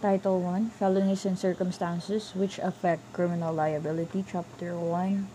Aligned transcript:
Title 0.00 0.40
1 0.40 0.72
Felonies 0.80 1.28
and 1.28 1.36
Circumstances 1.36 2.32
which 2.32 2.56
Affect 2.64 3.04
Criminal 3.12 3.52
Liability, 3.52 4.24
Chapter 4.24 4.72
1 4.72 5.28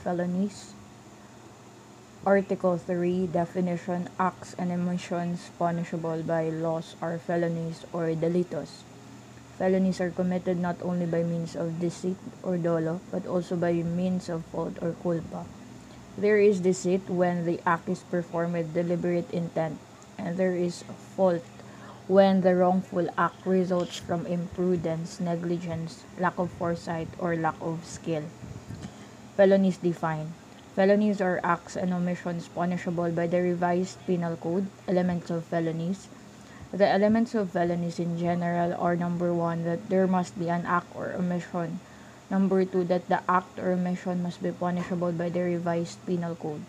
Felonies. 0.00 0.72
Article 2.24 2.80
3 2.80 3.28
Definition 3.28 4.08
Acts 4.18 4.56
and 4.56 4.72
omissions 4.72 5.52
punishable 5.60 6.24
by 6.24 6.48
laws 6.48 6.96
are 7.04 7.20
felonies 7.20 7.84
or 7.92 8.08
delitos. 8.16 8.88
Felonies 9.60 10.00
are 10.00 10.08
committed 10.08 10.56
not 10.56 10.80
only 10.80 11.04
by 11.04 11.20
means 11.20 11.52
of 11.52 11.76
deceit 11.76 12.16
or 12.42 12.56
dolo, 12.56 13.04
but 13.12 13.28
also 13.28 13.52
by 13.52 13.84
means 13.84 14.32
of 14.32 14.48
fault 14.48 14.80
or 14.80 14.96
culpa. 15.04 15.44
There 16.16 16.40
is 16.40 16.64
deceit 16.64 17.04
when 17.12 17.44
the 17.44 17.60
act 17.68 17.84
is 17.92 18.00
performed 18.08 18.54
with 18.54 18.72
deliberate 18.72 19.28
intent, 19.28 19.76
and 20.16 20.40
there 20.40 20.56
is 20.56 20.88
fault 21.12 21.44
when 22.10 22.42
the 22.42 22.50
wrongful 22.58 23.06
act 23.14 23.38
results 23.46 24.02
from 24.02 24.26
imprudence, 24.26 25.22
negligence, 25.22 26.02
lack 26.18 26.34
of 26.42 26.50
foresight, 26.58 27.06
or 27.22 27.38
lack 27.38 27.54
of 27.62 27.86
skill. 27.86 28.26
Felonies 29.38 29.78
defined. 29.78 30.34
Felonies 30.74 31.22
are 31.22 31.38
acts 31.46 31.78
and 31.78 31.94
omissions 31.94 32.50
punishable 32.50 33.14
by 33.14 33.30
the 33.30 33.38
revised 33.38 33.94
penal 34.10 34.34
code, 34.34 34.66
elements 34.90 35.30
of 35.30 35.46
felonies. 35.46 36.10
The 36.74 36.90
elements 36.90 37.38
of 37.38 37.54
felonies 37.54 38.02
in 38.02 38.18
general 38.18 38.74
are 38.74 38.98
number 38.98 39.30
one, 39.30 39.62
that 39.62 39.86
there 39.86 40.10
must 40.10 40.34
be 40.34 40.50
an 40.50 40.66
act 40.66 40.90
or 40.98 41.14
omission. 41.14 41.78
Number 42.26 42.64
two, 42.66 42.82
that 42.90 43.06
the 43.06 43.22
act 43.30 43.54
or 43.62 43.70
omission 43.70 44.26
must 44.26 44.42
be 44.42 44.50
punishable 44.50 45.14
by 45.14 45.30
the 45.30 45.46
revised 45.46 46.02
penal 46.10 46.34
code. 46.34 46.66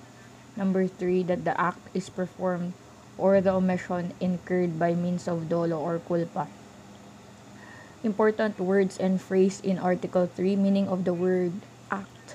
Number 0.53 0.85
three, 0.85 1.25
that 1.25 1.49
the 1.49 1.57
act 1.57 1.81
is 1.97 2.13
performed 2.13 2.77
or 3.21 3.37
the 3.39 3.53
omission 3.53 4.17
incurred 4.17 4.81
by 4.81 4.97
means 4.97 5.29
of 5.29 5.45
dolo 5.45 5.77
or 5.77 6.01
culpa. 6.01 6.49
Important 8.01 8.57
words 8.57 8.97
and 8.97 9.21
phrase 9.21 9.61
in 9.61 9.77
Article 9.77 10.25
3 10.25 10.57
meaning 10.57 10.89
of 10.89 11.05
the 11.05 11.13
word 11.13 11.53
act. 11.93 12.33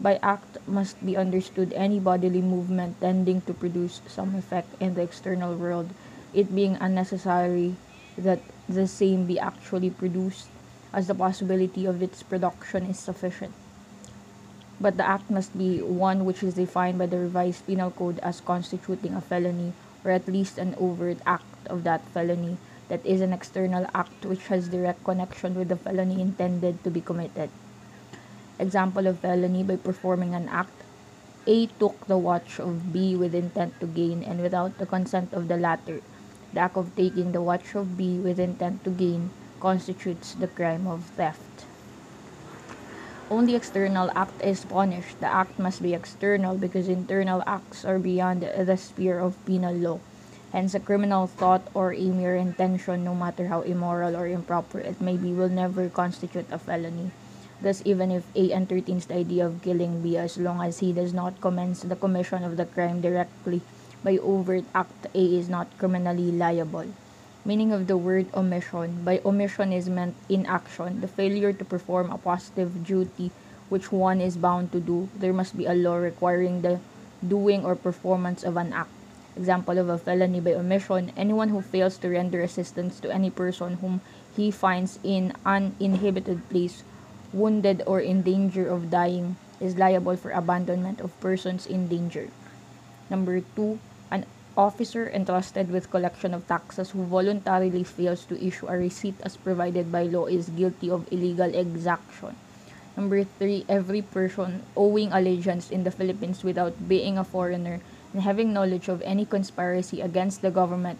By 0.00 0.16
act 0.24 0.56
must 0.64 0.96
be 1.04 1.12
understood 1.12 1.76
any 1.76 2.00
bodily 2.00 2.40
movement 2.40 2.96
tending 3.04 3.44
to 3.44 3.52
produce 3.52 4.00
some 4.08 4.34
effect 4.34 4.72
in 4.80 4.96
the 4.96 5.04
external 5.04 5.54
world, 5.54 5.92
it 6.32 6.56
being 6.56 6.80
unnecessary 6.80 7.76
that 8.16 8.40
the 8.66 8.88
same 8.88 9.28
be 9.28 9.38
actually 9.38 9.90
produced, 9.90 10.48
as 10.88 11.06
the 11.06 11.14
possibility 11.14 11.84
of 11.84 12.00
its 12.00 12.24
production 12.24 12.88
is 12.88 12.98
sufficient. 12.98 13.52
But 14.80 14.96
the 14.96 15.06
act 15.06 15.28
must 15.28 15.52
be 15.52 15.82
one 15.84 16.24
which 16.24 16.42
is 16.42 16.54
defined 16.54 16.98
by 16.98 17.06
the 17.06 17.18
revised 17.18 17.66
penal 17.66 17.92
code 17.92 18.18
as 18.24 18.40
constituting 18.40 19.12
a 19.14 19.20
felony 19.20 19.76
or 20.04 20.10
at 20.10 20.28
least 20.28 20.58
an 20.58 20.74
overt 20.78 21.20
act 21.26 21.66
of 21.68 21.82
that 21.84 22.08
felony 22.10 22.58
that 22.88 23.04
is 23.06 23.20
an 23.20 23.32
external 23.32 23.86
act 23.94 24.24
which 24.26 24.48
has 24.48 24.68
direct 24.68 25.02
connection 25.04 25.54
with 25.54 25.68
the 25.68 25.76
felony 25.76 26.20
intended 26.20 26.84
to 26.84 26.90
be 26.90 27.00
committed. 27.00 27.50
Example 28.58 29.06
of 29.06 29.20
felony 29.20 29.62
by 29.62 29.76
performing 29.76 30.34
an 30.34 30.48
act 30.48 30.84
A 31.46 31.66
took 31.68 32.06
the 32.06 32.18
watch 32.18 32.58
of 32.60 32.92
B 32.92 33.14
with 33.16 33.34
intent 33.34 33.78
to 33.80 33.86
gain 33.86 34.22
and 34.22 34.40
without 34.40 34.78
the 34.78 34.86
consent 34.86 35.32
of 35.34 35.48
the 35.48 35.56
latter. 35.56 36.02
The 36.52 36.60
act 36.60 36.76
of 36.76 36.94
taking 36.96 37.32
the 37.32 37.42
watch 37.42 37.74
of 37.74 37.96
B 37.96 38.20
with 38.20 38.40
intent 38.40 38.82
to 38.84 38.90
gain 38.90 39.32
constitutes 39.60 40.34
the 40.34 40.48
crime 40.48 40.86
of 40.86 41.08
theft. 41.16 41.68
Only 43.30 43.56
external 43.56 44.12
act 44.14 44.36
is 44.44 44.64
punished. 44.64 45.18
The 45.20 45.32
act 45.32 45.58
must 45.58 45.82
be 45.82 45.94
external 45.94 46.56
because 46.56 46.88
internal 46.88 47.42
acts 47.46 47.84
are 47.84 47.98
beyond 47.98 48.42
the 48.42 48.76
sphere 48.76 49.18
of 49.18 49.40
penal 49.46 49.72
law. 49.72 49.98
Hence, 50.52 50.74
a 50.74 50.80
criminal 50.80 51.26
thought 51.26 51.66
or 51.74 51.94
a 51.94 52.12
mere 52.12 52.36
intention, 52.36 53.02
no 53.02 53.14
matter 53.14 53.48
how 53.48 53.62
immoral 53.62 54.14
or 54.14 54.28
improper 54.28 54.78
it 54.78 55.00
may 55.00 55.16
be, 55.16 55.32
will 55.32 55.48
never 55.48 55.88
constitute 55.88 56.46
a 56.52 56.58
felony. 56.58 57.10
Thus, 57.62 57.80
even 57.84 58.12
if 58.12 58.28
A 58.36 58.52
entertains 58.52 59.06
the 59.06 59.16
idea 59.16 59.46
of 59.46 59.62
killing 59.62 60.02
B, 60.02 60.18
as 60.18 60.36
long 60.36 60.60
as 60.60 60.78
he 60.78 60.92
does 60.92 61.14
not 61.14 61.40
commence 61.40 61.80
the 61.80 61.96
commission 61.96 62.44
of 62.44 62.56
the 62.56 62.66
crime 62.66 63.00
directly 63.00 63.62
by 64.04 64.18
overt 64.18 64.64
act, 64.74 65.08
A 65.14 65.24
is 65.24 65.48
not 65.48 65.66
criminally 65.78 66.30
liable. 66.30 66.92
Meaning 67.44 67.72
of 67.76 67.86
the 67.86 67.96
word 68.00 68.32
omission. 68.32 69.04
By 69.04 69.20
omission 69.20 69.68
is 69.70 69.90
meant 69.92 70.16
inaction, 70.32 71.04
the 71.04 71.08
failure 71.08 71.52
to 71.52 71.64
perform 71.64 72.08
a 72.08 72.16
positive 72.16 72.86
duty 72.86 73.32
which 73.68 73.92
one 73.92 74.20
is 74.20 74.40
bound 74.40 74.72
to 74.72 74.80
do. 74.80 75.08
There 75.12 75.36
must 75.36 75.52
be 75.52 75.66
a 75.66 75.76
law 75.76 75.96
requiring 75.96 76.62
the 76.62 76.80
doing 77.20 77.64
or 77.64 77.76
performance 77.76 78.44
of 78.44 78.56
an 78.56 78.72
act. 78.72 78.88
Example 79.36 79.76
of 79.76 79.90
a 79.90 79.98
felony 79.98 80.40
by 80.40 80.54
omission 80.54 81.12
anyone 81.18 81.50
who 81.50 81.60
fails 81.60 81.98
to 81.98 82.08
render 82.08 82.40
assistance 82.40 82.98
to 83.00 83.12
any 83.12 83.28
person 83.28 83.74
whom 83.84 84.00
he 84.34 84.50
finds 84.50 84.98
in 85.04 85.36
an 85.44 85.76
inhabited 85.78 86.48
place, 86.48 86.82
wounded, 87.32 87.82
or 87.86 88.00
in 88.00 88.22
danger 88.22 88.68
of 88.68 88.88
dying 88.88 89.36
is 89.60 89.76
liable 89.76 90.16
for 90.16 90.30
abandonment 90.30 91.00
of 91.00 91.12
persons 91.20 91.66
in 91.66 91.88
danger. 91.88 92.28
Number 93.10 93.44
two, 93.54 93.78
officer 94.56 95.10
entrusted 95.10 95.70
with 95.70 95.90
collection 95.90 96.32
of 96.34 96.46
taxes 96.46 96.90
who 96.90 97.04
voluntarily 97.04 97.82
fails 97.82 98.24
to 98.24 98.38
issue 98.38 98.66
a 98.66 98.78
receipt 98.78 99.14
as 99.22 99.36
provided 99.36 99.90
by 99.90 100.02
law 100.02 100.26
is 100.26 100.48
guilty 100.50 100.90
of 100.90 101.10
illegal 101.10 101.52
exaction. 101.54 102.36
Number 102.96 103.24
three, 103.24 103.66
every 103.68 104.02
person 104.02 104.62
owing 104.76 105.10
allegiance 105.12 105.70
in 105.70 105.82
the 105.82 105.90
Philippines 105.90 106.44
without 106.44 106.88
being 106.88 107.18
a 107.18 107.24
foreigner 107.24 107.80
and 108.12 108.22
having 108.22 108.52
knowledge 108.52 108.88
of 108.88 109.02
any 109.02 109.26
conspiracy 109.26 110.00
against 110.00 110.42
the 110.42 110.50
government 110.50 110.98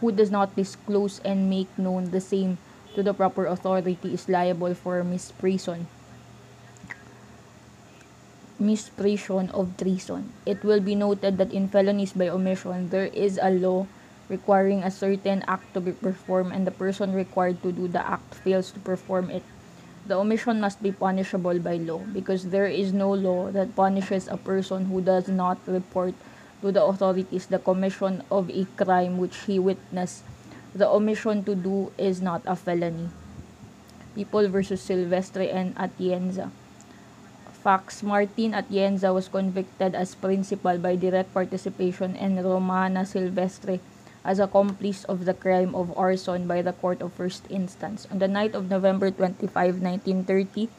who 0.00 0.12
does 0.12 0.30
not 0.30 0.54
disclose 0.54 1.18
and 1.24 1.50
make 1.50 1.70
known 1.76 2.10
the 2.10 2.20
same 2.20 2.58
to 2.94 3.02
the 3.02 3.14
proper 3.14 3.46
authority 3.46 3.98
is 4.04 4.28
liable 4.28 4.74
for 4.74 5.02
misprision 5.02 5.86
misprision 8.60 9.50
of 9.52 9.76
treason. 9.76 10.32
It 10.44 10.64
will 10.64 10.80
be 10.80 10.94
noted 10.94 11.38
that 11.38 11.52
in 11.52 11.68
felonies 11.68 12.12
by 12.12 12.28
omission, 12.28 12.90
there 12.90 13.06
is 13.06 13.38
a 13.40 13.50
law 13.50 13.86
requiring 14.28 14.82
a 14.82 14.90
certain 14.90 15.44
act 15.46 15.72
to 15.74 15.80
be 15.80 15.92
performed 15.92 16.52
and 16.52 16.66
the 16.66 16.72
person 16.72 17.12
required 17.12 17.62
to 17.62 17.72
do 17.72 17.88
the 17.88 18.00
act 18.00 18.34
fails 18.34 18.72
to 18.72 18.80
perform 18.80 19.30
it. 19.30 19.42
The 20.06 20.16
omission 20.16 20.60
must 20.60 20.82
be 20.82 20.90
punishable 20.90 21.60
by 21.60 21.76
law 21.76 22.02
because 22.10 22.50
there 22.50 22.66
is 22.66 22.92
no 22.92 23.12
law 23.12 23.52
that 23.52 23.76
punishes 23.76 24.26
a 24.26 24.36
person 24.36 24.86
who 24.86 25.00
does 25.00 25.28
not 25.28 25.58
report 25.66 26.14
to 26.62 26.72
the 26.72 26.82
authorities 26.82 27.46
the 27.46 27.58
commission 27.58 28.22
of 28.30 28.50
a 28.50 28.64
crime 28.76 29.18
which 29.18 29.36
he 29.46 29.58
witnessed. 29.58 30.24
The 30.74 30.88
omission 30.88 31.44
to 31.44 31.54
do 31.54 31.92
is 31.98 32.22
not 32.22 32.42
a 32.46 32.56
felony. 32.56 33.10
People 34.14 34.48
versus 34.48 34.80
Silvestre 34.80 35.46
and 35.46 35.76
Atienza. 35.76 36.50
Facts 37.62 38.02
Martin 38.02 38.58
Atienza 38.58 39.14
was 39.14 39.30
convicted 39.30 39.94
as 39.94 40.18
principal 40.18 40.82
by 40.82 40.98
direct 40.98 41.30
participation 41.30 42.18
and 42.18 42.42
Romana 42.42 43.06
Silvestre 43.06 43.78
as 44.24 44.42
accomplice 44.42 45.06
of 45.06 45.26
the 45.30 45.32
crime 45.32 45.70
of 45.70 45.96
arson 45.96 46.50
by 46.50 46.58
the 46.58 46.74
Court 46.74 46.98
of 47.00 47.14
First 47.14 47.46
Instance. 47.54 48.08
On 48.10 48.18
the 48.18 48.26
night 48.26 48.58
of 48.58 48.66
November 48.66 49.12
25, 49.14 49.78
1930, 49.78 50.70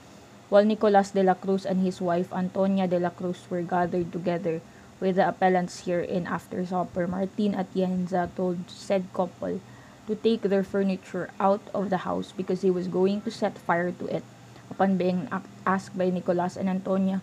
while 0.52 0.68
Nicolas 0.68 1.12
de 1.16 1.24
la 1.24 1.36
Cruz 1.36 1.64
and 1.64 1.80
his 1.80 2.04
wife 2.04 2.28
Antonia 2.36 2.86
de 2.86 3.00
la 3.00 3.16
Cruz 3.16 3.48
were 3.50 3.64
gathered 3.64 4.12
together 4.12 4.60
with 5.00 5.16
the 5.16 5.24
appellants 5.24 5.88
here 5.88 6.04
in 6.04 6.28
after 6.28 6.66
supper, 6.66 7.08
Martin 7.08 7.56
Atienza 7.56 8.28
told 8.36 8.60
said 8.68 9.08
couple 9.16 9.62
to 10.06 10.16
take 10.20 10.42
their 10.42 10.68
furniture 10.68 11.32
out 11.40 11.64
of 11.74 11.90
the 11.90 12.04
house 12.04 12.36
because 12.36 12.60
he 12.60 12.70
was 12.70 12.92
going 12.92 13.22
to 13.24 13.32
set 13.32 13.56
fire 13.56 13.96
to 13.96 14.08
it. 14.12 14.28
Upon 14.72 14.98
being 14.98 15.28
asked 15.66 15.98
by 15.98 16.10
Nicolas 16.10 16.58
and 16.58 16.70
Antonia 16.70 17.22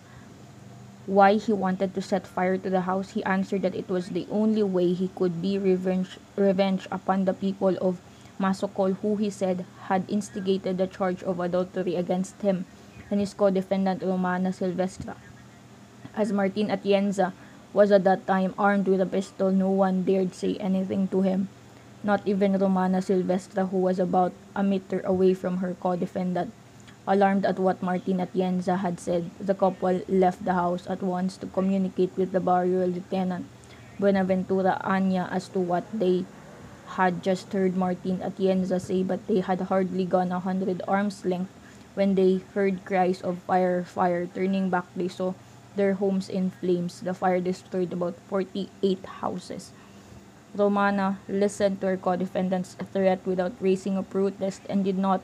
why 1.05 1.35
he 1.35 1.51
wanted 1.51 1.93
to 1.95 2.01
set 2.01 2.27
fire 2.27 2.57
to 2.57 2.69
the 2.69 2.81
house, 2.81 3.09
he 3.11 3.23
answered 3.25 3.63
that 3.63 3.75
it 3.75 3.89
was 3.89 4.09
the 4.09 4.27
only 4.31 4.63
way 4.63 4.93
he 4.93 5.09
could 5.15 5.41
be 5.41 5.57
revenge, 5.57 6.17
revenge 6.35 6.87
upon 6.91 7.25
the 7.25 7.33
people 7.33 7.75
of 7.81 7.99
Masocol 8.39 8.93
who 9.01 9.17
he 9.17 9.29
said 9.29 9.65
had 9.89 10.05
instigated 10.07 10.77
the 10.77 10.87
charge 10.87 11.21
of 11.23 11.39
adultery 11.39 11.95
against 11.95 12.41
him 12.41 12.65
and 13.09 13.19
his 13.19 13.33
co-defendant 13.33 14.01
Romana 14.01 14.53
Silvestra. 14.53 15.15
As 16.15 16.31
Martin 16.31 16.69
Atienza 16.69 17.33
was 17.73 17.91
at 17.91 18.03
that 18.03 18.27
time 18.27 18.53
armed 18.57 18.87
with 18.87 19.01
a 19.01 19.05
pistol, 19.05 19.51
no 19.51 19.69
one 19.69 20.03
dared 20.03 20.33
say 20.33 20.55
anything 20.57 21.07
to 21.09 21.21
him, 21.21 21.49
not 22.03 22.21
even 22.25 22.57
Romana 22.57 23.01
Silvestra 23.01 23.67
who 23.67 23.77
was 23.77 23.99
about 23.99 24.33
a 24.55 24.63
meter 24.63 25.01
away 25.01 25.33
from 25.33 25.57
her 25.57 25.75
co-defendant. 25.79 26.53
Alarmed 27.07 27.45
at 27.45 27.57
what 27.57 27.81
Martin 27.81 28.19
Atienza 28.21 28.77
had 28.77 28.99
said, 28.99 29.31
the 29.39 29.55
couple 29.55 30.01
left 30.07 30.45
the 30.45 30.53
house 30.53 30.85
at 30.87 31.01
once 31.01 31.35
to 31.37 31.47
communicate 31.47 32.11
with 32.15 32.31
the 32.31 32.39
barrio 32.39 32.85
lieutenant 32.85 33.45
Buenaventura 33.99 34.81
Anya 34.83 35.29
as 35.31 35.47
to 35.49 35.59
what 35.59 35.85
they 35.93 36.25
had 36.97 37.23
just 37.23 37.53
heard 37.53 37.77
Martin 37.77 38.17
Atienza 38.19 38.81
say, 38.81 39.03
but 39.03 39.25
they 39.27 39.39
had 39.39 39.61
hardly 39.61 40.05
gone 40.05 40.31
a 40.31 40.39
hundred 40.39 40.81
arms 40.87 41.23
length 41.23 41.53
when 41.93 42.15
they 42.15 42.41
heard 42.53 42.83
cries 42.85 43.21
of 43.21 43.37
fire, 43.45 43.83
fire. 43.83 44.25
Turning 44.25 44.69
back, 44.69 44.85
they 44.95 45.07
saw 45.07 45.33
their 45.75 45.93
homes 45.95 46.29
in 46.29 46.49
flames. 46.49 46.99
The 47.01 47.13
fire 47.13 47.39
destroyed 47.39 47.93
about 47.93 48.15
48 48.27 49.05
houses. 49.21 49.71
Romana 50.55 51.19
listened 51.29 51.79
to 51.81 51.87
her 51.87 51.97
co-defendant's 51.97 52.75
threat 52.91 53.25
without 53.25 53.53
raising 53.61 53.97
a 53.97 54.03
protest 54.03 54.61
and 54.67 54.83
did 54.83 54.97
not 54.97 55.21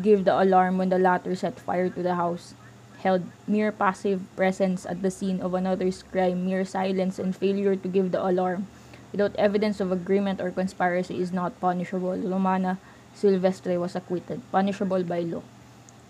give 0.00 0.24
the 0.24 0.34
alarm 0.34 0.78
when 0.78 0.88
the 0.88 0.98
latter 0.98 1.34
set 1.34 1.58
fire 1.58 1.88
to 1.90 2.02
the 2.02 2.14
house. 2.14 2.54
Held 3.00 3.22
mere 3.46 3.70
passive 3.72 4.22
presence 4.36 4.86
at 4.86 5.02
the 5.02 5.10
scene 5.10 5.40
of 5.40 5.54
another's 5.54 6.02
crime, 6.02 6.46
mere 6.46 6.64
silence 6.64 7.18
and 7.18 7.36
failure 7.36 7.76
to 7.76 7.88
give 7.88 8.10
the 8.10 8.24
alarm 8.24 8.66
without 9.12 9.36
evidence 9.36 9.80
of 9.80 9.92
agreement 9.92 10.40
or 10.40 10.50
conspiracy 10.50 11.20
is 11.20 11.32
not 11.32 11.58
punishable. 11.60 12.16
Romana 12.16 12.78
Silvestre 13.14 13.78
was 13.80 13.96
acquitted, 13.96 14.40
punishable 14.52 15.04
by 15.04 15.20
law. 15.20 15.42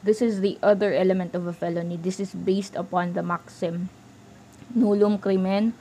This 0.02 0.22
is 0.22 0.40
the 0.40 0.58
other 0.62 0.94
element 0.94 1.34
of 1.34 1.46
a 1.46 1.52
felony. 1.52 1.96
This 1.96 2.18
is 2.18 2.34
based 2.34 2.74
upon 2.74 3.12
the 3.14 3.22
maxim 3.22 3.90
nullum 4.74 5.20
crimen 5.20 5.72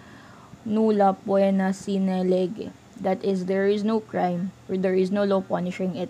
nulla 0.66 1.18
poena 1.26 1.74
sine 1.74 2.24
lege. 2.30 2.70
That 3.02 3.24
is, 3.26 3.46
there 3.46 3.68
is 3.68 3.84
no 3.84 4.00
crime 4.00 4.52
or 4.70 4.78
there 4.78 4.96
is 4.96 5.12
no 5.12 5.24
law 5.24 5.42
punishing 5.42 5.96
it. 5.96 6.10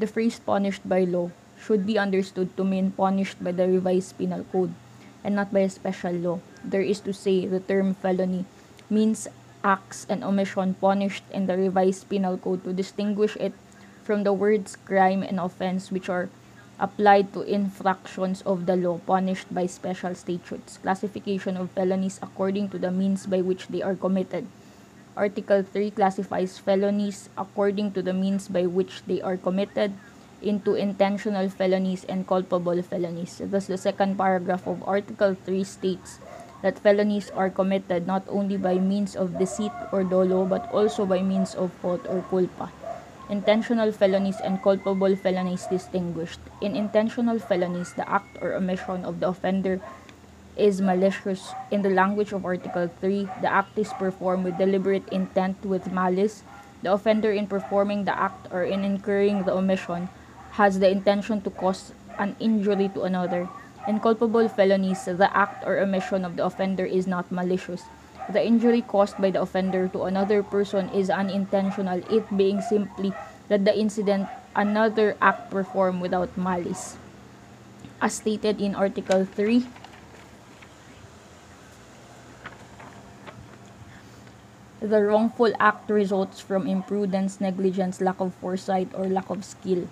The 0.00 0.08
phrase 0.08 0.40
punished 0.40 0.88
by 0.88 1.04
law 1.04 1.28
should 1.60 1.84
be 1.84 2.00
understood 2.00 2.56
to 2.56 2.64
mean 2.64 2.96
punished 2.96 3.36
by 3.44 3.52
the 3.52 3.68
revised 3.68 4.16
penal 4.16 4.48
code 4.48 4.72
and 5.20 5.36
not 5.36 5.52
by 5.52 5.60
a 5.60 5.68
special 5.68 6.16
law. 6.16 6.40
There 6.64 6.80
is 6.80 7.04
to 7.04 7.12
say 7.12 7.44
the 7.44 7.60
term 7.60 7.92
felony 7.92 8.48
means 8.88 9.28
acts 9.60 10.06
and 10.08 10.24
omission 10.24 10.72
punished 10.80 11.28
in 11.28 11.44
the 11.44 11.60
revised 11.60 12.08
penal 12.08 12.40
code 12.40 12.64
to 12.64 12.72
distinguish 12.72 13.36
it 13.36 13.52
from 14.00 14.24
the 14.24 14.32
words 14.32 14.72
crime 14.88 15.20
and 15.20 15.36
offense 15.36 15.92
which 15.92 16.08
are 16.08 16.32
applied 16.80 17.36
to 17.36 17.44
infractions 17.44 18.40
of 18.48 18.64
the 18.64 18.80
law 18.80 18.96
punished 19.04 19.52
by 19.52 19.68
special 19.68 20.14
statutes. 20.14 20.80
Classification 20.80 21.60
of 21.60 21.76
felonies 21.76 22.16
according 22.24 22.72
to 22.72 22.80
the 22.80 22.90
means 22.90 23.28
by 23.28 23.44
which 23.44 23.68
they 23.68 23.84
are 23.84 23.94
committed. 23.94 24.48
Article 25.16 25.62
3 25.62 25.90
classifies 25.90 26.58
felonies 26.58 27.28
according 27.36 27.92
to 27.92 28.02
the 28.02 28.12
means 28.12 28.48
by 28.48 28.66
which 28.66 29.02
they 29.06 29.20
are 29.20 29.36
committed 29.36 29.92
into 30.40 30.74
intentional 30.74 31.48
felonies 31.48 32.04
and 32.04 32.26
culpable 32.26 32.80
felonies. 32.82 33.42
Thus, 33.44 33.66
the 33.66 33.76
second 33.76 34.16
paragraph 34.16 34.66
of 34.66 34.82
Article 34.86 35.36
3 35.44 35.64
states 35.64 36.18
that 36.62 36.78
felonies 36.78 37.30
are 37.30 37.50
committed 37.50 38.06
not 38.06 38.24
only 38.28 38.56
by 38.56 38.76
means 38.76 39.16
of 39.16 39.38
deceit 39.38 39.72
or 39.92 40.04
dolo 40.04 40.44
but 40.44 40.68
also 40.72 41.04
by 41.06 41.22
means 41.22 41.54
of 41.54 41.72
fault 41.80 42.04
or 42.08 42.20
culpa 42.28 42.70
intentional 43.30 43.94
felonies 43.94 44.42
and 44.42 44.60
culpable 44.60 45.14
felonies 45.14 45.64
distinguished. 45.70 46.42
In 46.60 46.74
intentional 46.74 47.38
felonies, 47.38 47.94
the 47.94 48.04
act 48.10 48.36
or 48.42 48.58
omission 48.58 49.06
of 49.06 49.20
the 49.22 49.28
offender 49.30 49.80
is 50.56 50.80
malicious. 50.80 51.52
In 51.70 51.82
the 51.82 51.90
language 51.90 52.32
of 52.32 52.44
Article 52.44 52.90
3, 53.00 53.28
the 53.40 53.50
act 53.52 53.78
is 53.78 53.92
performed 53.94 54.44
with 54.44 54.58
deliberate 54.58 55.08
intent 55.10 55.64
with 55.64 55.92
malice. 55.92 56.42
The 56.82 56.92
offender, 56.92 57.32
in 57.32 57.46
performing 57.46 58.04
the 58.04 58.18
act 58.18 58.48
or 58.50 58.64
in 58.64 58.84
incurring 58.84 59.44
the 59.44 59.52
omission, 59.52 60.08
has 60.52 60.78
the 60.78 60.90
intention 60.90 61.40
to 61.42 61.50
cause 61.50 61.92
an 62.18 62.36
injury 62.40 62.88
to 62.94 63.02
another. 63.02 63.48
In 63.86 64.00
culpable 64.00 64.48
felonies, 64.48 65.04
the 65.04 65.30
act 65.36 65.64
or 65.66 65.78
omission 65.78 66.24
of 66.24 66.36
the 66.36 66.44
offender 66.44 66.84
is 66.84 67.06
not 67.06 67.30
malicious 67.30 67.84
the 68.32 68.44
injury 68.44 68.82
caused 68.82 69.18
by 69.18 69.30
the 69.30 69.42
offender 69.42 69.88
to 69.88 70.04
another 70.04 70.42
person 70.42 70.88
is 70.94 71.10
unintentional, 71.10 72.02
it 72.10 72.24
being 72.36 72.62
simply 72.62 73.12
that 73.48 73.64
the 73.64 73.74
incident 73.74 74.28
another 74.54 75.16
act 75.20 75.50
performed 75.50 76.00
without 76.00 76.30
malice. 76.36 76.96
As 78.00 78.14
stated 78.14 78.60
in 78.60 78.74
Article 78.74 79.24
3, 79.24 79.66
the 84.80 85.04
wrongful 85.04 85.52
act 85.60 85.92
results 85.92 86.40
from 86.40 86.66
imprudence, 86.66 87.40
negligence, 87.40 88.00
lack 88.00 88.18
of 88.18 88.32
foresight, 88.40 88.88
or 88.96 89.04
lack 89.04 89.28
of 89.28 89.44
skill. 89.44 89.84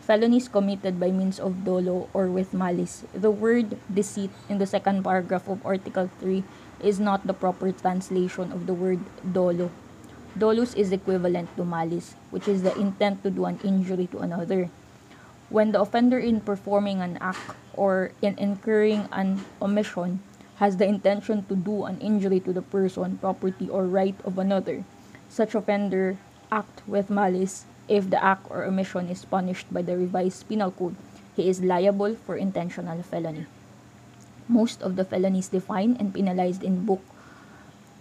Felonies 0.00 0.48
committed 0.48 0.98
by 0.98 1.10
means 1.10 1.38
of 1.38 1.64
dolo 1.64 2.08
or 2.14 2.28
with 2.32 2.54
malice. 2.54 3.04
The 3.12 3.30
word 3.30 3.76
deceit 3.92 4.30
in 4.48 4.56
the 4.56 4.66
second 4.66 5.04
paragraph 5.04 5.48
of 5.48 5.60
Article 5.66 6.08
3 6.20 6.44
is 6.80 6.98
not 6.98 7.26
the 7.26 7.34
proper 7.34 7.72
translation 7.72 8.52
of 8.52 8.66
the 8.66 8.72
word 8.72 9.00
dolo. 9.20 9.70
Dolus 10.38 10.72
is 10.74 10.92
equivalent 10.92 11.48
to 11.56 11.64
malice, 11.64 12.14
which 12.30 12.48
is 12.48 12.62
the 12.62 12.72
intent 12.78 13.22
to 13.24 13.30
do 13.30 13.44
an 13.44 13.58
injury 13.64 14.06
to 14.12 14.20
another. 14.20 14.70
When 15.48 15.72
the 15.72 15.80
offender 15.80 16.18
in 16.18 16.40
performing 16.40 17.00
an 17.00 17.18
act 17.20 17.56
or 17.74 18.12
in 18.22 18.38
incurring 18.38 19.08
an 19.12 19.44
omission 19.60 20.20
has 20.56 20.76
the 20.76 20.86
intention 20.86 21.44
to 21.44 21.54
do 21.54 21.84
an 21.84 22.00
injury 22.00 22.40
to 22.40 22.52
the 22.52 22.62
person, 22.62 23.18
property, 23.18 23.68
or 23.68 23.84
right 23.84 24.16
of 24.24 24.38
another, 24.38 24.84
such 25.28 25.54
offender 25.54 26.16
act 26.50 26.82
with 26.86 27.10
malice 27.10 27.66
if 27.88 28.10
the 28.10 28.22
act 28.22 28.46
or 28.50 28.64
omission 28.64 29.08
is 29.08 29.24
punished 29.24 29.66
by 29.72 29.82
the 29.82 29.96
revised 29.96 30.48
penal 30.48 30.70
code, 30.70 30.96
he 31.36 31.48
is 31.48 31.62
liable 31.62 32.14
for 32.14 32.36
intentional 32.36 33.02
felony. 33.02 33.46
Most 34.48 34.82
of 34.82 34.96
the 34.96 35.04
felonies 35.04 35.48
defined 35.48 36.00
and 36.00 36.14
penalized 36.14 36.62
in 36.62 36.86
Book 36.86 37.02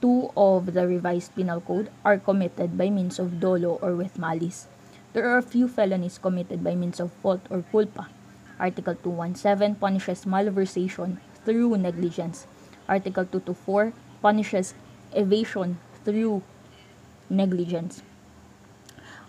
2 0.02 0.32
of 0.38 0.74
the 0.74 0.86
Revised 0.86 1.36
Penal 1.36 1.62
Code 1.62 1.90
are 2.04 2.18
committed 2.18 2.78
by 2.78 2.90
means 2.90 3.18
of 3.18 3.40
dolo 3.40 3.80
or 3.82 3.96
with 3.96 4.20
malice. 4.20 4.68
There 5.14 5.28
are 5.30 5.38
a 5.38 5.46
few 5.46 5.68
felonies 5.68 6.20
committed 6.20 6.64
by 6.64 6.76
means 6.76 7.00
of 7.00 7.12
fault 7.24 7.42
or 7.50 7.64
culpa. 7.72 8.10
Article 8.60 8.96
217 8.96 9.76
punishes 9.76 10.26
malversation 10.26 11.18
through 11.46 11.78
negligence. 11.78 12.48
Article 12.90 13.26
224 13.26 13.94
punishes 14.22 14.74
evasion 15.14 15.78
through 16.04 16.42
negligence. 17.30 18.02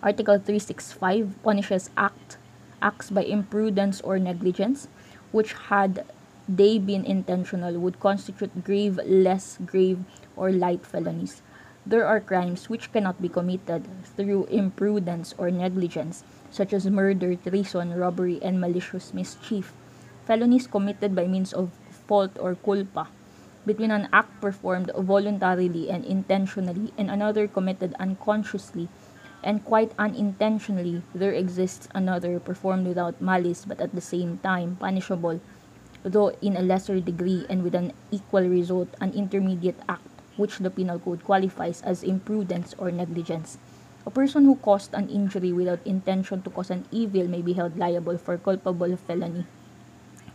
Article 0.03 0.39
365 0.41 1.43
punishes 1.43 1.91
act 1.97 2.37
acts 2.83 3.09
by 3.11 3.23
imprudence 3.23 4.01
or 4.03 4.19
negligence 4.19 4.89
which 5.33 5.53
had 5.73 6.05
they 6.49 6.79
been 6.79 7.05
intentional 7.05 7.75
would 7.79 7.99
constitute 7.99 8.63
grave, 8.63 9.01
less 9.05 9.59
grave, 9.67 9.99
or 10.37 10.53
light 10.53 10.87
felonies. 10.87 11.43
There 11.85 12.07
are 12.07 12.21
crimes 12.21 12.71
which 12.71 12.93
cannot 12.93 13.21
be 13.21 13.29
committed 13.29 13.87
through 14.17 14.47
imprudence 14.47 15.35
or 15.39 15.51
negligence, 15.51 16.23
such 16.51 16.73
as 16.73 16.87
murder, 16.87 17.35
treason, 17.35 17.95
robbery, 17.95 18.39
and 18.43 18.61
malicious 18.61 19.15
mischief. 19.15 19.73
Felonies 20.27 20.67
committed 20.67 21.15
by 21.15 21.27
means 21.27 21.53
of 21.53 21.71
fault 22.07 22.31
or 22.41 22.55
culpa 22.55 23.09
between 23.67 23.91
an 23.91 24.09
act 24.13 24.31
performed 24.41 24.91
voluntarily 24.97 25.91
and 25.91 26.05
intentionally 26.05 26.93
and 26.97 27.11
another 27.11 27.47
committed 27.49 27.95
unconsciously 27.99 28.89
and 29.43 29.65
quite 29.65 29.93
unintentionally, 29.99 31.03
there 31.15 31.33
exists 31.33 31.89
another 31.95 32.41
performed 32.41 32.87
without 32.87 33.21
malice 33.21 33.65
but 33.65 33.81
at 33.81 33.95
the 33.95 34.01
same 34.01 34.39
time 34.39 34.77
punishable 34.81 35.41
though 36.07 36.31
in 36.41 36.57
a 36.57 36.63
lesser 36.63 37.01
degree 37.01 37.45
and 37.51 37.63
with 37.63 37.75
an 37.75 37.93
equal 38.11 38.47
result, 38.47 38.89
an 39.01 39.13
intermediate 39.13 39.79
act, 39.89 40.07
which 40.37 40.59
the 40.59 40.71
Penal 40.71 40.99
Code 40.99 41.25
qualifies 41.25 41.83
as 41.83 42.03
imprudence 42.03 42.75
or 42.79 42.91
negligence. 42.91 43.59
A 44.07 44.11
person 44.11 44.45
who 44.45 44.55
caused 44.57 44.95
an 44.95 45.09
injury 45.09 45.53
without 45.53 45.83
intention 45.85 46.43
to 46.43 46.51
cause 46.51 46.71
an 46.71 46.87
evil 46.93 47.27
may 47.27 47.43
be 47.43 47.55
held 47.55 47.77
liable 47.77 48.19
for 48.19 48.39
culpable 48.39 48.97
felony. 48.97 49.47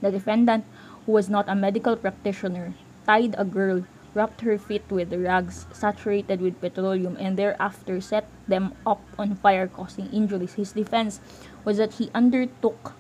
The 0.02 0.12
defendant, 0.12 0.66
who 1.06 1.12
was 1.12 1.30
not 1.30 1.50
a 1.50 1.56
medical 1.56 1.96
practitioner, 1.96 2.74
tied 3.06 3.36
a 3.38 3.46
girl, 3.46 3.84
wrapped 4.14 4.42
her 4.42 4.58
feet 4.58 4.84
with 4.92 5.14
rags 5.14 5.66
saturated 5.72 6.42
with 6.42 6.60
petroleum, 6.60 7.16
and 7.20 7.38
thereafter 7.38 8.02
set 8.02 8.28
them 8.48 8.74
up 8.86 9.02
on 9.18 9.36
fire, 9.36 9.68
causing 9.68 10.12
injuries. 10.12 10.56
His 10.56 10.74
defense 10.74 11.20
was 11.64 11.78
that 11.78 11.94
he 11.94 12.12
undertook 12.14 12.94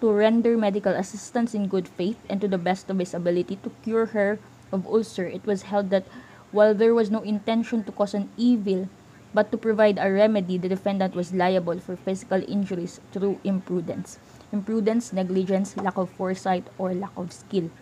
to 0.00 0.10
render 0.10 0.56
medical 0.56 0.92
assistance 0.92 1.54
in 1.54 1.68
good 1.68 1.88
faith 1.88 2.18
and 2.28 2.40
to 2.40 2.48
the 2.48 2.58
best 2.58 2.90
of 2.90 2.98
his 2.98 3.14
ability 3.14 3.56
to 3.62 3.70
cure 3.82 4.06
her 4.06 4.38
of 4.72 4.86
ulcer. 4.86 5.26
It 5.26 5.46
was 5.46 5.70
held 5.70 5.90
that 5.90 6.04
while 6.50 6.74
there 6.74 6.94
was 6.94 7.10
no 7.10 7.22
intention 7.22 7.84
to 7.84 7.92
cause 7.92 8.14
an 8.14 8.30
evil, 8.36 8.88
but 9.32 9.50
to 9.50 9.58
provide 9.58 9.98
a 9.98 10.10
remedy, 10.10 10.58
the 10.58 10.68
defendant 10.68 11.14
was 11.14 11.34
liable 11.34 11.78
for 11.80 11.96
physical 11.96 12.42
injuries 12.46 13.00
through 13.12 13.40
imprudence. 13.44 14.18
Imprudence, 14.54 15.12
negligence, 15.12 15.76
lack 15.76 15.98
of 15.98 16.08
foresight, 16.14 16.62
or 16.78 16.94
lack 16.94 17.10
of 17.16 17.32
skill. 17.32 17.74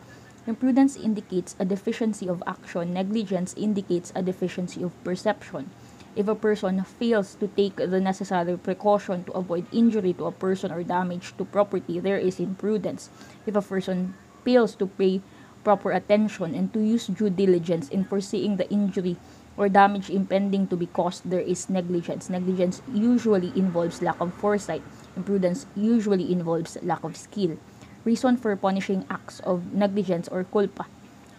Imprudence 0.46 0.96
indicates 0.96 1.54
a 1.60 1.66
deficiency 1.68 2.26
of 2.26 2.42
action. 2.46 2.94
Negligence 2.94 3.52
indicates 3.60 4.10
a 4.16 4.22
deficiency 4.22 4.82
of 4.82 4.96
perception. 5.04 5.68
If 6.16 6.28
a 6.28 6.34
person 6.34 6.80
fails 6.80 7.36
to 7.44 7.46
take 7.48 7.76
the 7.76 8.00
necessary 8.00 8.56
precaution 8.56 9.24
to 9.24 9.32
avoid 9.32 9.68
injury 9.70 10.14
to 10.14 10.24
a 10.24 10.32
person 10.32 10.72
or 10.72 10.82
damage 10.82 11.36
to 11.36 11.44
property, 11.44 12.00
there 12.00 12.16
is 12.16 12.40
imprudence. 12.40 13.10
If 13.44 13.54
a 13.54 13.60
person 13.60 14.14
fails 14.42 14.74
to 14.76 14.86
pay 14.86 15.20
proper 15.64 15.92
attention 15.92 16.54
and 16.54 16.72
to 16.72 16.80
use 16.80 17.06
due 17.06 17.28
diligence 17.28 17.90
in 17.90 18.08
foreseeing 18.08 18.56
the 18.56 18.68
injury 18.72 19.20
or 19.56 19.68
damage 19.68 20.10
impending 20.10 20.66
to 20.68 20.76
be 20.76 20.86
caused, 20.86 21.28
there 21.28 21.40
is 21.40 21.68
negligence. 21.70 22.30
Negligence 22.30 22.82
usually 22.92 23.52
involves 23.56 24.02
lack 24.02 24.20
of 24.20 24.32
foresight. 24.34 24.82
Imprudence 25.16 25.66
usually 25.76 26.32
involves 26.32 26.76
lack 26.82 27.04
of 27.04 27.16
skill. 27.16 27.56
Reason 28.04 28.36
for 28.36 28.54
punishing 28.56 29.04
acts 29.10 29.40
of 29.40 29.72
negligence 29.72 30.28
or 30.28 30.44
culpa. 30.44 30.86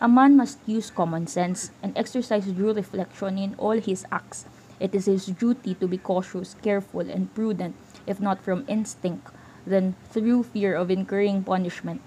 A 0.01 0.07
man 0.07 0.37
must 0.37 0.59
use 0.65 0.91
common 0.91 1.27
sense 1.27 1.71
and 1.81 1.97
exercise 1.97 2.45
due 2.45 2.73
reflection 2.73 3.37
in 3.37 3.55
all 3.57 3.79
his 3.79 4.05
acts 4.11 4.45
It 4.79 4.93
is 4.93 5.05
his 5.05 5.27
duty 5.27 5.75
to 5.75 5.87
be 5.87 5.97
cautious, 5.97 6.55
careful, 6.61 7.01
and 7.07 7.33
prudent, 7.33 7.75
if 8.05 8.19
not 8.19 8.43
from 8.43 8.65
instinct, 8.67 9.31
then 9.65 9.95
through 10.11 10.43
fear 10.43 10.75
of 10.75 10.91
incurring 10.91 11.43
punishment. 11.43 12.01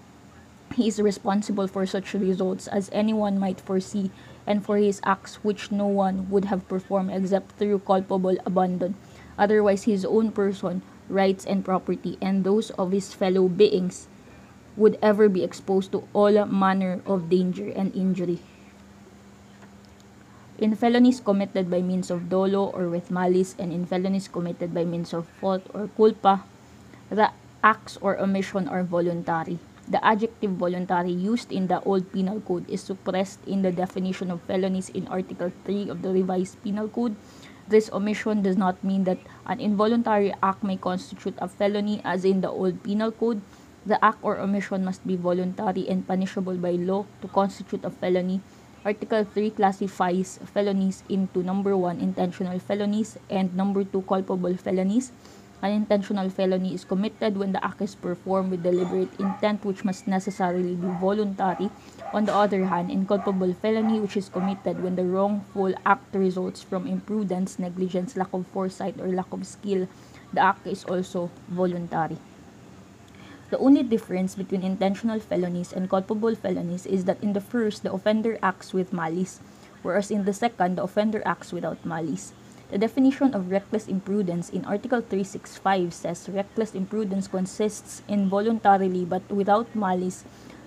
He 0.75 0.88
is 0.88 1.00
responsible 1.00 1.68
for 1.68 1.86
such 1.86 2.12
results 2.12 2.66
as 2.68 2.90
anyone 2.92 3.38
might 3.38 3.60
foresee 3.60 4.10
and 4.46 4.64
for 4.64 4.76
his 4.76 5.00
acts 5.04 5.42
which 5.42 5.72
no 5.72 5.86
one 5.86 6.30
would 6.30 6.46
have 6.46 6.68
performed 6.68 7.10
except 7.10 7.52
through 7.58 7.80
culpable 7.80 8.36
abandon. 8.46 8.94
Otherwise, 9.38 9.84
his 9.84 10.04
own 10.04 10.32
person, 10.32 10.82
rights, 11.08 11.44
and 11.44 11.64
property, 11.64 12.16
and 12.22 12.44
those 12.44 12.70
of 12.78 12.92
his 12.92 13.12
fellow 13.12 13.48
beings 13.48 14.08
would 14.76 14.98
ever 15.02 15.28
be 15.28 15.42
exposed 15.42 15.92
to 15.92 16.06
all 16.12 16.32
manner 16.46 17.00
of 17.06 17.28
danger 17.28 17.68
and 17.74 17.94
injury. 17.94 18.38
In 20.58 20.74
felonies 20.74 21.20
committed 21.20 21.70
by 21.70 21.82
means 21.82 22.10
of 22.10 22.30
dolo 22.30 22.72
or 22.72 22.88
with 22.88 23.10
malice, 23.10 23.54
and 23.58 23.72
in 23.72 23.84
felonies 23.84 24.28
committed 24.28 24.72
by 24.72 24.84
means 24.84 25.12
of 25.12 25.28
fault 25.28 25.62
or 25.74 25.90
culpa, 25.96 26.44
the 27.10 27.30
acts 27.62 27.98
or 28.00 28.18
omission 28.18 28.68
are 28.68 28.82
voluntary. 28.82 29.58
The 29.87 30.02
adjective 30.02 30.59
voluntary 30.59 31.14
used 31.14 31.55
in 31.55 31.71
the 31.71 31.78
Old 31.87 32.11
Penal 32.11 32.43
Code 32.43 32.66
is 32.69 32.83
suppressed 32.83 33.38
in 33.47 33.62
the 33.62 33.71
definition 33.71 34.35
of 34.35 34.43
felonies 34.43 34.90
in 34.90 35.07
Article 35.07 35.52
3 35.62 35.90
of 35.90 36.02
the 36.02 36.11
Revised 36.11 36.59
Penal 36.66 36.88
Code. 36.90 37.14
This 37.71 37.87
omission 37.95 38.43
does 38.43 38.59
not 38.59 38.83
mean 38.83 39.05
that 39.05 39.23
an 39.47 39.62
involuntary 39.62 40.35
act 40.43 40.66
may 40.66 40.76
constitute 40.76 41.38
a 41.38 41.47
felony 41.47 42.02
as 42.02 42.25
in 42.25 42.40
the 42.40 42.50
Old 42.50 42.83
Penal 42.83 43.12
Code. 43.12 43.40
The 43.87 44.02
act 44.05 44.19
or 44.23 44.43
omission 44.43 44.85
must 44.85 45.07
be 45.07 45.14
voluntary 45.14 45.87
and 45.87 46.02
punishable 46.02 46.59
by 46.59 46.75
law 46.75 47.07
to 47.23 47.28
constitute 47.31 47.85
a 47.87 47.90
felony. 47.90 48.43
Article 48.85 49.23
3 49.23 49.50
classifies 49.50 50.38
felonies 50.50 51.02
into 51.09 51.43
number 51.43 51.76
1 51.76 52.02
intentional 52.02 52.59
felonies 52.59 53.19
and 53.31 53.55
number 53.55 53.85
2 53.85 54.02
culpable 54.02 54.57
felonies. 54.59 55.12
An 55.62 55.72
intentional 55.72 56.28
felony 56.28 56.75
is 56.75 56.84
committed 56.84 57.38
when 57.38 57.52
the 57.52 57.64
act 57.64 57.80
is 57.80 57.94
performed 57.94 58.50
with 58.50 58.62
deliberate 58.62 59.08
intent 59.18 59.64
which 59.64 59.84
must 59.84 60.06
necessarily 60.06 60.75
be 60.76 60.86
voluntary. 61.00 61.70
On 62.12 62.26
the 62.26 62.34
other 62.34 62.66
hand, 62.66 62.90
inculpable 62.90 63.54
felony 63.54 63.98
which 63.98 64.16
is 64.16 64.28
committed 64.28 64.82
when 64.82 64.96
the 64.96 65.04
wrongful 65.04 65.75
act 65.86 66.14
results 66.14 66.62
from 66.62 66.86
imprudence, 66.86 67.58
negligence, 67.58 68.16
lack 68.16 68.32
of 68.34 68.46
foresight, 68.48 69.00
or 69.00 69.08
lack 69.08 69.32
of 69.32 69.46
skill, 69.46 69.88
the 70.32 70.40
act 70.40 70.66
is 70.66 70.84
also 70.84 71.30
voluntary. 71.48 72.18
The 73.48 73.58
only 73.58 73.82
difference 73.82 74.34
between 74.34 74.62
intentional 74.62 75.20
felonies 75.20 75.72
and 75.72 75.88
culpable 75.88 76.34
felonies 76.34 76.84
is 76.84 77.06
that 77.06 77.22
in 77.22 77.32
the 77.32 77.40
first, 77.40 77.82
the 77.82 77.92
offender 77.92 78.38
acts 78.42 78.75
with 78.75 78.92
malice, 78.92 79.40
whereas 79.82 80.10
in 80.10 80.26
the 80.26 80.34
second, 80.34 80.76
the 80.76 80.82
offender 80.82 81.22
acts 81.25 81.52
without 81.52 81.84
malice. 81.86 82.32
The 82.68 82.78
definition 82.78 83.32
of 83.32 83.50
reckless 83.50 83.87
imprudence 83.87 84.50
in 84.50 84.64
Article 84.64 85.00
365 85.00 85.94
says 85.94 86.28
reckless 86.28 86.75
imprudence 86.75 87.28
consists 87.28 88.02
in 88.08 88.28
voluntarily 88.28 89.04
but 89.04 89.23
without 89.30 89.70
malice 89.75 90.25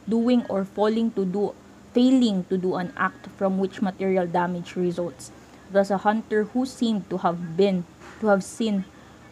doing 0.08 0.46
or 0.48 0.64
falling 0.64 1.12
to 1.20 1.26
do 1.26 1.54
failing 1.92 2.46
to 2.48 2.58
do 2.58 2.76
an 2.76 2.94
act 2.96 3.28
from 3.36 3.60
which 3.60 3.82
material 3.82 4.26
damage 4.26 4.78
results. 4.78 5.32
Thus 5.72 5.92
a 5.92 5.98
hunter 5.98 6.46
who 6.56 6.66
seemed 6.66 7.10
to 7.10 7.18
have 7.18 7.58
been 7.58 7.84
to 8.22 8.28
have 8.28 8.44
seen 8.44 8.86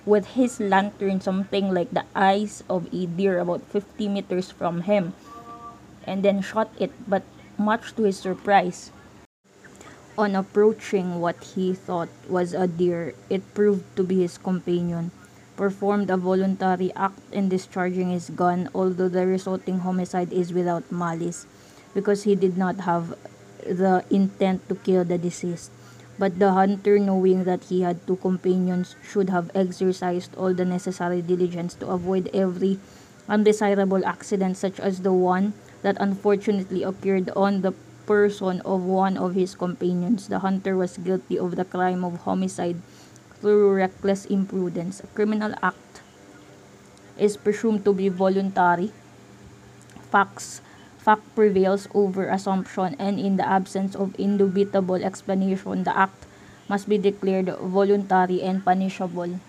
with 0.06 0.36
his 0.36 0.60
lantern 0.60 1.22
something 1.22 1.74
like 1.74 1.92
the 1.92 2.04
eyes 2.16 2.64
of 2.70 2.92
a 2.94 3.06
deer 3.06 3.40
about 3.40 3.64
50 3.72 4.10
meters 4.10 4.52
from 4.52 4.82
him 4.82 5.14
and 6.04 6.24
then 6.24 6.42
shot 6.42 6.72
it 6.80 6.92
but 7.08 7.24
much 7.58 7.96
to 7.96 8.04
his 8.04 8.20
surprise 8.20 8.92
on 10.18 10.36
approaching 10.36 11.22
what 11.22 11.38
he 11.54 11.74
thought 11.74 12.10
was 12.28 12.54
a 12.54 12.68
deer, 12.68 13.14
it 13.30 13.54
proved 13.54 13.86
to 13.96 14.04
be 14.04 14.22
his 14.22 14.38
companion, 14.38 15.12
performed 15.56 16.10
a 16.10 16.18
voluntary 16.18 16.92
act 16.96 17.22
in 17.32 17.50
discharging 17.50 18.10
his 18.10 18.32
gun, 18.32 18.68
although 18.74 19.10
the 19.10 19.28
resulting 19.28 19.80
homicide 19.80 20.34
is 20.34 20.52
without 20.52 20.92
malice, 20.92 21.46
because 21.94 22.24
he 22.24 22.34
did 22.34 22.58
not 22.58 22.82
have 22.82 23.14
the 23.62 24.04
intent 24.10 24.68
to 24.68 24.76
kill 24.76 25.06
the 25.06 25.18
deceased. 25.18 25.72
But 26.18 26.40
the 26.40 26.52
hunter, 26.52 26.98
knowing 26.98 27.44
that 27.44 27.66
he 27.66 27.82
had 27.82 28.02
two 28.08 28.18
companions, 28.18 28.96
should 29.06 29.30
have 29.30 29.52
exercised 29.54 30.34
all 30.36 30.54
the 30.54 30.66
necessary 30.66 31.22
diligence 31.22 31.76
to 31.76 31.88
avoid 31.94 32.34
every 32.34 32.80
undesirable 33.30 34.04
accident, 34.04 34.58
such 34.58 34.80
as 34.80 35.02
the 35.02 35.14
one 35.14 35.54
that 35.84 35.98
unfortunately 36.00 36.82
occurred 36.82 37.30
on 37.36 37.62
the 37.62 37.74
person 38.08 38.64
of 38.64 38.82
one 38.88 39.20
of 39.20 39.36
his 39.36 39.54
companions. 39.54 40.32
The 40.32 40.40
hunter 40.40 40.80
was 40.80 40.98
guilty 40.98 41.38
of 41.38 41.60
the 41.60 41.68
crime 41.68 42.08
of 42.08 42.24
homicide 42.24 42.80
through 43.44 43.76
reckless 43.76 44.26
imprudence. 44.26 45.04
A 45.04 45.08
criminal 45.12 45.54
act 45.62 46.02
is 47.20 47.36
presumed 47.36 47.84
to 47.84 47.94
be 47.94 48.08
voluntary. 48.08 48.96
Facts 50.08 50.62
fact 50.98 51.24
prevails 51.36 51.88
over 51.94 52.28
assumption 52.28 52.96
and 53.00 53.20
in 53.20 53.36
the 53.36 53.48
absence 53.48 53.96
of 53.96 54.12
indubitable 54.20 55.00
explanation 55.00 55.84
the 55.84 55.96
act 55.96 56.28
must 56.68 56.88
be 56.90 56.98
declared 56.98 57.48
voluntary 57.60 58.42
and 58.42 58.64
punishable. 58.64 59.40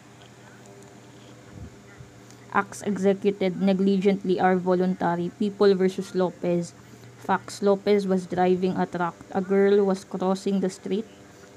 Acts 2.54 2.82
executed 2.86 3.60
negligently 3.60 4.40
are 4.40 4.56
voluntary. 4.56 5.30
People 5.38 5.74
versus 5.74 6.14
Lopez. 6.14 6.72
Fox 7.18 7.62
Lopez 7.62 8.06
was 8.06 8.26
driving 8.26 8.76
a 8.76 8.86
truck. 8.86 9.14
A 9.32 9.40
girl 9.40 9.84
was 9.84 10.04
crossing 10.04 10.60
the 10.60 10.70
street 10.70 11.04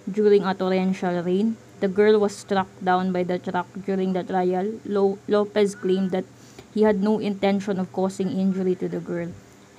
during 0.10 0.44
a 0.44 0.54
torrential 0.54 1.22
rain. 1.24 1.56
The 1.80 1.88
girl 1.88 2.20
was 2.20 2.36
struck 2.36 2.68
down 2.84 3.12
by 3.14 3.24
the 3.24 3.40
truck 3.40 3.68
during 3.86 4.14
the 4.14 4.24
trial. 4.24 4.74
Lo- 4.86 5.18
Lopez 5.28 5.76
claimed 5.76 6.12
that 6.12 6.26
he 6.74 6.84
had 6.84 7.02
no 7.02 7.20
intention 7.20 7.80
of 7.80 7.94
causing 7.94 8.30
injury 8.30 8.76
to 8.76 8.90
the 8.90 9.00
girl. 9.00 9.30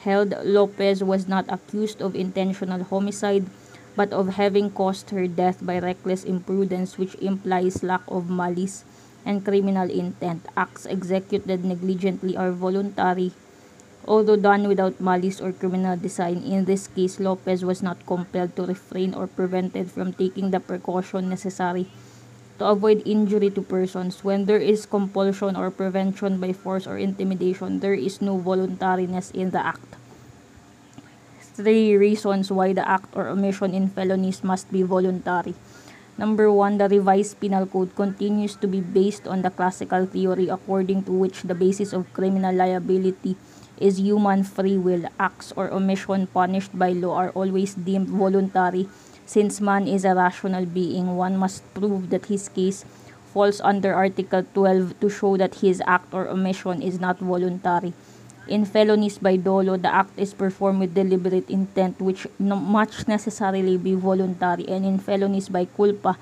Held 0.00 0.34
Lopez 0.44 1.02
was 1.04 1.28
not 1.28 1.46
accused 1.48 2.02
of 2.02 2.16
intentional 2.16 2.82
homicide 2.84 3.46
but 3.94 4.12
of 4.12 4.40
having 4.40 4.70
caused 4.70 5.10
her 5.10 5.26
death 5.28 5.60
by 5.60 5.78
reckless 5.78 6.24
imprudence 6.24 6.96
which 6.96 7.14
implies 7.16 7.82
lack 7.82 8.02
of 8.08 8.30
malice 8.30 8.84
and 9.24 9.44
criminal 9.44 9.90
intent. 9.90 10.46
Acts 10.56 10.86
executed 10.86 11.64
negligently 11.64 12.36
are 12.36 12.50
voluntary 12.50 13.32
although 14.06 14.36
done 14.36 14.66
without 14.66 15.00
malice 15.00 15.40
or 15.40 15.52
criminal 15.52 15.96
design. 15.96 16.42
In 16.42 16.64
this 16.64 16.88
case, 16.88 17.20
Lopez 17.20 17.64
was 17.64 17.82
not 17.82 18.04
compelled 18.06 18.56
to 18.56 18.66
refrain 18.66 19.14
or 19.14 19.26
prevented 19.26 19.90
from 19.90 20.12
taking 20.12 20.50
the 20.50 20.60
precaution 20.60 21.28
necessary 21.28 21.86
to 22.58 22.66
avoid 22.66 23.02
injury 23.06 23.50
to 23.50 23.62
persons. 23.62 24.24
When 24.24 24.46
there 24.46 24.60
is 24.60 24.86
compulsion 24.86 25.56
or 25.56 25.70
prevention 25.70 26.38
by 26.38 26.52
force 26.52 26.86
or 26.86 26.98
intimidation, 26.98 27.80
there 27.80 27.94
is 27.94 28.20
no 28.20 28.38
voluntariness 28.38 29.30
in 29.30 29.50
the 29.50 29.64
act. 29.64 29.96
Three 31.52 31.96
reasons 31.96 32.50
why 32.50 32.72
the 32.72 32.86
act 32.88 33.12
or 33.12 33.28
omission 33.28 33.74
in 33.74 33.88
felonies 33.88 34.42
must 34.42 34.72
be 34.72 34.82
voluntary. 34.82 35.54
Number 36.16 36.52
one, 36.52 36.78
the 36.78 36.88
revised 36.88 37.40
penal 37.40 37.66
code 37.66 37.96
continues 37.96 38.56
to 38.56 38.68
be 38.68 38.80
based 38.80 39.26
on 39.26 39.42
the 39.42 39.50
classical 39.50 40.06
theory 40.06 40.48
according 40.48 41.04
to 41.04 41.12
which 41.12 41.42
the 41.42 41.54
basis 41.54 41.92
of 41.92 42.12
criminal 42.12 42.54
liability 42.54 43.36
is 43.82 43.98
human 43.98 44.46
free 44.46 44.78
will. 44.78 45.10
Acts 45.18 45.52
or 45.58 45.66
omission 45.74 46.30
punished 46.30 46.70
by 46.78 46.94
law 46.94 47.18
are 47.18 47.34
always 47.34 47.74
deemed 47.74 48.08
voluntary. 48.08 48.88
Since 49.26 49.60
man 49.60 49.90
is 49.90 50.04
a 50.06 50.14
rational 50.14 50.66
being, 50.66 51.16
one 51.18 51.36
must 51.36 51.66
prove 51.74 52.10
that 52.10 52.26
his 52.26 52.48
case 52.48 52.86
falls 53.34 53.60
under 53.60 53.94
Article 53.94 54.46
12 54.54 55.00
to 55.00 55.08
show 55.08 55.36
that 55.36 55.64
his 55.64 55.82
act 55.86 56.14
or 56.14 56.28
omission 56.28 56.82
is 56.82 57.00
not 57.00 57.18
voluntary. 57.18 57.92
In 58.46 58.64
felonies 58.66 59.18
by 59.18 59.36
dolo, 59.36 59.76
the 59.76 59.88
act 59.88 60.18
is 60.18 60.34
performed 60.34 60.80
with 60.80 60.94
deliberate 60.94 61.48
intent, 61.48 62.00
which 62.00 62.26
no, 62.38 62.56
must 62.56 63.06
necessarily 63.08 63.78
be 63.78 63.94
voluntary. 63.94 64.68
And 64.68 64.84
in 64.84 64.98
felonies 64.98 65.48
by 65.48 65.64
culpa, 65.64 66.18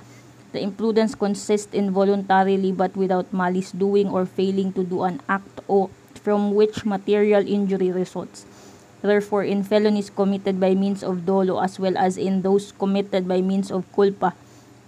the 0.53 0.61
imprudence 0.61 1.15
consists 1.15 1.73
in 1.73 1.91
voluntarily 1.91 2.73
but 2.73 2.97
without 2.97 3.33
malice 3.33 3.73
doing 3.73 4.09
or 4.09 4.27
failing 4.27 4.73
to 4.75 4.85
do 4.85 5.03
an 5.03 5.21
act 5.29 5.61
or 5.67 5.89
from 6.23 6.55
which 6.55 6.85
material 6.85 7.47
injury 7.47 7.91
results. 7.91 8.47
Therefore, 9.01 9.45
in 9.45 9.65
felonies 9.65 10.11
committed 10.13 10.61
by 10.61 10.75
means 10.77 11.03
of 11.03 11.25
dolo 11.25 11.61
as 11.61 11.81
well 11.81 11.97
as 11.97 12.21
in 12.21 12.43
those 12.43 12.73
committed 12.77 13.27
by 13.27 13.41
means 13.41 13.73
of 13.73 13.89
culpa, 13.97 14.37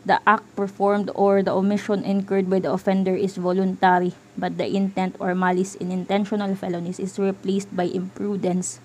the 0.04 0.20
act 0.26 0.44
performed 0.56 1.08
or 1.14 1.42
the 1.42 1.54
omission 1.54 2.04
incurred 2.04 2.50
by 2.50 2.58
the 2.58 2.72
offender 2.72 3.14
is 3.14 3.38
voluntary, 3.38 4.12
but 4.36 4.58
the 4.58 4.66
intent 4.66 5.16
or 5.18 5.34
malice 5.34 5.74
in 5.76 5.90
intentional 5.90 6.54
felonies 6.54 7.00
is 7.00 7.18
replaced 7.18 7.70
by 7.74 7.84
imprudence, 7.88 8.80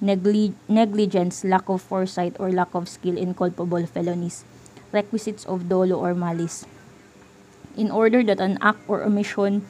negli- 0.00 0.54
negligence, 0.68 1.42
lack 1.44 1.68
of 1.68 1.82
foresight, 1.82 2.36
or 2.38 2.52
lack 2.52 2.74
of 2.74 2.88
skill 2.88 3.16
in 3.16 3.34
culpable 3.34 3.84
felonies. 3.86 4.44
Requisites 4.92 5.44
of 5.44 5.68
dolo 5.68 5.96
or 5.96 6.14
malice. 6.14 6.64
In 7.76 7.90
order 7.90 8.22
that 8.22 8.40
an 8.40 8.58
act 8.60 8.80
or 8.86 9.02
omission 9.02 9.66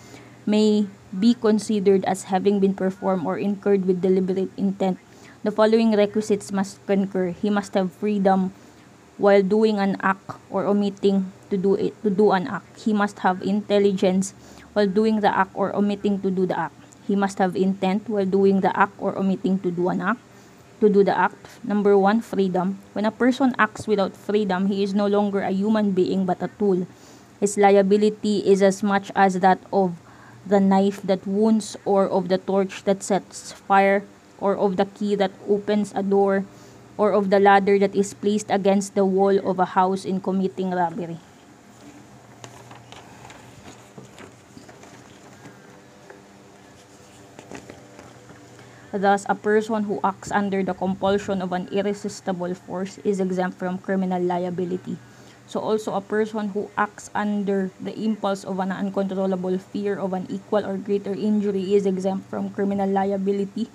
may 0.46 0.86
be 1.12 1.32
considered 1.32 2.04
as 2.04 2.28
having 2.28 2.60
been 2.60 2.74
performed 2.74 3.24
or 3.24 3.38
incurred 3.38 3.86
with 3.86 4.02
deliberate 4.02 4.52
intent. 4.56 4.98
The 5.42 5.50
following 5.50 5.96
requisites 5.96 6.52
must 6.52 6.84
concur. 6.86 7.30
He 7.30 7.48
must 7.48 7.74
have 7.74 7.92
freedom 7.92 8.52
while 9.16 9.42
doing 9.42 9.78
an 9.78 9.96
act 10.02 10.36
or 10.50 10.66
omitting 10.66 11.32
to 11.50 11.56
do 11.56 11.74
it 11.74 11.94
to 12.02 12.10
do 12.10 12.32
an 12.32 12.46
act. 12.46 12.84
He 12.84 12.92
must 12.92 13.20
have 13.26 13.42
intelligence 13.42 14.34
while 14.72 14.86
doing 14.86 15.20
the 15.20 15.30
act 15.30 15.52
or 15.54 15.74
omitting 15.74 16.20
to 16.22 16.30
do 16.30 16.46
the 16.46 16.58
act. 16.58 16.74
He 17.06 17.16
must 17.16 17.38
have 17.38 17.56
intent 17.56 18.08
while 18.08 18.26
doing 18.26 18.60
the 18.60 18.74
act 18.76 18.94
or 18.98 19.16
omitting 19.16 19.58
to 19.60 19.70
do 19.70 19.88
an 19.88 20.00
act. 20.02 20.20
To 20.80 20.88
do 20.88 21.02
the 21.02 21.16
act. 21.16 21.58
Number 21.64 21.98
one, 21.98 22.20
freedom. 22.20 22.78
When 22.92 23.04
a 23.04 23.10
person 23.10 23.54
acts 23.58 23.88
without 23.88 24.14
freedom, 24.14 24.66
he 24.66 24.84
is 24.84 24.94
no 24.94 25.06
longer 25.06 25.42
a 25.42 25.50
human 25.50 25.90
being 25.90 26.26
but 26.26 26.42
a 26.42 26.46
tool. 26.54 26.86
His 27.40 27.58
liability 27.58 28.46
is 28.46 28.62
as 28.62 28.82
much 28.82 29.10
as 29.16 29.40
that 29.40 29.58
of 29.72 29.98
the 30.46 30.60
knife 30.60 31.02
that 31.02 31.26
wounds 31.26 31.76
or 31.84 32.08
of 32.08 32.28
the 32.28 32.38
torch 32.38 32.84
that 32.84 33.02
sets 33.02 33.52
fire 33.52 34.04
or 34.38 34.56
of 34.56 34.76
the 34.76 34.86
key 34.86 35.14
that 35.14 35.32
opens 35.48 35.92
a 35.94 36.02
door 36.02 36.44
or 36.96 37.12
of 37.12 37.30
the 37.30 37.38
ladder 37.38 37.78
that 37.78 37.94
is 37.94 38.12
placed 38.14 38.50
against 38.50 38.94
the 38.94 39.04
wall 39.04 39.38
of 39.46 39.58
a 39.58 39.78
house 39.78 40.04
in 40.04 40.20
committing 40.20 40.70
robbery. 40.70 41.18
Thus, 48.90 49.26
a 49.28 49.36
person 49.36 49.84
who 49.84 50.00
acts 50.02 50.32
under 50.32 50.64
the 50.64 50.72
compulsion 50.72 51.42
of 51.42 51.52
an 51.52 51.68
irresistible 51.70 52.54
force 52.54 52.98
is 53.04 53.20
exempt 53.20 53.58
from 53.58 53.78
criminal 53.78 54.20
liability. 54.20 54.96
So 55.48 55.64
also 55.64 55.96
a 55.96 56.04
person 56.04 56.52
who 56.52 56.68
acts 56.76 57.08
under 57.16 57.72
the 57.80 57.96
impulse 57.96 58.44
of 58.44 58.60
an 58.60 58.68
uncontrollable 58.68 59.56
fear 59.56 59.96
of 59.96 60.12
an 60.12 60.28
equal 60.28 60.60
or 60.60 60.76
greater 60.76 61.16
injury 61.16 61.72
is 61.72 61.88
exempt 61.88 62.28
from 62.28 62.52
criminal 62.52 62.88
liability. 62.88 63.72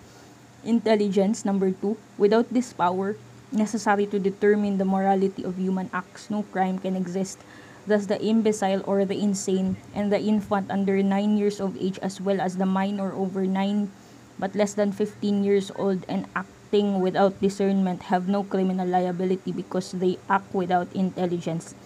Intelligence, 0.64 1.44
number 1.44 1.74
two, 1.74 1.98
without 2.18 2.46
this 2.54 2.72
power, 2.72 3.18
necessary 3.52 4.06
to 4.06 4.22
determine 4.22 4.78
the 4.78 4.86
morality 4.86 5.44
of 5.44 5.58
human 5.58 5.90
acts, 5.92 6.30
no 6.30 6.46
crime 6.54 6.78
can 6.78 6.96
exist. 6.96 7.42
Thus, 7.90 8.06
the 8.06 8.22
imbecile 8.22 8.86
or 8.86 9.04
the 9.04 9.18
insane 9.18 9.76
and 9.98 10.14
the 10.14 10.22
infant 10.22 10.72
under 10.72 11.02
9 11.02 11.10
years 11.36 11.60
of 11.60 11.76
age, 11.76 12.00
as 12.00 12.22
well 12.22 12.40
as 12.40 12.56
the 12.56 12.70
minor 12.70 13.12
over 13.12 13.50
9 13.50 13.92
but 14.40 14.56
less 14.56 14.74
than 14.74 14.92
15 14.92 15.44
years 15.44 15.72
old 15.76 16.06
and 16.10 16.26
acting 16.74 17.06
without 17.06 17.38
discernment 17.38 18.10
have 18.10 18.26
no 18.26 18.42
criminal 18.42 18.90
liability 18.90 19.54
because 19.54 19.94
they 19.94 20.18
act 20.26 20.50
without 20.58 20.90
intelligence. 20.98 21.78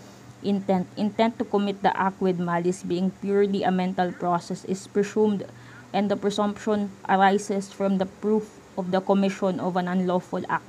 Intent. 0.48 0.88
Intent 0.96 1.36
to 1.36 1.44
commit 1.44 1.84
the 1.84 1.92
act 1.92 2.24
with 2.24 2.40
malice 2.40 2.88
being 2.88 3.12
purely 3.20 3.68
a 3.68 3.72
mental 3.72 4.16
process 4.16 4.64
is 4.64 4.88
presumed 4.88 5.44
and 5.92 6.08
the 6.08 6.16
presumption 6.16 6.88
arises 7.04 7.68
from 7.68 8.00
the 8.00 8.08
proof 8.24 8.64
of 8.80 8.96
the 8.96 9.04
commission 9.04 9.60
of 9.60 9.76
an 9.76 9.92
unlawful 9.92 10.48
act. 10.48 10.64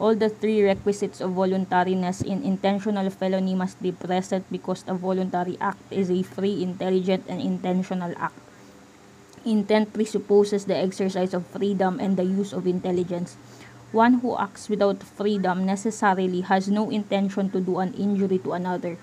All 0.00 0.16
the 0.16 0.32
three 0.32 0.64
requisites 0.64 1.20
of 1.20 1.36
voluntariness 1.36 2.24
in 2.24 2.40
intentional 2.40 3.10
felony 3.12 3.52
must 3.52 3.76
be 3.84 3.92
present 3.92 4.48
because 4.48 4.80
a 4.88 4.96
voluntary 4.96 5.60
act 5.60 5.84
is 5.92 6.08
a 6.08 6.24
free, 6.24 6.64
intelligent, 6.64 7.28
and 7.28 7.36
intentional 7.36 8.16
act. 8.16 8.40
Intent 9.44 9.92
presupposes 9.92 10.66
the 10.66 10.76
exercise 10.78 11.34
of 11.34 11.44
freedom 11.50 11.98
and 11.98 12.16
the 12.16 12.22
use 12.22 12.52
of 12.52 12.64
intelligence. 12.64 13.34
One 13.90 14.22
who 14.22 14.38
acts 14.38 14.68
without 14.68 15.02
freedom 15.02 15.66
necessarily 15.66 16.42
has 16.42 16.68
no 16.68 16.90
intention 16.90 17.50
to 17.50 17.60
do 17.60 17.80
an 17.82 17.92
injury 17.94 18.38
to 18.46 18.52
another. 18.52 18.98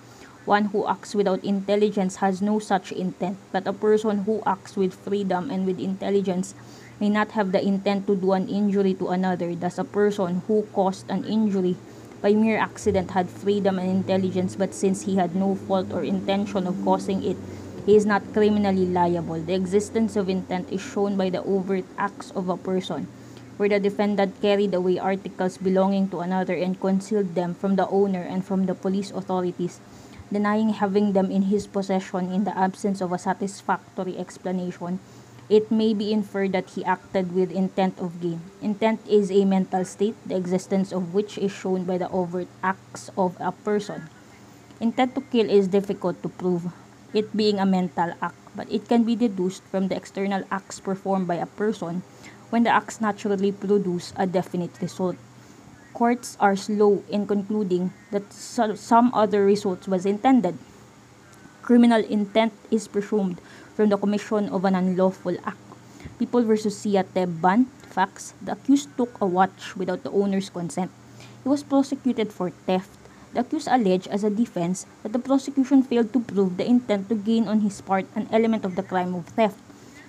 One 0.46 0.72
who 0.72 0.88
acts 0.88 1.14
without 1.14 1.44
intelligence 1.44 2.24
has 2.24 2.42
no 2.42 2.58
such 2.60 2.94
intent, 2.94 3.38
but 3.52 3.68
a 3.68 3.74
person 3.74 4.24
who 4.24 4.42
acts 4.46 4.78
with 4.78 4.96
freedom 4.96 5.52
and 5.52 5.68
with 5.68 5.78
intelligence 5.78 6.56
may 7.02 7.10
not 7.10 7.32
have 7.32 7.52
the 7.52 7.60
intent 7.60 8.08
to 8.08 8.16
do 8.16 8.32
an 8.32 8.48
injury 8.48 8.94
to 8.96 9.10
another. 9.10 9.54
Thus, 9.56 9.78
a 9.78 9.84
person 9.84 10.42
who 10.48 10.64
caused 10.72 11.12
an 11.12 11.26
injury 11.26 11.76
by 12.22 12.32
mere 12.32 12.58
accident 12.60 13.12
had 13.12 13.30
freedom 13.30 13.78
and 13.78 13.92
intelligence, 13.92 14.56
but 14.56 14.74
since 14.74 15.04
he 15.04 15.18
had 15.18 15.36
no 15.36 15.56
fault 15.56 15.92
or 15.92 16.04
intention 16.04 16.66
of 16.66 16.80
causing 16.84 17.24
it, 17.24 17.38
he 17.86 17.96
is 17.96 18.06
not 18.06 18.22
criminally 18.34 18.86
liable. 18.86 19.40
The 19.40 19.54
existence 19.54 20.16
of 20.16 20.30
intent 20.30 20.72
is 20.72 20.82
shown 20.82 21.16
by 21.16 21.30
the 21.30 21.44
overt 21.44 21.86
acts 21.98 22.32
of 22.32 22.50
a 22.50 22.58
person, 22.58 23.08
where 23.58 23.70
the 23.70 23.80
defendant 23.80 24.42
carried 24.42 24.74
away 24.74 25.00
articles 25.00 25.58
belonging 25.58 26.10
to 26.10 26.20
another 26.20 26.56
and 26.56 26.80
concealed 26.80 27.36
them 27.36 27.54
from 27.54 27.76
the 27.76 27.88
owner 27.90 28.22
and 28.22 28.46
from 28.46 28.66
the 28.66 28.76
police 28.76 29.12
authorities, 29.12 29.80
denying 30.32 30.70
having 30.70 31.14
them 31.14 31.32
in 31.32 31.50
his 31.50 31.68
possession 31.68 32.32
in 32.32 32.44
the 32.44 32.58
absence 32.58 33.02
of 33.02 33.12
a 33.12 33.18
satisfactory 33.18 34.18
explanation. 34.18 35.00
It 35.50 35.72
may 35.72 35.96
be 35.96 36.14
inferred 36.14 36.52
that 36.54 36.78
he 36.78 36.86
acted 36.86 37.34
with 37.34 37.50
intent 37.50 37.98
of 37.98 38.22
gain. 38.22 38.40
Intent 38.62 39.02
is 39.10 39.32
a 39.32 39.46
mental 39.46 39.84
state, 39.84 40.14
the 40.24 40.38
existence 40.38 40.94
of 40.94 41.14
which 41.14 41.40
is 41.40 41.52
shown 41.52 41.86
by 41.86 41.98
the 41.98 42.08
overt 42.10 42.48
acts 42.62 43.10
of 43.18 43.36
a 43.40 43.52
person. 43.52 44.14
Intent 44.80 45.16
to 45.16 45.22
kill 45.22 45.50
is 45.50 45.68
difficult 45.68 46.22
to 46.22 46.30
prove, 46.30 46.70
it 47.14 47.36
being 47.36 47.60
a 47.60 47.66
mental 47.66 48.14
act, 48.22 48.38
but 48.56 48.72
it 48.72 48.88
can 48.88 49.04
be 49.04 49.16
deduced 49.16 49.64
from 49.72 49.88
the 49.88 49.96
external 49.96 50.44
acts 50.52 50.80
performed 50.80 51.28
by 51.28 51.36
a 51.36 51.46
person 51.46 52.04
when 52.50 52.64
the 52.64 52.70
acts 52.70 53.02
naturally 53.02 53.52
produce 53.52 54.14
a 54.18 54.26
definite 54.26 54.74
result. 54.82 55.16
Courts 55.94 56.38
are 56.40 56.56
slow 56.56 57.04
in 57.10 57.28
concluding 57.28 57.92
that 58.12 58.32
some 58.34 59.14
other 59.14 59.46
result 59.46 59.88
was 59.88 60.06
intended. 60.06 60.58
Criminal 61.62 62.04
intent 62.06 62.54
is 62.72 62.88
presumed 62.88 63.42
from 63.76 63.90
the 63.90 63.98
commission 63.98 64.50
of 64.50 64.66
an 64.66 64.76
unlawful 64.76 65.38
act. 65.46 65.58
People 66.18 66.44
versus 66.44 66.78
Sia 66.78 67.04
Tebban, 67.04 67.66
facts, 67.88 68.34
the 68.42 68.54
accused 68.54 68.90
took 68.98 69.20
a 69.22 69.26
watch 69.26 69.76
without 69.76 70.04
the 70.04 70.12
owner's 70.12 70.50
consent. 70.50 70.92
He 71.44 71.50
was 71.50 71.64
prosecuted 71.64 72.32
for 72.32 72.50
theft 72.50 72.99
the 73.34 73.42
accused 73.42 73.68
alleged 73.68 74.08
as 74.08 74.24
a 74.24 74.30
defense 74.30 74.86
that 75.04 75.14
the 75.14 75.20
prosecution 75.20 75.84
failed 75.84 76.12
to 76.14 76.20
prove 76.20 76.58
the 76.58 76.66
intent 76.66 77.10
to 77.10 77.16
gain 77.16 77.48
on 77.48 77.62
his 77.62 77.82
part 77.82 78.06
an 78.16 78.28
element 78.32 78.66
of 78.66 78.76
the 78.76 78.84
crime 78.84 79.14
of 79.14 79.26
theft, 79.38 79.60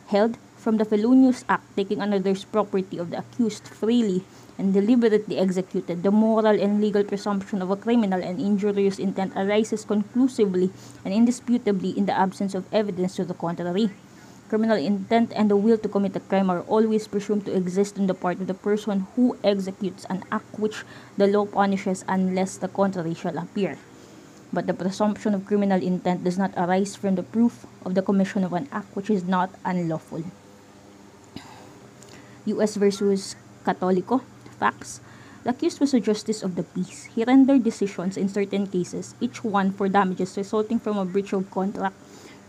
held 0.08 0.38
from 0.56 0.76
the 0.76 0.84
felonious 0.84 1.44
act 1.48 1.64
taking 1.74 2.00
another's 2.00 2.44
property 2.44 2.98
of 2.98 3.10
the 3.10 3.18
accused 3.18 3.66
freely 3.66 4.24
and 4.58 4.74
deliberately 4.74 5.38
executed, 5.38 6.02
the 6.02 6.10
moral 6.10 6.60
and 6.60 6.80
legal 6.80 7.02
presumption 7.02 7.62
of 7.62 7.70
a 7.70 7.76
criminal 7.76 8.22
and 8.22 8.38
injurious 8.38 8.98
intent 8.98 9.32
arises 9.34 9.86
conclusively 9.86 10.70
and 11.02 11.14
indisputably 11.14 11.96
in 11.96 12.04
the 12.04 12.12
absence 12.12 12.54
of 12.54 12.68
evidence 12.72 13.16
to 13.16 13.24
the 13.24 13.32
contrary. 13.32 13.88
Criminal 14.50 14.82
intent 14.82 15.30
and 15.38 15.46
the 15.46 15.54
will 15.54 15.78
to 15.78 15.86
commit 15.86 16.18
a 16.18 16.26
crime 16.26 16.50
are 16.50 16.66
always 16.66 17.06
presumed 17.06 17.46
to 17.46 17.54
exist 17.54 17.94
on 17.94 18.10
the 18.10 18.18
part 18.18 18.42
of 18.42 18.50
the 18.50 18.58
person 18.58 19.06
who 19.14 19.38
executes 19.46 20.02
an 20.10 20.26
act 20.34 20.58
which 20.58 20.82
the 21.14 21.30
law 21.30 21.46
punishes 21.46 22.02
unless 22.10 22.58
the 22.58 22.66
contrary 22.66 23.14
shall 23.14 23.38
appear. 23.38 23.78
But 24.52 24.66
the 24.66 24.74
presumption 24.74 25.38
of 25.38 25.46
criminal 25.46 25.78
intent 25.80 26.26
does 26.26 26.34
not 26.34 26.50
arise 26.58 26.96
from 26.98 27.14
the 27.14 27.22
proof 27.22 27.64
of 27.86 27.94
the 27.94 28.02
commission 28.02 28.42
of 28.42 28.52
an 28.52 28.66
act 28.74 28.90
which 28.98 29.06
is 29.06 29.22
not 29.22 29.54
unlawful. 29.64 30.26
U.S. 32.46 32.74
versus 32.74 33.36
Catolico. 33.62 34.26
Facts. 34.58 34.98
The 35.44 35.50
accused 35.50 35.78
was 35.78 35.94
a 35.94 36.02
justice 36.02 36.42
of 36.42 36.56
the 36.56 36.64
peace. 36.64 37.04
He 37.14 37.22
rendered 37.22 37.62
decisions 37.62 38.16
in 38.16 38.28
certain 38.28 38.66
cases, 38.66 39.14
each 39.20 39.44
one 39.44 39.70
for 39.70 39.88
damages 39.88 40.36
resulting 40.36 40.80
from 40.80 40.98
a 40.98 41.06
breach 41.06 41.32
of 41.32 41.48
contract 41.54 41.94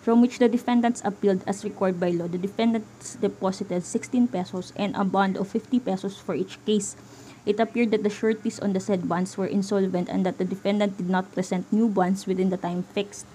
from 0.02 0.20
which 0.20 0.40
the 0.42 0.50
defendants 0.50 1.02
appealed 1.06 1.46
as 1.46 1.64
required 1.64 2.00
by 2.00 2.10
law. 2.10 2.28
The 2.28 2.42
defendants 2.42 3.16
deposited 3.22 3.86
16 3.86 4.28
pesos 4.28 4.74
and 4.76 4.96
a 4.98 5.06
bond 5.06 5.38
of 5.38 5.48
50 5.48 5.80
pesos 5.80 6.18
for 6.18 6.34
each 6.34 6.58
case. 6.66 6.98
It 7.46 7.60
appeared 7.60 7.90
that 7.92 8.04
the 8.04 8.10
sureties 8.10 8.60
on 8.60 8.74
the 8.74 8.80
said 8.80 9.10
bonds 9.10 9.38
were 9.38 9.50
insolvent 9.50 10.10
and 10.10 10.26
that 10.26 10.38
the 10.38 10.46
defendant 10.46 10.98
did 10.98 11.10
not 11.10 11.34
present 11.34 11.72
new 11.72 11.88
bonds 11.88 12.26
within 12.26 12.50
the 12.50 12.58
time 12.58 12.84
fixed 12.84 13.26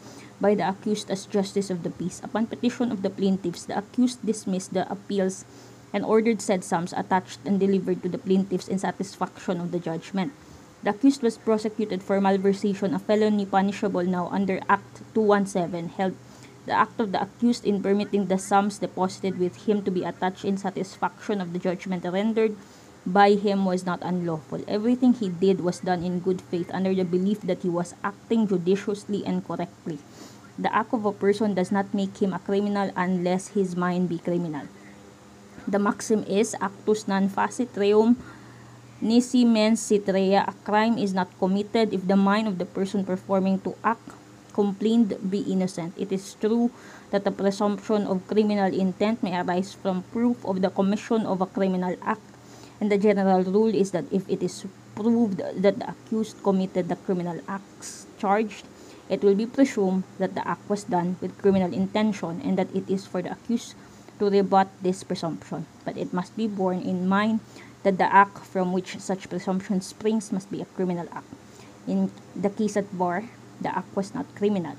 by 0.40 0.54
the 0.54 0.68
accused 0.68 1.10
as 1.10 1.26
justice 1.26 1.70
of 1.70 1.82
the 1.82 1.90
peace. 1.90 2.20
Upon 2.22 2.46
petition 2.46 2.92
of 2.92 3.02
the 3.02 3.10
plaintiffs, 3.10 3.64
the 3.64 3.78
accused 3.78 4.24
dismissed 4.26 4.74
the 4.74 4.90
appeals 4.90 5.44
and 5.92 6.04
ordered 6.04 6.42
said 6.42 6.62
sums 6.62 6.92
attached 6.92 7.40
and 7.46 7.58
delivered 7.58 8.02
to 8.02 8.08
the 8.08 8.18
plaintiffs 8.18 8.68
in 8.68 8.78
satisfaction 8.78 9.60
of 9.60 9.72
the 9.72 9.78
judgment. 9.78 10.32
The 10.82 10.90
accused 10.90 11.22
was 11.22 11.38
prosecuted 11.38 12.02
for 12.02 12.20
malversation, 12.20 12.94
a 12.94 12.98
felony 12.98 13.46
punishable 13.46 14.04
now 14.04 14.28
under 14.30 14.60
Act 14.68 15.02
217, 15.14 15.96
held 15.96 16.14
the 16.66 16.74
act 16.74 16.98
of 16.98 17.12
the 17.12 17.22
accused 17.22 17.64
in 17.64 17.82
permitting 17.82 18.26
the 18.26 18.38
sums 18.38 18.78
deposited 18.78 19.38
with 19.38 19.66
him 19.66 19.82
to 19.82 19.90
be 19.90 20.02
attached 20.02 20.44
in 20.44 20.58
satisfaction 20.58 21.40
of 21.40 21.52
the 21.52 21.58
judgment 21.58 22.04
rendered 22.04 22.54
by 23.06 23.38
him 23.38 23.64
was 23.64 23.86
not 23.86 24.02
unlawful. 24.02 24.58
Everything 24.66 25.14
he 25.14 25.30
did 25.30 25.62
was 25.62 25.78
done 25.78 26.02
in 26.02 26.18
good 26.18 26.42
faith 26.42 26.68
under 26.74 26.92
the 26.92 27.06
belief 27.06 27.40
that 27.42 27.62
he 27.62 27.70
was 27.70 27.94
acting 28.02 28.48
judiciously 28.50 29.22
and 29.24 29.46
correctly. 29.46 30.02
The 30.58 30.74
act 30.74 30.92
of 30.92 31.06
a 31.06 31.12
person 31.12 31.54
does 31.54 31.70
not 31.70 31.94
make 31.94 32.18
him 32.18 32.32
a 32.32 32.42
criminal 32.42 32.90
unless 32.96 33.54
his 33.54 33.76
mind 33.76 34.08
be 34.08 34.18
criminal. 34.18 34.66
The 35.68 35.78
maxim 35.78 36.24
is 36.26 36.56
actus 36.58 37.06
non 37.06 37.28
facit 37.28 37.70
reum 37.78 38.16
nisi 39.00 39.44
mens 39.44 39.82
sit 39.82 40.08
rea. 40.08 40.42
A 40.42 40.54
crime 40.64 40.98
is 40.98 41.14
not 41.14 41.30
committed 41.38 41.94
if 41.94 42.08
the 42.08 42.16
mind 42.16 42.48
of 42.48 42.58
the 42.58 42.66
person 42.66 43.04
performing 43.04 43.60
to 43.62 43.76
act 43.84 44.15
complained 44.56 45.12
be 45.28 45.44
innocent. 45.44 45.92
It 46.00 46.08
is 46.10 46.32
true 46.40 46.72
that 47.12 47.28
the 47.28 47.30
presumption 47.30 48.08
of 48.08 48.24
criminal 48.26 48.72
intent 48.72 49.20
may 49.22 49.36
arise 49.36 49.76
from 49.76 50.08
proof 50.10 50.40
of 50.48 50.64
the 50.64 50.72
commission 50.72 51.28
of 51.28 51.44
a 51.44 51.46
criminal 51.46 51.94
act, 52.00 52.24
and 52.80 52.88
the 52.90 52.96
general 52.96 53.44
rule 53.44 53.70
is 53.70 53.92
that 53.92 54.08
if 54.10 54.24
it 54.24 54.42
is 54.42 54.64
proved 54.96 55.44
that 55.60 55.76
the 55.76 55.86
accused 55.92 56.40
committed 56.42 56.88
the 56.88 56.96
criminal 57.04 57.36
acts 57.46 58.08
charged, 58.16 58.64
it 59.12 59.22
will 59.22 59.36
be 59.36 59.46
presumed 59.46 60.02
that 60.18 60.34
the 60.34 60.42
act 60.48 60.64
was 60.72 60.88
done 60.88 61.20
with 61.20 61.36
criminal 61.38 61.70
intention 61.70 62.40
and 62.42 62.58
that 62.58 62.72
it 62.74 62.88
is 62.88 63.06
for 63.06 63.20
the 63.20 63.30
accused 63.30 63.76
to 64.18 64.32
rebut 64.32 64.66
this 64.82 65.04
presumption. 65.04 65.68
But 65.84 66.00
it 66.00 66.16
must 66.16 66.34
be 66.34 66.48
borne 66.48 66.80
in 66.80 67.06
mind 67.06 67.38
that 67.84 67.98
the 67.98 68.08
act 68.08 68.42
from 68.42 68.72
which 68.72 68.98
such 68.98 69.28
presumption 69.28 69.80
springs 69.80 70.32
must 70.32 70.50
be 70.50 70.64
a 70.64 70.72
criminal 70.74 71.06
act. 71.12 71.28
In 71.86 72.10
the 72.34 72.50
case 72.50 72.76
at 72.76 72.90
bar, 72.90 73.28
the 73.66 73.74
act 73.74 73.90
was 73.98 74.14
not 74.14 74.30
criminal, 74.38 74.78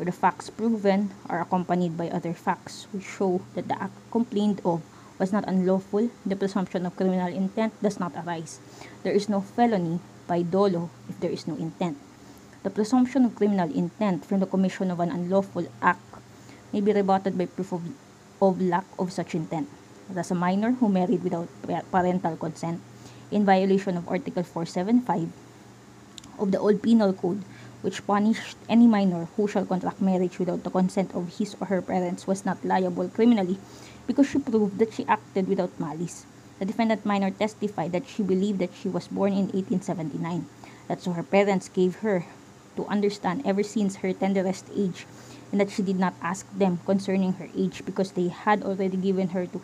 where 0.00 0.08
the 0.08 0.16
facts 0.16 0.48
proven 0.48 1.12
are 1.28 1.44
accompanied 1.44 1.92
by 1.92 2.08
other 2.08 2.32
facts 2.32 2.88
which 2.88 3.04
show 3.04 3.44
that 3.52 3.68
the 3.68 3.76
act 3.76 3.92
complained 4.08 4.64
of 4.64 4.80
was 5.20 5.28
not 5.28 5.44
unlawful, 5.44 6.08
the 6.24 6.34
presumption 6.34 6.88
of 6.88 6.96
criminal 6.96 7.28
intent 7.28 7.76
does 7.84 8.00
not 8.00 8.16
arise. 8.16 8.64
There 9.04 9.12
is 9.12 9.28
no 9.28 9.44
felony 9.44 10.00
by 10.26 10.40
dolo 10.40 10.88
if 11.06 11.20
there 11.20 11.30
is 11.30 11.44
no 11.46 11.54
intent. 11.60 12.00
The 12.64 12.72
presumption 12.72 13.28
of 13.28 13.36
criminal 13.36 13.68
intent 13.68 14.24
from 14.24 14.40
the 14.40 14.48
commission 14.48 14.90
of 14.90 15.00
an 15.00 15.12
unlawful 15.12 15.68
act 15.84 16.00
may 16.72 16.80
be 16.80 16.96
rebutted 16.96 17.36
by 17.36 17.44
proof 17.44 17.76
of, 17.76 17.84
of 18.40 18.56
lack 18.58 18.88
of 18.98 19.12
such 19.12 19.36
intent. 19.36 19.68
Thus, 20.08 20.32
a 20.32 20.34
minor 20.34 20.72
who 20.72 20.88
married 20.88 21.22
without 21.22 21.52
parental 21.92 22.36
consent 22.36 22.80
in 23.30 23.44
violation 23.44 23.98
of 23.98 24.08
Article 24.08 24.42
475 24.42 25.28
of 26.38 26.50
the 26.50 26.58
Old 26.58 26.82
Penal 26.82 27.12
Code, 27.12 27.42
which 27.84 28.00
punished 28.06 28.56
any 28.66 28.88
minor 28.88 29.28
who 29.36 29.46
shall 29.46 29.68
contract 29.68 30.00
marriage 30.00 30.38
without 30.38 30.64
the 30.64 30.72
consent 30.72 31.12
of 31.12 31.36
his 31.36 31.54
or 31.60 31.68
her 31.68 31.82
parents, 31.82 32.26
was 32.26 32.46
not 32.48 32.64
liable 32.64 33.06
criminally 33.12 33.58
because 34.06 34.26
she 34.26 34.38
proved 34.38 34.78
that 34.78 34.94
she 34.94 35.04
acted 35.04 35.46
without 35.46 35.78
malice. 35.78 36.24
The 36.58 36.64
defendant 36.64 37.04
minor 37.04 37.30
testified 37.30 37.92
that 37.92 38.08
she 38.08 38.22
believed 38.22 38.58
that 38.60 38.72
she 38.72 38.88
was 38.88 39.08
born 39.08 39.32
in 39.36 39.52
1879, 39.52 40.46
that 40.88 41.02
so 41.02 41.12
her 41.12 41.22
parents 41.22 41.68
gave 41.68 41.96
her 42.00 42.24
to 42.76 42.86
understand 42.86 43.42
ever 43.44 43.62
since 43.62 43.96
her 43.96 44.14
tenderest 44.14 44.64
age, 44.74 45.04
and 45.52 45.60
that 45.60 45.70
she 45.70 45.82
did 45.82 45.98
not 45.98 46.14
ask 46.22 46.48
them 46.56 46.80
concerning 46.86 47.34
her 47.34 47.48
age 47.54 47.84
because 47.84 48.12
they 48.12 48.28
had 48.28 48.62
already 48.62 48.96
given 48.96 49.28
her 49.36 49.44
to 49.46 49.60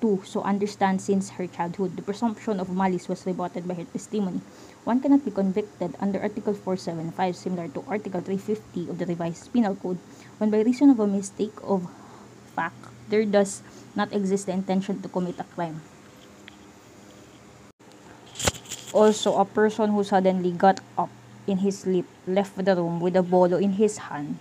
to 0.00 0.22
so 0.24 0.42
understand 0.42 1.02
since 1.02 1.30
her 1.30 1.46
childhood. 1.46 1.96
The 1.96 2.02
presumption 2.02 2.60
of 2.60 2.70
malice 2.70 3.08
was 3.08 3.26
rebutted 3.26 3.66
by 3.66 3.74
her 3.74 3.84
testimony. 3.84 4.40
One 4.84 5.00
cannot 5.00 5.24
be 5.24 5.30
convicted 5.30 5.96
under 6.00 6.20
Article 6.20 6.54
475, 6.54 7.36
similar 7.36 7.68
to 7.68 7.84
Article 7.88 8.20
350 8.20 8.88
of 8.90 8.98
the 8.98 9.06
Revised 9.06 9.52
Penal 9.52 9.76
Code, 9.76 9.98
when 10.38 10.50
by 10.50 10.62
reason 10.62 10.90
of 10.90 11.00
a 11.00 11.06
mistake 11.06 11.54
of 11.62 11.88
fact 12.54 12.78
there 13.08 13.24
does 13.24 13.62
not 13.96 14.12
exist 14.12 14.46
the 14.46 14.52
intention 14.52 15.02
to 15.02 15.08
commit 15.08 15.40
a 15.40 15.44
crime. 15.44 15.80
Also, 18.92 19.36
a 19.36 19.44
person 19.44 19.90
who 19.90 20.02
suddenly 20.02 20.52
got 20.52 20.80
up 20.96 21.10
in 21.46 21.58
his 21.58 21.80
sleep 21.80 22.06
left 22.26 22.56
the 22.56 22.76
room 22.76 23.00
with 23.00 23.16
a 23.16 23.22
bolo 23.22 23.56
in 23.56 23.76
his 23.76 24.08
hand, 24.08 24.38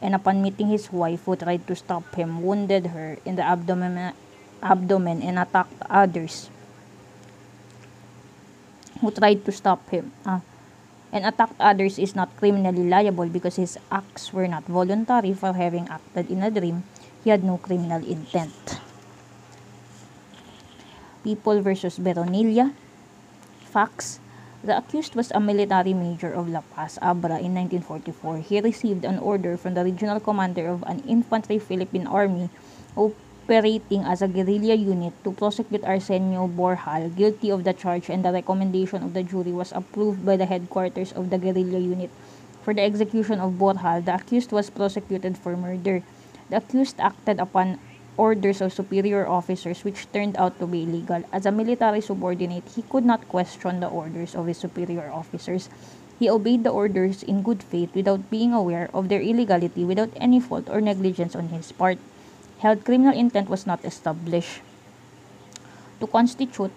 and 0.00 0.14
upon 0.14 0.42
meeting 0.42 0.68
his 0.68 0.92
wife 0.92 1.24
who 1.24 1.34
tried 1.34 1.66
to 1.66 1.74
stop 1.74 2.06
him, 2.14 2.42
wounded 2.42 2.94
her 2.94 3.18
in 3.24 3.34
the 3.36 3.42
abdomen, 3.42 4.12
abdomen 4.62 5.22
and 5.22 5.38
attacked 5.38 5.82
others 5.90 6.50
who 9.06 9.14
tried 9.14 9.46
to 9.46 9.54
stop 9.54 9.86
him. 9.94 10.10
Uh, 10.26 10.42
and 11.14 11.22
attacked 11.22 11.54
others 11.62 12.02
is 12.02 12.18
not 12.18 12.34
criminally 12.36 12.82
liable 12.82 13.30
because 13.30 13.54
his 13.54 13.78
acts 13.94 14.34
were 14.34 14.50
not 14.50 14.66
voluntary 14.66 15.32
for 15.32 15.54
having 15.54 15.86
acted 15.86 16.26
in 16.26 16.42
a 16.42 16.50
dream 16.50 16.82
he 17.26 17.34
had 17.34 17.42
no 17.42 17.58
criminal 17.58 17.98
intent. 18.06 18.78
People 21.26 21.58
versus 21.58 21.98
Beronilla. 21.98 22.70
Facts. 23.66 24.22
The 24.62 24.78
accused 24.78 25.18
was 25.18 25.34
a 25.34 25.42
military 25.42 25.90
major 25.90 26.30
of 26.30 26.46
La 26.46 26.62
Paz, 26.62 27.02
Abra 27.02 27.42
in 27.42 27.50
1944. 27.54 28.46
He 28.46 28.62
received 28.62 29.02
an 29.02 29.18
order 29.18 29.58
from 29.58 29.74
the 29.74 29.82
regional 29.82 30.22
commander 30.22 30.70
of 30.70 30.86
an 30.86 31.02
infantry 31.02 31.58
Philippine 31.58 32.06
army 32.06 32.46
operating 33.46 34.02
as 34.02 34.22
a 34.22 34.26
guerrilla 34.26 34.74
unit 34.74 35.14
to 35.22 35.30
prosecute 35.30 35.86
Arsenio 35.86 36.50
Borjal 36.50 37.14
guilty 37.14 37.54
of 37.54 37.62
the 37.62 37.70
charge 37.70 38.10
and 38.10 38.26
the 38.26 38.34
recommendation 38.34 39.06
of 39.06 39.14
the 39.14 39.22
jury 39.22 39.54
was 39.54 39.70
approved 39.70 40.26
by 40.26 40.34
the 40.34 40.50
headquarters 40.50 41.14
of 41.14 41.30
the 41.30 41.38
guerrilla 41.38 41.78
unit. 41.78 42.10
For 42.66 42.74
the 42.74 42.82
execution 42.82 43.38
of 43.38 43.54
Borjal, 43.54 44.02
the 44.02 44.18
accused 44.18 44.50
was 44.50 44.66
prosecuted 44.66 45.38
for 45.38 45.54
murder. 45.56 46.02
The 46.50 46.58
accused 46.58 46.98
acted 46.98 47.38
upon 47.38 47.78
orders 48.18 48.58
of 48.58 48.74
superior 48.74 49.30
officers 49.30 49.86
which 49.86 50.10
turned 50.10 50.34
out 50.42 50.58
to 50.58 50.66
be 50.66 50.82
illegal. 50.82 51.22
As 51.30 51.46
a 51.46 51.54
military 51.54 52.02
subordinate, 52.02 52.66
he 52.74 52.82
could 52.82 53.06
not 53.06 53.30
question 53.30 53.78
the 53.78 53.86
orders 53.86 54.34
of 54.34 54.50
his 54.50 54.58
superior 54.58 55.06
officers. 55.14 55.70
He 56.18 56.26
obeyed 56.26 56.64
the 56.64 56.74
orders 56.74 57.22
in 57.22 57.46
good 57.46 57.62
faith 57.62 57.94
without 57.94 58.26
being 58.26 58.50
aware 58.50 58.90
of 58.90 59.06
their 59.06 59.22
illegality 59.22 59.84
without 59.86 60.10
any 60.18 60.40
fault 60.40 60.66
or 60.66 60.80
negligence 60.80 61.36
on 61.38 61.54
his 61.54 61.70
part. 61.70 62.02
Held 62.58 62.84
criminal 62.84 63.12
intent 63.12 63.48
was 63.48 63.66
not 63.66 63.84
established. 63.84 64.60
To 66.00 66.06
constitute 66.06 66.72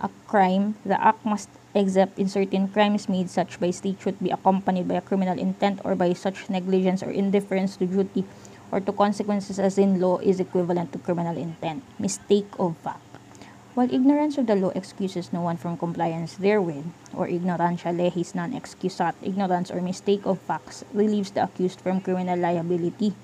a 0.00 0.08
crime, 0.26 0.76
the 0.84 1.00
act 1.00 1.24
must 1.24 1.48
except 1.74 2.18
in 2.18 2.28
certain 2.28 2.68
crimes 2.68 3.08
made 3.08 3.30
such 3.30 3.60
by 3.60 3.70
statute 3.70 4.18
be 4.22 4.30
accompanied 4.30 4.88
by 4.88 4.96
a 4.96 5.04
criminal 5.04 5.38
intent 5.38 5.80
or 5.84 5.94
by 5.94 6.12
such 6.12 6.48
negligence 6.50 7.02
or 7.02 7.10
indifference 7.10 7.76
to 7.76 7.86
duty 7.86 8.24
or 8.72 8.80
to 8.80 8.92
consequences 8.92 9.58
as 9.58 9.78
in 9.78 10.00
law 10.00 10.18
is 10.18 10.40
equivalent 10.40 10.92
to 10.92 10.98
criminal 10.98 11.36
intent. 11.36 11.82
Mistake 11.98 12.48
of 12.58 12.76
fact. 12.78 13.00
While 13.74 13.94
ignorance 13.94 14.36
of 14.38 14.46
the 14.46 14.56
law 14.56 14.74
excuses 14.74 15.32
no 15.32 15.40
one 15.40 15.56
from 15.56 15.78
compliance 15.78 16.34
therewith, 16.34 16.84
or 17.14 17.28
ignorantia 17.28 17.94
legis 17.94 18.34
non 18.34 18.52
excusat, 18.52 19.14
ignorance 19.22 19.70
or 19.70 19.80
mistake 19.80 20.26
of 20.26 20.40
facts 20.40 20.84
relieves 20.92 21.30
the 21.30 21.44
accused 21.44 21.80
from 21.80 22.00
criminal 22.00 22.36
liability, 22.36 23.14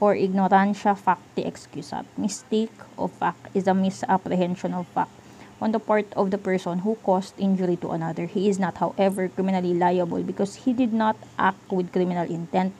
or 0.00 0.14
ignorantia 0.14 0.96
facti 0.96 1.44
excusat. 1.44 2.04
Mistake 2.16 2.74
of 2.98 3.12
fact 3.12 3.50
is 3.54 3.66
a 3.66 3.74
misapprehension 3.74 4.74
of 4.74 4.86
fact 4.88 5.12
on 5.60 5.72
the 5.72 5.78
part 5.78 6.06
of 6.12 6.30
the 6.30 6.38
person 6.38 6.80
who 6.84 6.96
caused 7.06 7.32
injury 7.38 7.76
to 7.76 7.90
another. 7.90 8.26
He 8.26 8.48
is 8.48 8.58
not, 8.58 8.76
however, 8.78 9.28
criminally 9.28 9.72
liable 9.72 10.22
because 10.22 10.66
he 10.66 10.72
did 10.72 10.92
not 10.92 11.16
act 11.38 11.70
with 11.70 11.92
criminal 11.92 12.28
intent. 12.28 12.74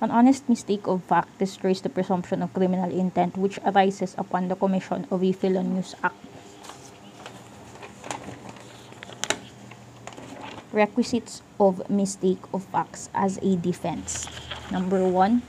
An 0.00 0.12
honest 0.12 0.48
mistake 0.48 0.86
of 0.86 1.02
fact 1.02 1.38
destroys 1.38 1.82
the 1.82 1.90
presumption 1.90 2.42
of 2.42 2.54
criminal 2.54 2.90
intent 2.94 3.36
which 3.36 3.58
arises 3.66 4.14
upon 4.16 4.46
the 4.46 4.54
commission 4.54 5.06
of 5.10 5.24
a 5.24 5.32
felonious 5.32 5.94
act. 6.04 6.14
Requisites 10.70 11.42
of 11.58 11.82
mistake 11.90 12.44
of 12.54 12.62
facts 12.70 13.10
as 13.14 13.42
a 13.42 13.56
defense. 13.56 14.28
Number 14.70 15.02
one, 15.02 15.42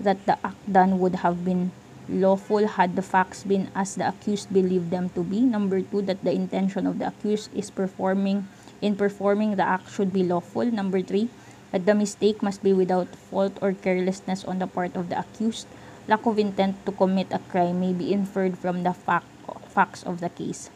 that 0.00 0.24
the 0.26 0.36
act 0.44 0.60
done 0.70 0.98
would 0.98 1.26
have 1.26 1.44
been 1.44 1.72
lawful 2.08 2.78
had 2.78 2.94
the 2.94 3.02
facts 3.02 3.42
been 3.42 3.68
as 3.74 3.96
the 3.96 4.06
accused 4.06 4.52
believed 4.52 4.90
them 4.90 5.10
to 5.10 5.22
be. 5.22 5.40
Number 5.40 5.80
two, 5.80 6.02
that 6.02 6.22
the 6.22 6.32
intention 6.32 6.86
of 6.86 6.98
the 6.98 7.08
accused 7.08 7.50
is 7.54 7.70
performing 7.70 8.46
in 8.80 8.94
performing 8.94 9.56
the 9.56 9.66
act 9.66 9.90
should 9.90 10.12
be 10.12 10.22
lawful. 10.22 10.64
Number 10.64 11.00
three, 11.00 11.28
that 11.72 11.86
the 11.86 11.94
mistake 11.94 12.42
must 12.42 12.62
be 12.62 12.72
without 12.72 13.08
fault 13.16 13.56
or 13.60 13.72
carelessness 13.72 14.44
on 14.44 14.58
the 14.58 14.66
part 14.66 14.94
of 14.94 15.08
the 15.08 15.18
accused. 15.18 15.66
Lack 16.06 16.24
of 16.26 16.38
intent 16.38 16.78
to 16.86 16.92
commit 16.92 17.32
a 17.32 17.40
crime 17.50 17.80
may 17.80 17.92
be 17.92 18.12
inferred 18.12 18.56
from 18.58 18.84
the 18.84 18.92
fact, 18.92 19.26
facts 19.68 20.04
of 20.04 20.20
the 20.20 20.28
case. 20.28 20.70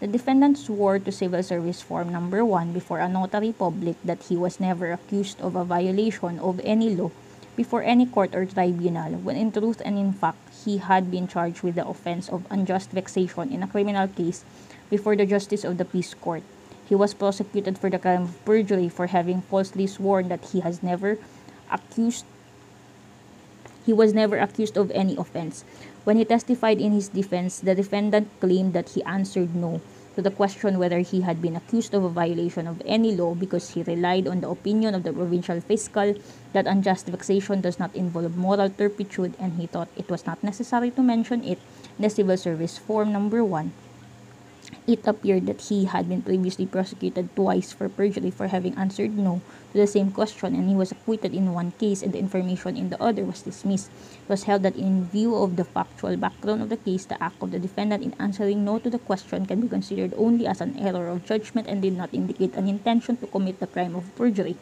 The 0.00 0.06
defendant 0.06 0.56
swore 0.56 0.98
to 0.98 1.12
Civil 1.12 1.42
Service 1.42 1.82
Form 1.82 2.08
number 2.08 2.42
1 2.42 2.72
before 2.72 3.00
a 3.00 3.08
notary 3.08 3.52
public 3.52 4.00
that 4.02 4.32
he 4.32 4.36
was 4.36 4.58
never 4.58 4.92
accused 4.92 5.38
of 5.42 5.54
a 5.54 5.64
violation 5.64 6.38
of 6.40 6.58
any 6.64 6.96
law 6.96 7.10
before 7.56 7.82
any 7.82 8.06
court 8.06 8.34
or 8.34 8.46
tribunal, 8.46 9.12
when 9.20 9.36
in 9.36 9.52
truth 9.52 9.82
and 9.84 9.98
in 9.98 10.12
fact 10.12 10.38
he 10.64 10.78
had 10.78 11.10
been 11.10 11.26
charged 11.26 11.62
with 11.62 11.74
the 11.74 11.86
offense 11.86 12.28
of 12.28 12.46
unjust 12.50 12.90
vexation 12.90 13.50
in 13.52 13.62
a 13.62 13.68
criminal 13.68 14.08
case 14.08 14.44
before 14.88 15.16
the 15.16 15.26
justice 15.26 15.64
of 15.64 15.78
the 15.78 15.84
peace 15.84 16.14
court. 16.14 16.42
He 16.88 16.94
was 16.94 17.14
prosecuted 17.14 17.78
for 17.78 17.90
the 17.90 17.98
crime 17.98 18.22
of 18.22 18.44
perjury 18.44 18.88
for 18.88 19.06
having 19.06 19.42
falsely 19.42 19.86
sworn 19.86 20.28
that 20.28 20.50
he 20.50 20.60
has 20.60 20.82
never 20.82 21.18
accused 21.70 22.24
he 23.86 23.92
was 23.92 24.12
never 24.12 24.36
accused 24.36 24.76
of 24.76 24.90
any 24.92 25.16
offense. 25.16 25.64
When 26.04 26.16
he 26.16 26.24
testified 26.24 26.80
in 26.80 26.92
his 26.92 27.08
defense, 27.08 27.60
the 27.60 27.74
defendant 27.74 28.28
claimed 28.38 28.72
that 28.74 28.90
he 28.90 29.02
answered 29.04 29.54
no 29.54 29.80
to 30.14 30.22
the 30.22 30.30
question 30.30 30.78
whether 30.78 30.98
he 31.00 31.20
had 31.20 31.40
been 31.40 31.56
accused 31.56 31.94
of 31.94 32.04
a 32.04 32.08
violation 32.08 32.66
of 32.66 32.82
any 32.84 33.14
law 33.14 33.34
because 33.34 33.70
he 33.74 33.82
relied 33.82 34.26
on 34.26 34.40
the 34.40 34.48
opinion 34.48 34.94
of 34.94 35.02
the 35.02 35.12
provincial 35.12 35.60
fiscal 35.60 36.14
that 36.52 36.66
unjust 36.66 37.06
vexation 37.06 37.60
does 37.60 37.78
not 37.78 37.94
involve 37.94 38.36
moral 38.36 38.70
turpitude 38.70 39.34
and 39.38 39.54
he 39.54 39.66
thought 39.66 39.88
it 39.96 40.08
was 40.10 40.26
not 40.26 40.42
necessary 40.42 40.90
to 40.90 41.02
mention 41.02 41.44
it. 41.44 41.58
In 41.98 42.02
the 42.02 42.10
civil 42.10 42.36
service 42.36 42.78
form 42.78 43.12
number 43.12 43.44
1 43.44 43.72
it 44.86 45.06
appeared 45.06 45.46
that 45.46 45.60
he 45.62 45.84
had 45.84 46.08
been 46.08 46.22
previously 46.22 46.66
prosecuted 46.66 47.28
twice 47.36 47.72
for 47.72 47.88
perjury 47.88 48.30
for 48.30 48.48
having 48.48 48.74
answered 48.74 49.16
no 49.16 49.40
to 49.72 49.78
the 49.78 49.86
same 49.86 50.10
question 50.10 50.54
and 50.54 50.68
he 50.68 50.74
was 50.74 50.90
acquitted 50.92 51.34
in 51.34 51.52
one 51.54 51.70
case 51.78 52.02
and 52.02 52.12
the 52.12 52.18
information 52.18 52.76
in 52.76 52.90
the 52.90 53.00
other 53.02 53.24
was 53.24 53.42
dismissed. 53.42 53.90
It 54.24 54.28
was 54.28 54.44
held 54.44 54.62
that 54.64 54.76
in 54.76 55.06
view 55.06 55.34
of 55.34 55.56
the 55.56 55.64
factual 55.64 56.16
background 56.16 56.62
of 56.62 56.68
the 56.68 56.76
case, 56.76 57.04
the 57.06 57.22
act 57.22 57.42
of 57.42 57.50
the 57.50 57.58
defendant 57.58 58.02
in 58.02 58.14
answering 58.18 58.64
no 58.64 58.78
to 58.78 58.90
the 58.90 58.98
question 58.98 59.46
can 59.46 59.60
be 59.60 59.68
considered 59.68 60.14
only 60.16 60.46
as 60.46 60.60
an 60.60 60.78
error 60.78 61.08
of 61.08 61.24
judgment 61.24 61.66
and 61.68 61.82
did 61.82 61.96
not 61.96 62.12
indicate 62.12 62.54
an 62.54 62.68
intention 62.68 63.16
to 63.18 63.26
commit 63.26 63.60
the 63.60 63.66
crime 63.66 63.94
of 63.94 64.14
perjury. 64.16 64.56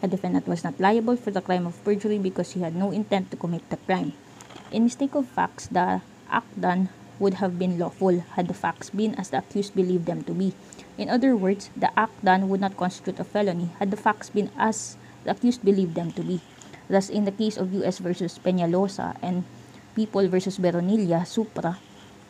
The 0.00 0.08
defendant 0.08 0.48
was 0.48 0.64
not 0.64 0.80
liable 0.80 1.16
for 1.16 1.30
the 1.30 1.42
crime 1.42 1.66
of 1.66 1.82
perjury 1.84 2.18
because 2.18 2.52
he 2.52 2.60
had 2.60 2.74
no 2.74 2.90
intent 2.90 3.30
to 3.30 3.36
commit 3.36 3.68
the 3.68 3.76
crime. 3.76 4.12
In 4.72 4.84
mistake 4.84 5.14
of 5.14 5.26
facts, 5.26 5.66
the 5.66 6.00
act 6.30 6.60
done 6.60 6.88
would 7.18 7.34
have 7.34 7.58
been 7.58 7.78
lawful 7.78 8.24
had 8.34 8.48
the 8.48 8.54
facts 8.54 8.88
been 8.90 9.14
as 9.16 9.28
the 9.28 9.38
accused 9.38 9.76
believed 9.76 10.06
them 10.06 10.24
to 10.24 10.32
be. 10.32 10.54
In 11.00 11.08
other 11.08 11.32
words, 11.32 11.72
the 11.72 11.88
act 11.96 12.20
done 12.20 12.52
would 12.52 12.60
not 12.60 12.76
constitute 12.76 13.16
a 13.16 13.24
felony 13.24 13.72
had 13.80 13.88
the 13.88 13.96
facts 13.96 14.28
been 14.28 14.52
as 14.60 15.00
the 15.24 15.32
accused 15.32 15.64
believed 15.64 15.96
them 15.96 16.12
to 16.12 16.20
be. 16.20 16.44
Thus, 16.92 17.08
in 17.08 17.24
the 17.24 17.32
case 17.32 17.56
of 17.56 17.72
U.S. 17.80 18.04
versus 18.04 18.36
Peñalosa 18.36 19.16
and 19.24 19.48
People 19.96 20.28
versus 20.28 20.60
Beronilla, 20.60 21.24
Supra, 21.24 21.80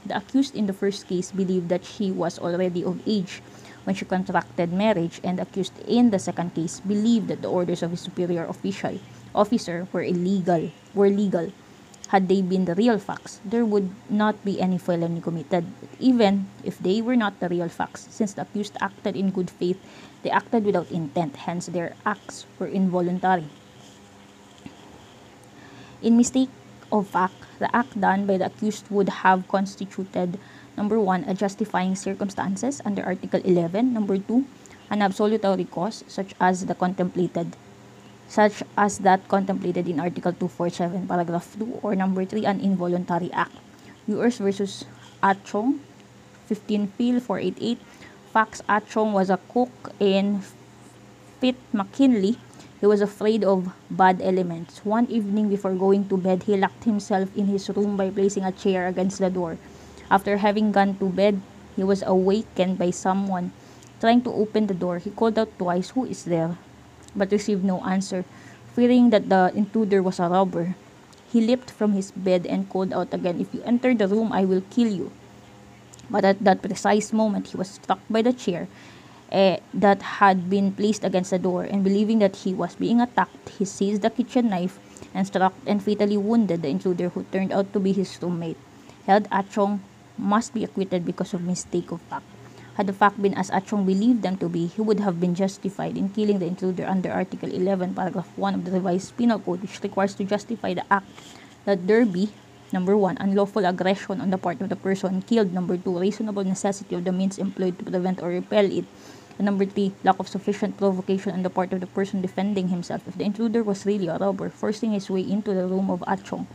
the 0.07 0.17
accused 0.17 0.55
in 0.55 0.71
the 0.71 0.73
first 0.73 1.11
case 1.11 1.35
believed 1.35 1.69
that 1.69 1.85
she 1.85 2.15
was 2.15 2.39
already 2.39 2.87
of 2.87 3.03
age 3.11 3.43
when 3.83 3.97
she 3.97 4.07
contracted 4.07 4.73
marriage, 4.73 5.21
and 5.25 5.39
the 5.39 5.43
accused 5.43 5.75
in 5.91 6.15
the 6.15 6.23
second 6.23 6.55
case 6.55 6.79
believed 6.79 7.27
that 7.27 7.43
the 7.43 7.51
orders 7.51 7.83
of 7.83 7.91
his 7.91 8.01
superior 8.01 8.47
official 8.47 8.97
officer 9.35 9.89
were 9.91 10.07
illegal, 10.07 10.71
were 10.95 11.11
legal. 11.11 11.51
Had 12.11 12.27
they 12.27 12.43
been 12.43 12.67
the 12.67 12.75
real 12.75 12.99
facts, 12.99 13.39
there 13.45 13.65
would 13.65 13.95
not 14.11 14.35
be 14.45 14.61
any 14.61 14.79
felony 14.79 15.21
committed, 15.21 15.65
even 16.01 16.51
if 16.67 16.77
they 16.83 17.01
were 17.01 17.15
not 17.15 17.39
the 17.39 17.49
real 17.49 17.69
facts, 17.69 18.11
since 18.11 18.35
the 18.35 18.43
accused 18.43 18.75
acted 18.81 19.15
in 19.15 19.31
good 19.31 19.49
faith, 19.49 19.79
they 20.23 20.31
acted 20.31 20.65
without 20.67 20.91
intent, 20.91 21.47
hence 21.47 21.67
their 21.67 21.95
acts 22.05 22.47
were 22.59 22.67
involuntary. 22.67 23.47
In 26.03 26.17
mistake 26.17 26.51
of 26.91 27.07
fact, 27.07 27.47
the 27.61 27.71
act 27.71 27.95
done 28.01 28.27
by 28.27 28.39
the 28.39 28.47
accused 28.47 28.91
would 28.91 29.23
have 29.23 29.47
constituted 29.47 30.37
number 30.77 30.99
one, 30.99 31.23
a 31.31 31.35
justifying 31.35 31.95
circumstances 31.95 32.83
under 32.85 33.05
Article 33.05 33.41
11, 33.45 33.95
number 33.95 34.19
two, 34.19 34.47
an 34.91 35.01
absolutory 35.01 35.65
cause 35.65 36.03
such 36.09 36.35
as 36.41 36.67
the 36.67 36.75
contemplated 36.75 37.55
such 38.31 38.63
as 38.79 39.03
that 39.03 39.27
contemplated 39.27 39.91
in 39.91 39.99
Article 39.99 40.31
247, 40.31 41.11
Paragraph 41.11 41.51
2, 41.59 41.83
or 41.83 41.99
number 41.99 42.25
3, 42.25 42.47
an 42.47 42.63
involuntary 42.63 43.27
act. 43.35 43.59
U.S. 44.07 44.39
versus 44.39 44.87
Achong, 45.21 45.83
15 46.47 46.95
Phil 46.95 47.19
488. 47.19 47.79
Fax 48.31 48.63
Achong 48.71 49.11
was 49.11 49.31
a 49.35 49.41
cook 49.51 49.75
in 49.99 50.47
Fort 51.43 51.59
McKinley. 51.75 52.39
He 52.79 52.87
was 52.87 53.03
afraid 53.03 53.43
of 53.43 53.75
bad 53.91 54.23
elements. 54.23 54.87
One 54.87 55.11
evening 55.11 55.51
before 55.51 55.75
going 55.75 56.09
to 56.09 56.17
bed, 56.17 56.45
he 56.45 56.57
locked 56.57 56.85
himself 56.85 57.35
in 57.37 57.51
his 57.51 57.69
room 57.69 57.99
by 57.99 58.11
placing 58.11 58.47
a 58.47 58.55
chair 58.55 58.87
against 58.87 59.19
the 59.19 59.29
door. 59.29 59.59
After 60.09 60.39
having 60.39 60.71
gone 60.71 60.97
to 61.03 61.11
bed, 61.11 61.43
he 61.75 61.83
was 61.83 62.07
awakened 62.07 62.79
by 62.79 62.95
someone. 62.95 63.51
Trying 63.99 64.23
to 64.23 64.33
open 64.33 64.69
the 64.69 64.75
door, 64.75 64.99
he 64.99 65.11
called 65.11 65.37
out 65.37 65.51
twice, 65.59 65.91
Who 65.91 66.07
is 66.07 66.25
there? 66.25 66.57
But 67.15 67.33
received 67.33 67.65
no 67.65 67.81
answer. 67.85 68.25
Fearing 68.75 69.11
that 69.11 69.29
the 69.29 69.53
intruder 69.55 70.03
was 70.03 70.21
a 70.21 70.29
robber, 70.29 70.75
he 71.33 71.41
leaped 71.41 71.71
from 71.71 71.93
his 71.93 72.11
bed 72.11 72.47
and 72.47 72.69
called 72.69 72.93
out 72.93 73.15
again, 73.15 73.41
If 73.41 73.55
you 73.55 73.63
enter 73.63 73.95
the 73.95 74.09
room, 74.09 74.33
I 74.33 74.45
will 74.45 74.63
kill 74.71 74.89
you. 74.89 75.13
But 76.11 76.25
at 76.25 76.43
that 76.43 76.63
precise 76.63 77.13
moment, 77.13 77.49
he 77.49 77.57
was 77.57 77.71
struck 77.79 78.01
by 78.11 78.23
the 78.23 78.33
chair 78.33 78.67
eh, 79.31 79.59
that 79.75 80.19
had 80.23 80.51
been 80.51 80.73
placed 80.73 81.05
against 81.05 81.31
the 81.31 81.39
door, 81.39 81.63
and 81.63 81.85
believing 81.85 82.19
that 82.19 82.43
he 82.43 82.55
was 82.55 82.75
being 82.75 83.01
attacked, 83.01 83.49
he 83.59 83.65
seized 83.65 84.03
the 84.03 84.11
kitchen 84.11 84.51
knife 84.51 84.79
and 85.15 85.27
struck 85.27 85.55
and 85.67 85.83
fatally 85.83 86.17
wounded 86.17 86.63
the 86.63 86.69
intruder 86.69 87.09
who 87.11 87.25
turned 87.31 87.53
out 87.53 87.73
to 87.73 87.81
be 87.81 87.93
his 87.93 88.19
roommate. 88.23 88.59
Held 89.07 89.31
Achong 89.31 89.81
must 90.19 90.53
be 90.55 90.65
acquitted 90.65 91.05
because 91.07 91.35
of 91.35 91.43
mistake 91.43 91.91
of 91.91 92.01
fact. 92.03 92.30
Had 92.81 92.89
the 92.89 92.97
fact 92.97 93.21
been 93.21 93.37
as 93.37 93.53
Achong 93.53 93.85
believed 93.85 94.25
them 94.25 94.41
to 94.41 94.49
be, 94.49 94.65
he 94.65 94.81
would 94.81 95.05
have 95.05 95.21
been 95.21 95.37
justified 95.37 96.01
in 96.01 96.09
killing 96.17 96.41
the 96.41 96.49
intruder 96.49 96.89
under 96.89 97.13
Article 97.13 97.53
11, 97.53 97.93
Paragraph 97.93 98.33
1 98.41 98.55
of 98.55 98.65
the 98.65 98.73
Revised 98.73 99.15
Penal 99.19 99.39
Code, 99.39 99.61
which 99.61 99.85
requires 99.85 100.15
to 100.15 100.25
justify 100.25 100.73
the 100.73 100.89
act 100.91 101.05
that 101.67 101.87
there 101.87 102.07
be, 102.07 102.33
number 102.73 102.97
1, 102.97 103.19
unlawful 103.21 103.67
aggression 103.67 104.23
on 104.23 104.31
the 104.31 104.39
part 104.39 104.63
of 104.63 104.71
the 104.71 104.81
person 104.81 105.21
killed, 105.21 105.53
number 105.53 105.77
2, 105.77 105.99
reasonable 106.01 106.43
necessity 106.43 106.95
of 106.97 107.05
the 107.05 107.13
means 107.13 107.37
employed 107.37 107.79
to 107.79 107.85
prevent 107.85 108.23
or 108.23 108.31
repel 108.31 108.65
it, 108.65 108.87
and 109.37 109.45
number 109.45 109.67
3, 109.67 109.93
lack 110.03 110.19
of 110.19 110.27
sufficient 110.27 110.79
provocation 110.79 111.33
on 111.33 111.43
the 111.43 111.51
part 111.51 111.75
of 111.75 111.81
the 111.85 111.87
person 111.87 112.23
defending 112.23 112.69
himself. 112.69 113.07
If 113.07 113.19
the 113.19 113.25
intruder 113.25 113.63
was 113.63 113.85
really 113.85 114.09
a 114.09 114.17
robber, 114.17 114.49
forcing 114.49 114.93
his 114.93 115.11
way 115.11 115.21
into 115.21 115.53
the 115.53 115.67
room 115.67 115.91
of 115.91 116.01
Achong, 116.09 116.47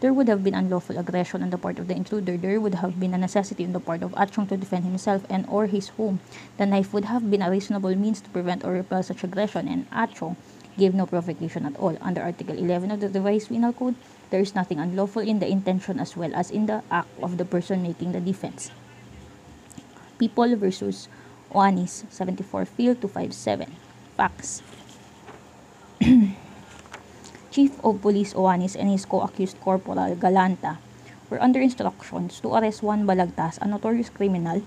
there 0.00 0.12
would 0.12 0.28
have 0.28 0.44
been 0.44 0.54
unlawful 0.54 0.98
aggression 0.98 1.42
on 1.42 1.50
the 1.50 1.58
part 1.58 1.78
of 1.78 1.88
the 1.88 1.94
intruder. 1.94 2.36
There 2.36 2.60
would 2.60 2.76
have 2.76 3.00
been 3.00 3.14
a 3.14 3.18
necessity 3.18 3.64
on 3.64 3.72
the 3.72 3.80
part 3.80 4.02
of 4.02 4.12
Achong 4.12 4.48
to 4.48 4.56
defend 4.56 4.84
himself 4.84 5.24
and 5.30 5.46
or 5.48 5.66
his 5.66 5.88
home. 5.90 6.20
The 6.58 6.66
knife 6.66 6.92
would 6.92 7.06
have 7.06 7.30
been 7.30 7.42
a 7.42 7.50
reasonable 7.50 7.94
means 7.96 8.20
to 8.20 8.30
prevent 8.30 8.64
or 8.64 8.72
repel 8.72 9.02
such 9.02 9.24
aggression, 9.24 9.68
and 9.68 9.90
Achong 9.90 10.36
gave 10.76 10.94
no 10.94 11.06
provocation 11.06 11.66
at 11.66 11.76
all. 11.76 11.96
Under 12.00 12.22
Article 12.22 12.58
11 12.58 12.90
of 12.90 13.00
the 13.00 13.08
Revised 13.08 13.48
Penal 13.48 13.72
Code, 13.72 13.94
there 14.30 14.40
is 14.40 14.54
nothing 14.54 14.78
unlawful 14.78 15.22
in 15.22 15.38
the 15.38 15.48
intention 15.48 16.00
as 16.00 16.16
well 16.16 16.34
as 16.34 16.50
in 16.50 16.66
the 16.66 16.82
act 16.90 17.08
of 17.22 17.38
the 17.38 17.44
person 17.44 17.82
making 17.82 18.12
the 18.12 18.20
defense. 18.20 18.70
People 20.18 20.56
versus 20.56 21.08
Oanis, 21.52 22.04
74 22.10 22.64
Phil 22.66 22.94
257. 22.94 23.70
Facts. 24.16 24.62
Chief 27.54 27.70
of 27.86 28.02
Police 28.02 28.34
Oanis 28.34 28.74
and 28.74 28.90
his 28.90 29.06
co-accused 29.06 29.62
Corporal 29.62 30.18
Galanta 30.18 30.82
were 31.30 31.38
under 31.38 31.62
instructions 31.62 32.42
to 32.42 32.50
arrest 32.50 32.82
Juan 32.82 33.06
Balagtas, 33.06 33.62
a 33.62 33.66
notorious 33.70 34.10
criminal, 34.10 34.58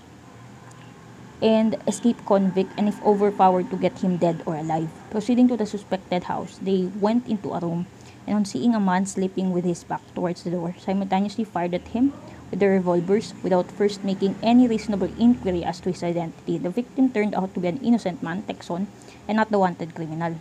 and 1.44 1.76
escape 1.84 2.16
convict 2.24 2.72
and 2.80 2.88
if 2.88 2.96
overpowered 3.04 3.68
to 3.68 3.76
get 3.76 4.00
him 4.00 4.16
dead 4.16 4.40
or 4.48 4.56
alive. 4.56 4.88
Proceeding 5.12 5.52
to 5.52 5.56
the 5.60 5.68
suspected 5.68 6.32
house, 6.32 6.56
they 6.64 6.88
went 6.96 7.28
into 7.28 7.52
a 7.52 7.60
room 7.60 7.84
and 8.26 8.40
on 8.40 8.46
seeing 8.48 8.74
a 8.74 8.80
man 8.80 9.04
sleeping 9.04 9.52
with 9.52 9.68
his 9.68 9.84
back 9.84 10.00
towards 10.14 10.44
the 10.44 10.50
door, 10.56 10.74
simultaneously 10.80 11.44
fired 11.44 11.74
at 11.74 11.92
him 11.92 12.16
with 12.50 12.58
their 12.58 12.72
revolvers 12.72 13.34
without 13.44 13.70
first 13.70 14.02
making 14.02 14.34
any 14.42 14.66
reasonable 14.66 15.12
inquiry 15.20 15.62
as 15.62 15.78
to 15.84 15.92
his 15.92 16.02
identity. 16.02 16.56
The 16.56 16.70
victim 16.70 17.12
turned 17.12 17.34
out 17.34 17.52
to 17.52 17.60
be 17.60 17.68
an 17.68 17.84
innocent 17.84 18.22
man, 18.22 18.44
Tecson, 18.44 18.86
and 19.28 19.36
not 19.36 19.52
the 19.52 19.58
wanted 19.58 19.94
criminal 19.94 20.36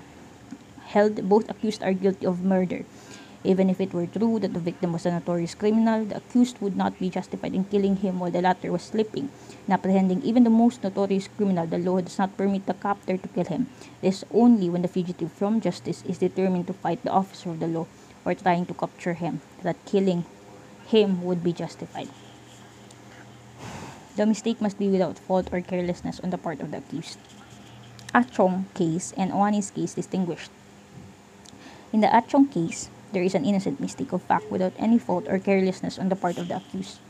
held 0.87 1.27
both 1.27 1.49
accused 1.49 1.83
are 1.83 1.93
guilty 1.93 2.25
of 2.25 2.43
murder. 2.43 2.85
Even 3.43 3.69
if 3.69 3.79
it 3.79 3.93
were 3.93 4.07
true 4.07 4.39
that 4.39 4.53
the 4.53 4.59
victim 4.59 4.91
was 4.91 5.05
a 5.05 5.11
notorious 5.11 5.55
criminal, 5.55 6.03
the 6.03 6.17
accused 6.17 6.59
would 6.59 6.75
not 6.75 6.97
be 6.99 7.09
justified 7.09 7.53
in 7.53 7.63
killing 7.65 7.97
him 7.97 8.19
while 8.19 8.31
the 8.31 8.41
latter 8.41 8.71
was 8.71 8.81
sleeping. 8.81 9.29
In 9.67 9.73
apprehending 9.73 10.23
even 10.23 10.43
the 10.43 10.49
most 10.49 10.83
notorious 10.83 11.29
criminal, 11.29 11.67
the 11.67 11.77
law 11.77 12.01
does 12.01 12.17
not 12.17 12.35
permit 12.35 12.65
the 12.65 12.73
captor 12.73 13.15
to 13.15 13.27
kill 13.29 13.45
him. 13.45 13.67
This 14.01 14.25
only 14.33 14.69
when 14.69 14.81
the 14.81 14.91
fugitive 14.91 15.31
from 15.31 15.61
justice 15.61 16.03
is 16.07 16.17
determined 16.17 16.67
to 16.67 16.73
fight 16.73 17.03
the 17.03 17.11
officer 17.11 17.51
of 17.51 17.59
the 17.59 17.67
law 17.67 17.85
or 18.25 18.33
trying 18.33 18.65
to 18.65 18.73
capture 18.73 19.13
him, 19.13 19.39
that 19.63 19.77
killing 19.85 20.25
him 20.87 21.23
would 21.23 21.43
be 21.43 21.53
justified. 21.53 22.09
The 24.17 24.25
mistake 24.25 24.59
must 24.59 24.79
be 24.79 24.89
without 24.89 25.19
fault 25.19 25.53
or 25.53 25.61
carelessness 25.61 26.19
on 26.19 26.31
the 26.31 26.41
part 26.41 26.59
of 26.59 26.71
the 26.71 26.79
accused. 26.79 27.19
Achong 28.15 28.65
case 28.73 29.13
and 29.15 29.31
Oanis 29.31 29.69
case 29.71 29.93
distinguished. 29.93 30.49
In 31.97 32.05
the 32.05 32.13
Achong 32.13 32.45
case, 32.53 32.93
there 33.09 33.25
is 33.25 33.33
an 33.33 33.41
innocent 33.41 33.81
mistake 33.81 34.13
of 34.13 34.21
fact 34.21 34.53
without 34.53 34.77
any 34.77 35.01
fault 35.01 35.25
or 35.25 35.41
carelessness 35.41 35.97
on 35.97 36.13
the 36.13 36.15
part 36.15 36.37
of 36.37 36.45
the 36.45 36.61
accused. 36.61 37.01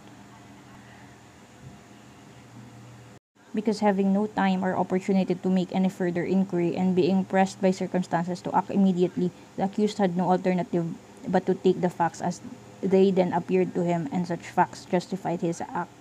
Because 3.52 3.84
having 3.84 4.16
no 4.16 4.32
time 4.32 4.64
or 4.64 4.80
opportunity 4.80 5.36
to 5.36 5.50
make 5.52 5.76
any 5.76 5.92
further 5.92 6.24
inquiry 6.24 6.72
and 6.80 6.96
being 6.96 7.28
pressed 7.28 7.60
by 7.60 7.76
circumstances 7.76 8.40
to 8.48 8.56
act 8.56 8.72
immediately, 8.72 9.28
the 9.60 9.68
accused 9.68 10.00
had 10.00 10.16
no 10.16 10.32
alternative 10.32 10.88
but 11.28 11.44
to 11.52 11.54
take 11.60 11.84
the 11.84 11.92
facts 11.92 12.24
as 12.24 12.40
they 12.80 13.12
then 13.12 13.36
appeared 13.36 13.76
to 13.76 13.84
him, 13.84 14.08
and 14.16 14.24
such 14.24 14.48
facts 14.48 14.88
justified 14.88 15.44
his 15.44 15.60
act 15.60 15.92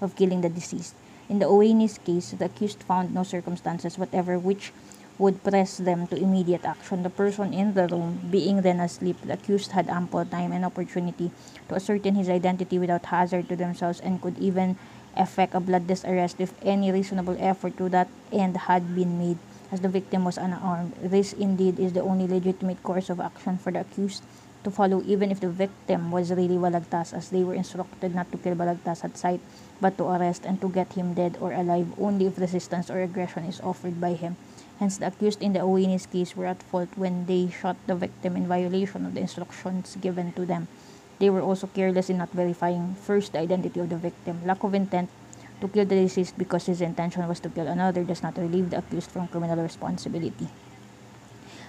of 0.00 0.16
killing 0.16 0.40
the 0.40 0.48
deceased. 0.48 0.96
In 1.28 1.40
the 1.40 1.44
Oanis 1.44 2.00
case, 2.02 2.32
the 2.32 2.48
accused 2.48 2.88
found 2.88 3.12
no 3.12 3.22
circumstances 3.22 4.00
whatever 4.00 4.38
which 4.38 4.72
would 5.20 5.44
press 5.44 5.76
them 5.76 6.08
to 6.08 6.16
immediate 6.16 6.64
action. 6.64 7.04
The 7.04 7.12
person 7.12 7.52
in 7.52 7.76
the 7.76 7.86
room, 7.86 8.18
being 8.32 8.64
then 8.64 8.80
asleep, 8.80 9.20
the 9.20 9.36
accused 9.36 9.76
had 9.76 9.92
ample 9.92 10.24
time 10.24 10.50
and 10.50 10.64
opportunity 10.64 11.30
to 11.68 11.76
ascertain 11.76 12.16
his 12.16 12.32
identity 12.32 12.80
without 12.80 13.04
hazard 13.04 13.46
to 13.52 13.54
themselves 13.54 14.00
and 14.00 14.20
could 14.22 14.40
even 14.40 14.80
effect 15.16 15.54
a 15.54 15.60
bloodless 15.60 16.04
arrest 16.08 16.40
if 16.40 16.56
any 16.64 16.90
reasonable 16.90 17.36
effort 17.38 17.76
to 17.76 17.92
that 17.92 18.08
end 18.32 18.56
had 18.56 18.94
been 18.96 19.18
made, 19.20 19.38
as 19.70 19.84
the 19.84 19.92
victim 19.92 20.24
was 20.24 20.38
unarmed. 20.38 20.96
This 21.04 21.34
indeed 21.34 21.78
is 21.78 21.92
the 21.92 22.00
only 22.00 22.26
legitimate 22.26 22.82
course 22.82 23.10
of 23.10 23.20
action 23.20 23.58
for 23.58 23.70
the 23.70 23.84
accused 23.84 24.24
to 24.64 24.70
follow 24.70 25.02
even 25.06 25.30
if 25.30 25.40
the 25.40 25.48
victim 25.48 26.10
was 26.10 26.30
really 26.32 26.56
Balagtas 26.56 27.12
as 27.14 27.30
they 27.30 27.42
were 27.42 27.54
instructed 27.54 28.14
not 28.14 28.30
to 28.32 28.38
kill 28.38 28.54
Balagtas 28.54 29.04
at 29.04 29.16
sight 29.16 29.40
but 29.80 29.96
to 29.96 30.04
arrest 30.04 30.44
and 30.44 30.60
to 30.60 30.68
get 30.68 30.92
him 30.92 31.14
dead 31.14 31.38
or 31.40 31.52
alive 31.52 31.88
only 31.98 32.26
if 32.26 32.38
resistance 32.38 32.90
or 32.90 33.00
aggression 33.00 33.44
is 33.44 33.60
offered 33.64 34.00
by 34.00 34.12
him 34.12 34.36
Hence, 34.80 34.96
the 34.96 35.12
accused 35.12 35.44
in 35.44 35.52
the 35.52 35.60
Oanis 35.60 36.08
case 36.08 36.32
were 36.32 36.48
at 36.48 36.64
fault 36.64 36.88
when 36.96 37.28
they 37.28 37.52
shot 37.52 37.76
the 37.84 37.94
victim 37.94 38.32
in 38.32 38.48
violation 38.48 39.04
of 39.04 39.12
the 39.12 39.20
instructions 39.20 40.00
given 40.00 40.32
to 40.32 40.48
them. 40.48 40.72
They 41.20 41.28
were 41.28 41.44
also 41.44 41.68
careless 41.68 42.08
in 42.08 42.16
not 42.16 42.32
verifying 42.32 42.96
first 42.96 43.36
the 43.36 43.44
identity 43.44 43.78
of 43.78 43.92
the 43.92 44.00
victim. 44.00 44.40
Lack 44.48 44.64
of 44.64 44.72
intent 44.72 45.12
to 45.60 45.68
kill 45.68 45.84
the 45.84 46.00
deceased 46.00 46.40
because 46.40 46.64
his 46.64 46.80
intention 46.80 47.28
was 47.28 47.44
to 47.44 47.52
kill 47.52 47.68
another 47.68 48.04
does 48.04 48.24
not 48.24 48.40
relieve 48.40 48.72
the 48.72 48.78
accused 48.80 49.12
from 49.12 49.28
criminal 49.28 49.60
responsibility. 49.60 50.48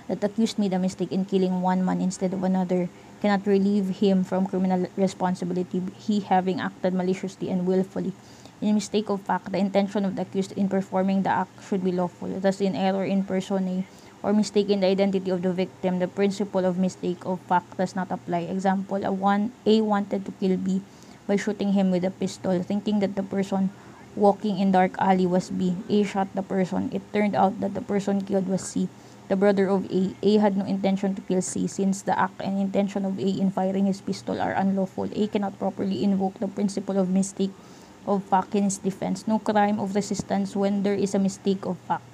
That 0.07 0.23
accused 0.23 0.57
made 0.57 0.71
a 0.71 0.79
mistake 0.79 1.11
in 1.11 1.27
killing 1.27 1.59
one 1.59 1.83
man 1.83 1.99
instead 1.99 2.31
of 2.31 2.47
another 2.47 2.87
cannot 3.19 3.45
relieve 3.45 3.99
him 3.99 4.23
from 4.23 4.47
criminal 4.47 4.87
responsibility, 4.95 5.83
he 5.99 6.21
having 6.21 6.61
acted 6.61 6.93
maliciously 6.93 7.49
and 7.51 7.67
willfully 7.67 8.13
in 8.61 8.75
mistake 8.75 9.09
of 9.09 9.21
fact, 9.21 9.51
the 9.51 9.57
intention 9.57 10.05
of 10.05 10.15
the 10.15 10.21
accused 10.21 10.53
in 10.53 10.69
performing 10.69 11.23
the 11.23 11.29
act 11.29 11.51
should 11.65 11.83
be 11.83 11.91
lawful. 11.91 12.29
Thus, 12.29 12.61
in 12.61 12.75
error 12.75 13.03
in 13.03 13.25
personae 13.25 13.85
or 14.21 14.33
mistake 14.33 14.69
in 14.69 14.81
the 14.81 14.87
identity 14.87 15.31
of 15.31 15.41
the 15.41 15.51
victim, 15.51 15.97
the 15.97 16.07
principle 16.07 16.63
of 16.63 16.77
mistake 16.77 17.25
of 17.25 17.41
fact 17.49 17.77
does 17.77 17.95
not 17.95 18.11
apply. 18.11 18.45
Example, 18.45 19.03
a, 19.03 19.11
one, 19.11 19.51
a 19.65 19.81
wanted 19.81 20.25
to 20.25 20.31
kill 20.37 20.57
B 20.57 20.81
by 21.25 21.35
shooting 21.35 21.73
him 21.73 21.89
with 21.89 22.05
a 22.05 22.11
pistol, 22.11 22.61
thinking 22.61 22.99
that 22.99 23.15
the 23.15 23.23
person 23.23 23.71
walking 24.15 24.59
in 24.59 24.71
dark 24.71 24.93
alley 24.99 25.25
was 25.25 25.49
B. 25.49 25.75
A 25.89 26.03
shot 26.03 26.27
the 26.35 26.43
person. 26.43 26.89
It 26.93 27.01
turned 27.13 27.35
out 27.35 27.59
that 27.61 27.73
the 27.73 27.81
person 27.81 28.21
killed 28.21 28.47
was 28.47 28.61
C, 28.61 28.89
the 29.27 29.35
brother 29.35 29.67
of 29.69 29.89
A. 29.89 30.13
A 30.21 30.37
had 30.37 30.55
no 30.55 30.65
intention 30.65 31.15
to 31.15 31.21
kill 31.21 31.41
C 31.41 31.65
since 31.65 32.03
the 32.03 32.13
act 32.13 32.41
and 32.41 32.59
intention 32.59 33.05
of 33.05 33.17
A 33.17 33.25
in 33.25 33.49
firing 33.49 33.87
his 33.87 34.01
pistol 34.01 34.39
are 34.39 34.53
unlawful. 34.53 35.09
A 35.15 35.27
cannot 35.27 35.57
properly 35.57 36.03
invoke 36.03 36.37
the 36.37 36.47
principle 36.47 36.99
of 36.99 37.09
mistake 37.09 37.55
of 38.07 38.23
fact 38.23 38.55
in 38.55 38.63
his 38.65 38.77
defense. 38.77 39.27
No 39.27 39.39
crime 39.39 39.79
of 39.79 39.95
resistance 39.95 40.55
when 40.55 40.83
there 40.83 40.97
is 40.97 41.13
a 41.13 41.19
mistake 41.19 41.65
of 41.65 41.77
fact. 41.87 42.05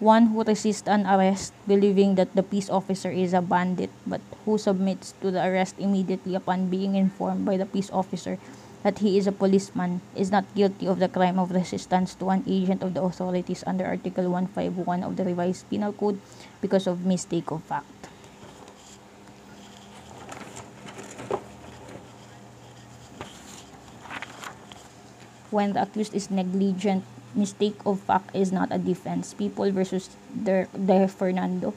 One 0.00 0.34
who 0.34 0.42
resists 0.42 0.88
an 0.88 1.06
arrest, 1.06 1.54
believing 1.66 2.16
that 2.16 2.34
the 2.34 2.42
peace 2.42 2.68
officer 2.68 3.10
is 3.10 3.32
a 3.32 3.40
bandit, 3.40 3.90
but 4.06 4.20
who 4.44 4.58
submits 4.58 5.14
to 5.22 5.30
the 5.30 5.40
arrest 5.40 5.76
immediately 5.78 6.34
upon 6.34 6.68
being 6.68 6.94
informed 6.94 7.46
by 7.46 7.56
the 7.56 7.66
peace 7.66 7.90
officer 7.90 8.38
that 8.84 8.98
he 8.98 9.16
is 9.16 9.26
a 9.26 9.32
policeman, 9.32 10.02
is 10.14 10.30
not 10.30 10.44
guilty 10.54 10.86
of 10.86 11.00
the 11.00 11.08
crime 11.08 11.38
of 11.38 11.50
resistance 11.50 12.14
to 12.14 12.28
an 12.28 12.44
agent 12.46 12.82
of 12.82 12.92
the 12.92 13.00
authorities 13.00 13.64
under 13.66 13.86
Article 13.86 14.28
151 14.28 15.02
of 15.02 15.16
the 15.16 15.24
Revised 15.24 15.64
Penal 15.70 15.94
Code 15.94 16.20
because 16.60 16.86
of 16.86 17.06
mistake 17.06 17.50
of 17.50 17.64
fact. 17.64 17.93
When 25.54 25.78
the 25.78 25.86
accused 25.86 26.18
is 26.18 26.34
negligent, 26.34 27.06
mistake 27.38 27.78
of 27.86 28.02
fact 28.02 28.34
is 28.34 28.50
not 28.50 28.74
a 28.74 28.78
defense. 28.78 29.30
People 29.38 29.70
versus 29.70 30.10
De, 30.34 30.66
De 30.74 31.06
Fernando, 31.06 31.70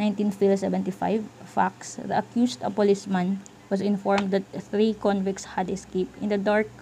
1975. 0.00 1.28
Facts. 1.44 2.00
The 2.00 2.24
accused, 2.24 2.64
a 2.64 2.72
policeman, 2.72 3.44
was 3.68 3.84
informed 3.84 4.32
that 4.32 4.48
three 4.72 4.96
convicts 4.96 5.60
had 5.60 5.68
escaped. 5.68 6.16
In 6.24 6.32
the 6.32 6.40
dark, 6.40 6.72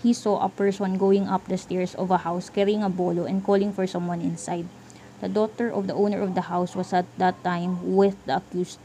he 0.00 0.16
saw 0.16 0.40
a 0.40 0.48
person 0.48 0.96
going 0.96 1.28
up 1.28 1.44
the 1.44 1.60
stairs 1.60 1.94
of 1.96 2.10
a 2.10 2.24
house 2.24 2.48
carrying 2.48 2.82
a 2.82 2.88
bolo 2.88 3.28
and 3.28 3.44
calling 3.44 3.72
for 3.72 3.86
someone 3.86 4.24
inside. 4.24 4.64
The 5.20 5.28
daughter 5.28 5.68
of 5.68 5.84
the 5.86 5.92
owner 5.92 6.24
of 6.24 6.32
the 6.32 6.48
house 6.48 6.72
was 6.72 6.96
at 6.96 7.04
that 7.20 7.36
time 7.44 7.76
with 7.84 8.16
the 8.24 8.40
accused, 8.40 8.80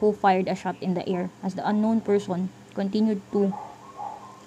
who 0.00 0.12
fired 0.12 0.48
a 0.48 0.54
shot 0.54 0.76
in 0.84 0.92
the 0.92 1.08
air. 1.08 1.30
As 1.40 1.56
the 1.56 1.64
unknown 1.64 2.04
person 2.04 2.52
continued 2.76 3.24
to 3.32 3.56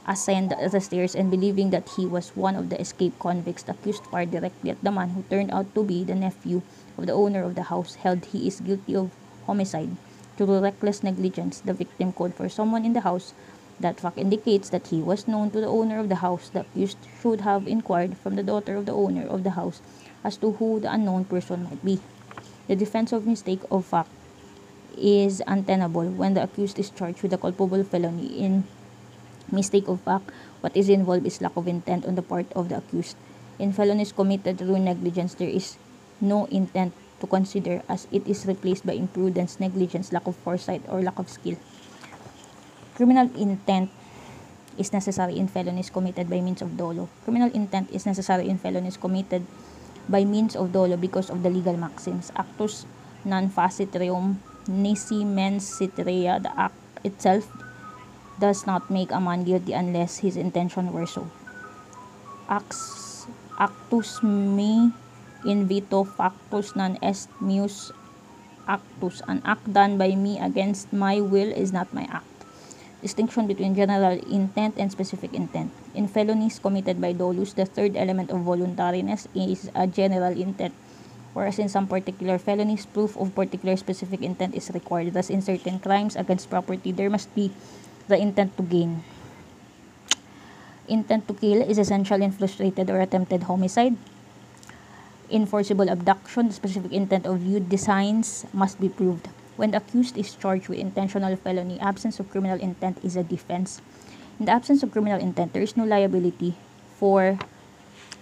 ascend 0.08 0.52
the 0.52 0.80
stairs 0.80 1.16
and 1.16 1.32
believing 1.32 1.70
that 1.70 1.89
he 1.96 2.06
was 2.06 2.36
one 2.36 2.56
of 2.56 2.70
the 2.70 2.80
escaped 2.80 3.20
convicts, 3.20 3.66
accused 3.68 4.06
fired 4.08 4.32
directly 4.32 4.70
at 4.70 4.82
the 4.84 4.92
man 4.92 5.10
who 5.10 5.24
turned 5.30 5.52
out 5.52 5.74
to 5.76 5.84
be 5.84 6.04
the 6.04 6.16
nephew 6.16 6.62
of 6.98 7.06
the 7.06 7.13
owner 7.13 7.44
of 7.44 7.56
the 7.56 7.63
house, 7.63 7.96
held 7.96 8.26
he 8.26 8.48
is 8.48 8.60
guilty 8.60 8.96
of 8.96 9.12
homicide. 9.46 9.96
Through 10.38 10.60
reckless 10.60 11.04
negligence, 11.04 11.60
the 11.60 11.74
victim 11.74 12.12
called 12.12 12.34
for 12.34 12.50
someone 12.50 12.86
in 12.86 12.94
the 12.94 13.02
house. 13.02 13.34
That 13.80 14.00
fact 14.00 14.18
indicates 14.18 14.70
that 14.70 14.88
he 14.88 15.02
was 15.02 15.28
known 15.28 15.52
to 15.52 15.62
the 15.62 15.68
owner 15.68 16.00
of 16.00 16.10
the 16.10 16.16
house. 16.16 16.50
The 16.50 16.62
accused 16.62 16.98
should 17.22 17.42
have 17.42 17.68
inquired 17.68 18.18
from 18.18 18.36
the 18.36 18.44
daughter 18.44 18.76
of 18.76 18.86
the 18.86 18.94
owner 18.94 19.28
of 19.28 19.44
the 19.44 19.52
house 19.52 19.82
as 20.24 20.38
to 20.38 20.54
who 20.54 20.80
the 20.80 20.92
unknown 20.92 21.26
person 21.26 21.63
might 21.63 21.84
be. 21.84 22.00
The 22.68 22.76
defense 22.76 23.12
of 23.12 23.28
mistake 23.28 23.62
of 23.72 23.86
fact 23.86 24.10
is 24.98 25.42
untenable 25.48 26.10
when 26.10 26.34
the 26.34 26.44
accused 26.44 26.80
is 26.80 26.89
charged 26.89 27.24
with 27.24 27.34
a 27.34 27.38
culpable 27.38 27.84
felony 27.84 28.39
in 28.39 28.63
mistake 29.52 29.88
of 29.88 30.02
fact, 30.02 30.30
what 30.62 30.76
is 30.76 30.90
involved 30.90 31.26
is 31.26 31.42
lack 31.42 31.56
of 31.58 31.68
intent 31.68 32.06
on 32.06 32.16
the 32.16 32.22
part 32.22 32.48
of 32.54 32.70
the 32.70 32.78
accused. 32.78 33.18
In 33.60 33.74
felonies 33.74 34.12
committed 34.12 34.58
through 34.58 34.80
negligence, 34.80 35.36
there 35.36 35.50
is 35.50 35.78
no 36.22 36.46
intent 36.48 36.94
to 37.20 37.28
consider 37.28 37.84
as 37.88 38.08
it 38.12 38.28
is 38.28 38.46
replaced 38.46 38.86
by 38.86 38.94
imprudence, 38.94 39.60
negligence, 39.60 40.12
lack 40.12 40.28
of 40.28 40.36
foresight, 40.36 40.82
or 40.88 41.02
lack 41.02 41.20
of 41.20 41.30
skill. 41.30 41.58
Criminal 42.96 43.30
intent 43.40 43.90
is 44.78 44.92
necessary 44.92 45.38
in 45.38 45.48
felonies 45.48 45.90
committed 45.90 46.30
by 46.30 46.42
means 46.42 46.62
of 46.62 46.78
dolo. 46.78 47.10
Criminal 47.24 47.52
intent 47.54 47.90
is 47.92 48.06
necessary 48.06 48.50
in 48.50 48.58
felonies 48.58 48.98
committed 48.98 49.46
by 50.10 50.26
means 50.26 50.56
of 50.56 50.74
dolo 50.74 50.98
because 50.98 51.30
of 51.30 51.44
the 51.44 51.50
legal 51.50 51.78
maxims. 51.78 52.32
Actus 52.36 52.86
non 53.24 53.50
facit 53.50 53.96
reum 53.96 54.42
nisi 54.68 55.24
mens 55.24 55.64
sit 55.64 55.96
rea, 55.98 56.40
the 56.40 56.52
act 56.58 56.76
itself 57.04 57.48
does 58.39 58.65
not 58.65 58.89
make 58.89 59.12
a 59.12 59.19
man 59.19 59.43
guilty 59.43 59.74
unless 59.74 60.19
his 60.19 60.38
intention 60.38 60.91
were 60.91 61.06
so. 61.06 61.30
Acts, 62.50 63.28
actus 63.60 64.24
me 64.24 64.91
invito 65.43 66.04
factus 66.08 66.76
non 66.76 66.98
est 67.04 67.30
meus 67.39 67.91
actus. 68.67 69.22
An 69.28 69.43
act 69.43 69.67
done 69.72 69.98
by 69.98 70.15
me 70.15 70.39
against 70.39 70.91
my 70.91 71.19
will 71.19 71.52
is 71.52 71.72
not 71.72 71.91
my 71.93 72.08
act. 72.12 72.28
Distinction 73.04 73.48
between 73.48 73.76
general 73.76 74.15
intent 74.32 74.80
and 74.80 74.88
specific 74.88 75.36
intent. 75.36 75.72
In 75.91 76.08
felonies 76.08 76.60
committed 76.60 77.04
by 77.04 77.12
dolus, 77.12 77.52
the 77.52 77.67
third 77.67 78.00
element 78.00 78.32
of 78.32 78.48
voluntariness 78.48 79.28
is 79.36 79.67
a 79.76 79.84
general 79.84 80.32
intent, 80.32 80.72
whereas 81.36 81.60
in 81.60 81.67
some 81.67 81.84
particular 81.84 82.39
felonies, 82.39 82.88
proof 82.88 83.19
of 83.19 83.36
particular 83.36 83.76
specific 83.76 84.24
intent 84.24 84.56
is 84.56 84.72
required. 84.72 85.12
Thus, 85.12 85.30
in 85.30 85.43
certain 85.43 85.84
crimes 85.84 86.15
against 86.15 86.50
property, 86.50 86.96
there 86.96 87.12
must 87.12 87.28
be 87.36 87.52
the 88.08 88.18
intent 88.20 88.56
to 88.58 88.63
gain. 88.63 89.04
Intent 90.88 91.28
to 91.28 91.34
kill 91.34 91.63
is 91.63 91.78
essential 91.78 92.22
in 92.22 92.32
frustrated 92.32 92.89
or 92.89 93.00
attempted 93.00 93.44
homicide. 93.44 93.96
In 95.30 95.46
forcible 95.46 95.88
abduction, 95.88 96.48
the 96.48 96.54
specific 96.54 96.92
intent 96.92 97.26
of 97.26 97.46
lewd 97.46 97.70
designs 97.70 98.46
must 98.52 98.80
be 98.80 98.89
proved. 98.89 99.30
When 99.56 99.72
the 99.72 99.78
accused 99.78 100.18
is 100.18 100.36
charged 100.36 100.68
with 100.68 100.80
intentional 100.80 101.36
felony, 101.38 101.80
absence 101.80 102.20
of 102.20 102.30
criminal 102.30 102.60
intent 102.60 103.00
is 103.04 103.16
a 103.16 103.24
defense. 103.24 103.82
In 104.39 104.46
the 104.46 104.52
absence 104.52 104.84
of 104.84 104.92
criminal 104.92 105.22
intent, 105.22 105.54
there 105.54 105.63
is 105.63 105.78
no 105.78 105.86
liability 105.86 106.56
for 107.00 107.39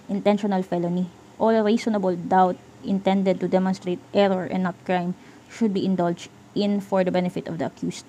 intentional 0.08 0.62
felony. 0.62 1.10
All 1.38 1.58
reasonable 1.62 2.14
doubt 2.14 2.56
intended 2.84 3.40
to 3.40 3.48
demonstrate 3.48 3.98
error 4.14 4.44
and 4.44 4.62
not 4.62 4.76
crime 4.84 5.14
should 5.50 5.74
be 5.74 5.84
indulged 5.84 6.30
in 6.54 6.80
for 6.80 7.02
the 7.02 7.10
benefit 7.10 7.48
of 7.48 7.58
the 7.58 7.66
accused 7.66 8.04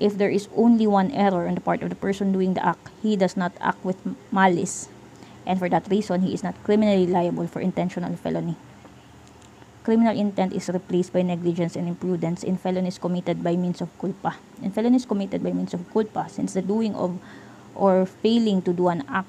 if 0.00 0.16
there 0.16 0.32
is 0.32 0.48
only 0.56 0.88
one 0.88 1.12
error 1.12 1.46
on 1.46 1.54
the 1.54 1.60
part 1.60 1.84
of 1.84 1.92
the 1.92 2.00
person 2.00 2.32
doing 2.32 2.56
the 2.56 2.64
act, 2.64 2.88
he 3.04 3.14
does 3.14 3.36
not 3.36 3.52
act 3.60 3.84
with 3.84 4.00
malice. 4.32 4.88
And 5.44 5.60
for 5.60 5.68
that 5.68 5.86
reason, 5.92 6.24
he 6.24 6.32
is 6.32 6.42
not 6.42 6.56
criminally 6.64 7.06
liable 7.06 7.46
for 7.46 7.60
intentional 7.60 8.16
felony. 8.16 8.56
Criminal 9.84 10.16
intent 10.16 10.52
is 10.52 10.68
replaced 10.68 11.12
by 11.12 11.22
negligence 11.22 11.76
and 11.76 11.88
imprudence 11.88 12.42
in 12.42 12.56
felonies 12.56 12.98
committed 12.98 13.44
by 13.44 13.56
means 13.56 13.80
of 13.80 13.88
culpa. 14.00 14.36
In 14.62 14.72
felonies 14.72 15.04
committed 15.04 15.44
by 15.44 15.52
means 15.52 15.72
of 15.72 15.84
culpa, 15.92 16.28
since 16.28 16.52
the 16.52 16.62
doing 16.62 16.94
of 16.94 17.20
or 17.74 18.04
failing 18.04 18.60
to 18.62 18.72
do 18.72 18.88
an 18.88 19.04
act 19.08 19.28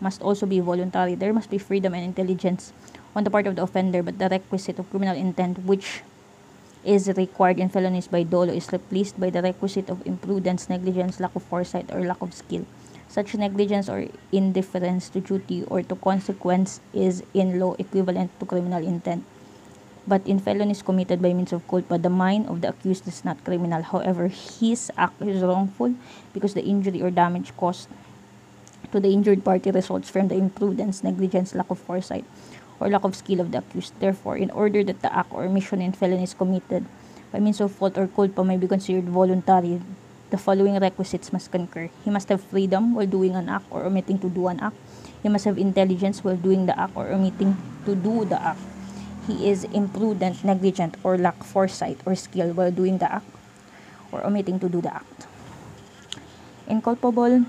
must 0.00 0.22
also 0.22 0.46
be 0.46 0.58
voluntary, 0.58 1.14
there 1.14 1.32
must 1.32 1.50
be 1.50 1.58
freedom 1.58 1.94
and 1.94 2.02
intelligence 2.02 2.72
on 3.14 3.22
the 3.22 3.30
part 3.30 3.46
of 3.46 3.54
the 3.54 3.62
offender, 3.62 4.02
but 4.02 4.18
the 4.18 4.28
requisite 4.28 4.78
of 4.78 4.90
criminal 4.90 5.14
intent, 5.14 5.62
which 5.62 6.02
is 6.84 7.08
required 7.16 7.58
in 7.58 7.68
felonies 7.68 8.08
by 8.08 8.22
dolo 8.22 8.52
is 8.52 8.72
replaced 8.72 9.18
by 9.18 9.30
the 9.30 9.42
requisite 9.42 9.88
of 9.88 10.04
imprudence, 10.06 10.68
negligence, 10.68 11.20
lack 11.20 11.34
of 11.34 11.42
foresight, 11.42 11.90
or 11.92 12.00
lack 12.02 12.20
of 12.20 12.34
skill. 12.34 12.66
Such 13.08 13.34
negligence 13.34 13.88
or 13.88 14.08
indifference 14.32 15.08
to 15.10 15.20
duty 15.20 15.64
or 15.68 15.82
to 15.82 15.96
consequence 15.96 16.80
is 16.94 17.22
in 17.34 17.60
law 17.60 17.76
equivalent 17.78 18.32
to 18.40 18.46
criminal 18.46 18.82
intent. 18.82 19.24
But 20.06 20.26
in 20.26 20.40
felonies 20.40 20.82
committed 20.82 21.22
by 21.22 21.32
means 21.32 21.52
of 21.52 21.68
culpa, 21.68 21.98
the 21.98 22.10
mind 22.10 22.48
of 22.48 22.60
the 22.60 22.70
accused 22.70 23.06
is 23.06 23.24
not 23.24 23.44
criminal. 23.44 23.82
However, 23.82 24.26
his 24.26 24.90
act 24.96 25.22
is 25.22 25.42
wrongful 25.42 25.94
because 26.32 26.54
the 26.54 26.64
injury 26.64 27.02
or 27.02 27.10
damage 27.10 27.54
caused 27.56 27.88
to 28.90 28.98
the 28.98 29.12
injured 29.12 29.44
party 29.44 29.70
results 29.70 30.10
from 30.10 30.28
the 30.28 30.34
imprudence, 30.34 31.04
negligence, 31.04 31.54
lack 31.54 31.70
of 31.70 31.78
foresight, 31.78 32.24
or 32.82 32.90
lack 32.90 33.06
of 33.06 33.14
skill 33.14 33.38
of 33.38 33.54
the 33.54 33.62
accused. 33.62 33.94
Therefore, 34.02 34.34
in 34.34 34.50
order 34.50 34.82
that 34.82 35.06
the 35.06 35.12
act 35.14 35.30
or 35.30 35.46
omission 35.46 35.78
in 35.78 35.94
felony 35.94 36.26
is 36.26 36.34
committed 36.34 36.82
by 37.30 37.38
means 37.38 37.62
of 37.62 37.70
fault 37.70 37.94
or 37.94 38.10
culpa 38.10 38.42
may 38.42 38.58
be 38.58 38.66
considered 38.66 39.06
voluntary, 39.06 39.78
the 40.34 40.36
following 40.36 40.74
requisites 40.82 41.30
must 41.30 41.54
concur. 41.54 41.86
He 42.02 42.10
must 42.10 42.26
have 42.28 42.42
freedom 42.42 42.98
while 42.98 43.06
doing 43.06 43.38
an 43.38 43.46
act 43.48 43.70
or 43.70 43.86
omitting 43.86 44.18
to 44.18 44.28
do 44.28 44.50
an 44.50 44.58
act. 44.58 44.74
He 45.22 45.30
must 45.30 45.46
have 45.46 45.62
intelligence 45.62 46.26
while 46.26 46.36
doing 46.36 46.66
the 46.66 46.74
act 46.74 46.98
or 46.98 47.06
omitting 47.14 47.54
to 47.86 47.94
do 47.94 48.26
the 48.26 48.42
act. 48.42 48.58
he 49.26 49.48
is 49.48 49.64
imprudent, 49.70 50.42
negligent, 50.42 50.98
or 51.06 51.16
lack 51.16 51.38
foresight 51.44 51.98
or 52.04 52.14
skill 52.18 52.50
while 52.52 52.74
doing 52.74 52.98
the 52.98 53.06
act 53.06 53.26
or 54.10 54.24
omitting 54.26 54.58
to 54.58 54.68
do 54.68 54.82
the 54.82 54.92
act. 54.92 55.26
In 56.66 56.82
culpable 56.82 57.46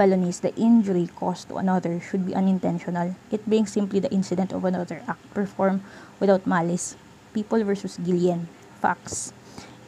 felonies, 0.00 0.40
the 0.40 0.56
injury 0.56 1.12
caused 1.12 1.52
to 1.52 1.60
another 1.60 2.00
should 2.00 2.24
be 2.24 2.32
unintentional, 2.32 3.12
it 3.28 3.44
being 3.44 3.68
simply 3.68 4.00
the 4.00 4.08
incident 4.08 4.48
of 4.48 4.64
another 4.64 5.04
act 5.04 5.20
performed 5.36 5.84
without 6.16 6.48
malice. 6.48 6.96
People 7.36 7.60
versus 7.68 8.00
Guillen. 8.00 8.48
Facts. 8.80 9.36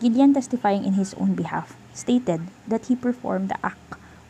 Guillen 0.04 0.36
testifying 0.36 0.84
in 0.84 1.00
his 1.00 1.16
own 1.16 1.32
behalf 1.32 1.72
stated 1.96 2.44
that 2.68 2.92
he 2.92 2.94
performed 2.94 3.48
the 3.48 3.56
act 3.64 3.80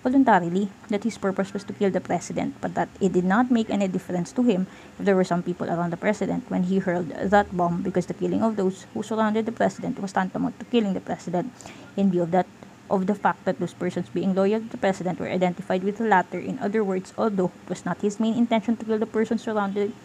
voluntarily, 0.07 0.71
that 0.87 1.03
his 1.03 1.19
purpose 1.19 1.53
was 1.53 1.67
to 1.67 1.75
kill 1.75 1.91
the 1.91 2.01
president, 2.01 2.55
but 2.63 2.79
that 2.79 2.89
it 3.03 3.11
did 3.11 3.27
not 3.27 3.51
make 3.51 3.67
any 3.67 3.89
difference 3.91 4.31
to 4.31 4.47
him 4.47 4.71
if 4.99 5.05
there 5.05 5.19
were 5.19 5.27
some 5.27 5.43
people 5.43 5.67
around 5.67 5.91
the 5.91 5.99
president 5.99 6.47
when 6.47 6.63
he 6.63 6.79
hurled 6.79 7.11
that 7.11 7.51
bomb 7.57 7.83
because 7.83 8.07
the 8.07 8.15
killing 8.15 8.43
of 8.43 8.55
those 8.55 8.87
who 8.95 9.03
surrounded 9.03 9.47
the 9.47 9.55
president 9.55 9.99
was 9.99 10.15
tantamount 10.15 10.55
to 10.63 10.67
killing 10.67 10.95
the 10.95 11.03
president 11.03 11.51
in 11.97 12.11
view 12.11 12.23
of 12.23 12.31
that 12.31 12.47
of 12.93 13.09
the 13.09 13.17
fact 13.17 13.49
that 13.49 13.59
those 13.59 13.73
persons 13.73 14.13
being 14.13 14.37
loyal 14.37 14.61
to 14.61 14.69
the 14.69 14.77
president 14.77 15.19
were 15.19 15.33
identified 15.33 15.83
with 15.83 15.97
the 15.97 16.05
latter. 16.05 16.39
In 16.39 16.61
other 16.61 16.85
words, 16.85 17.17
although 17.17 17.49
it 17.49 17.69
was 17.73 17.89
not 17.89 18.05
his 18.05 18.21
main 18.21 18.37
intention 18.37 18.77
to 18.77 18.85
kill 18.85 19.01
the 19.01 19.09
persons 19.09 19.43
surrounded 19.43 19.97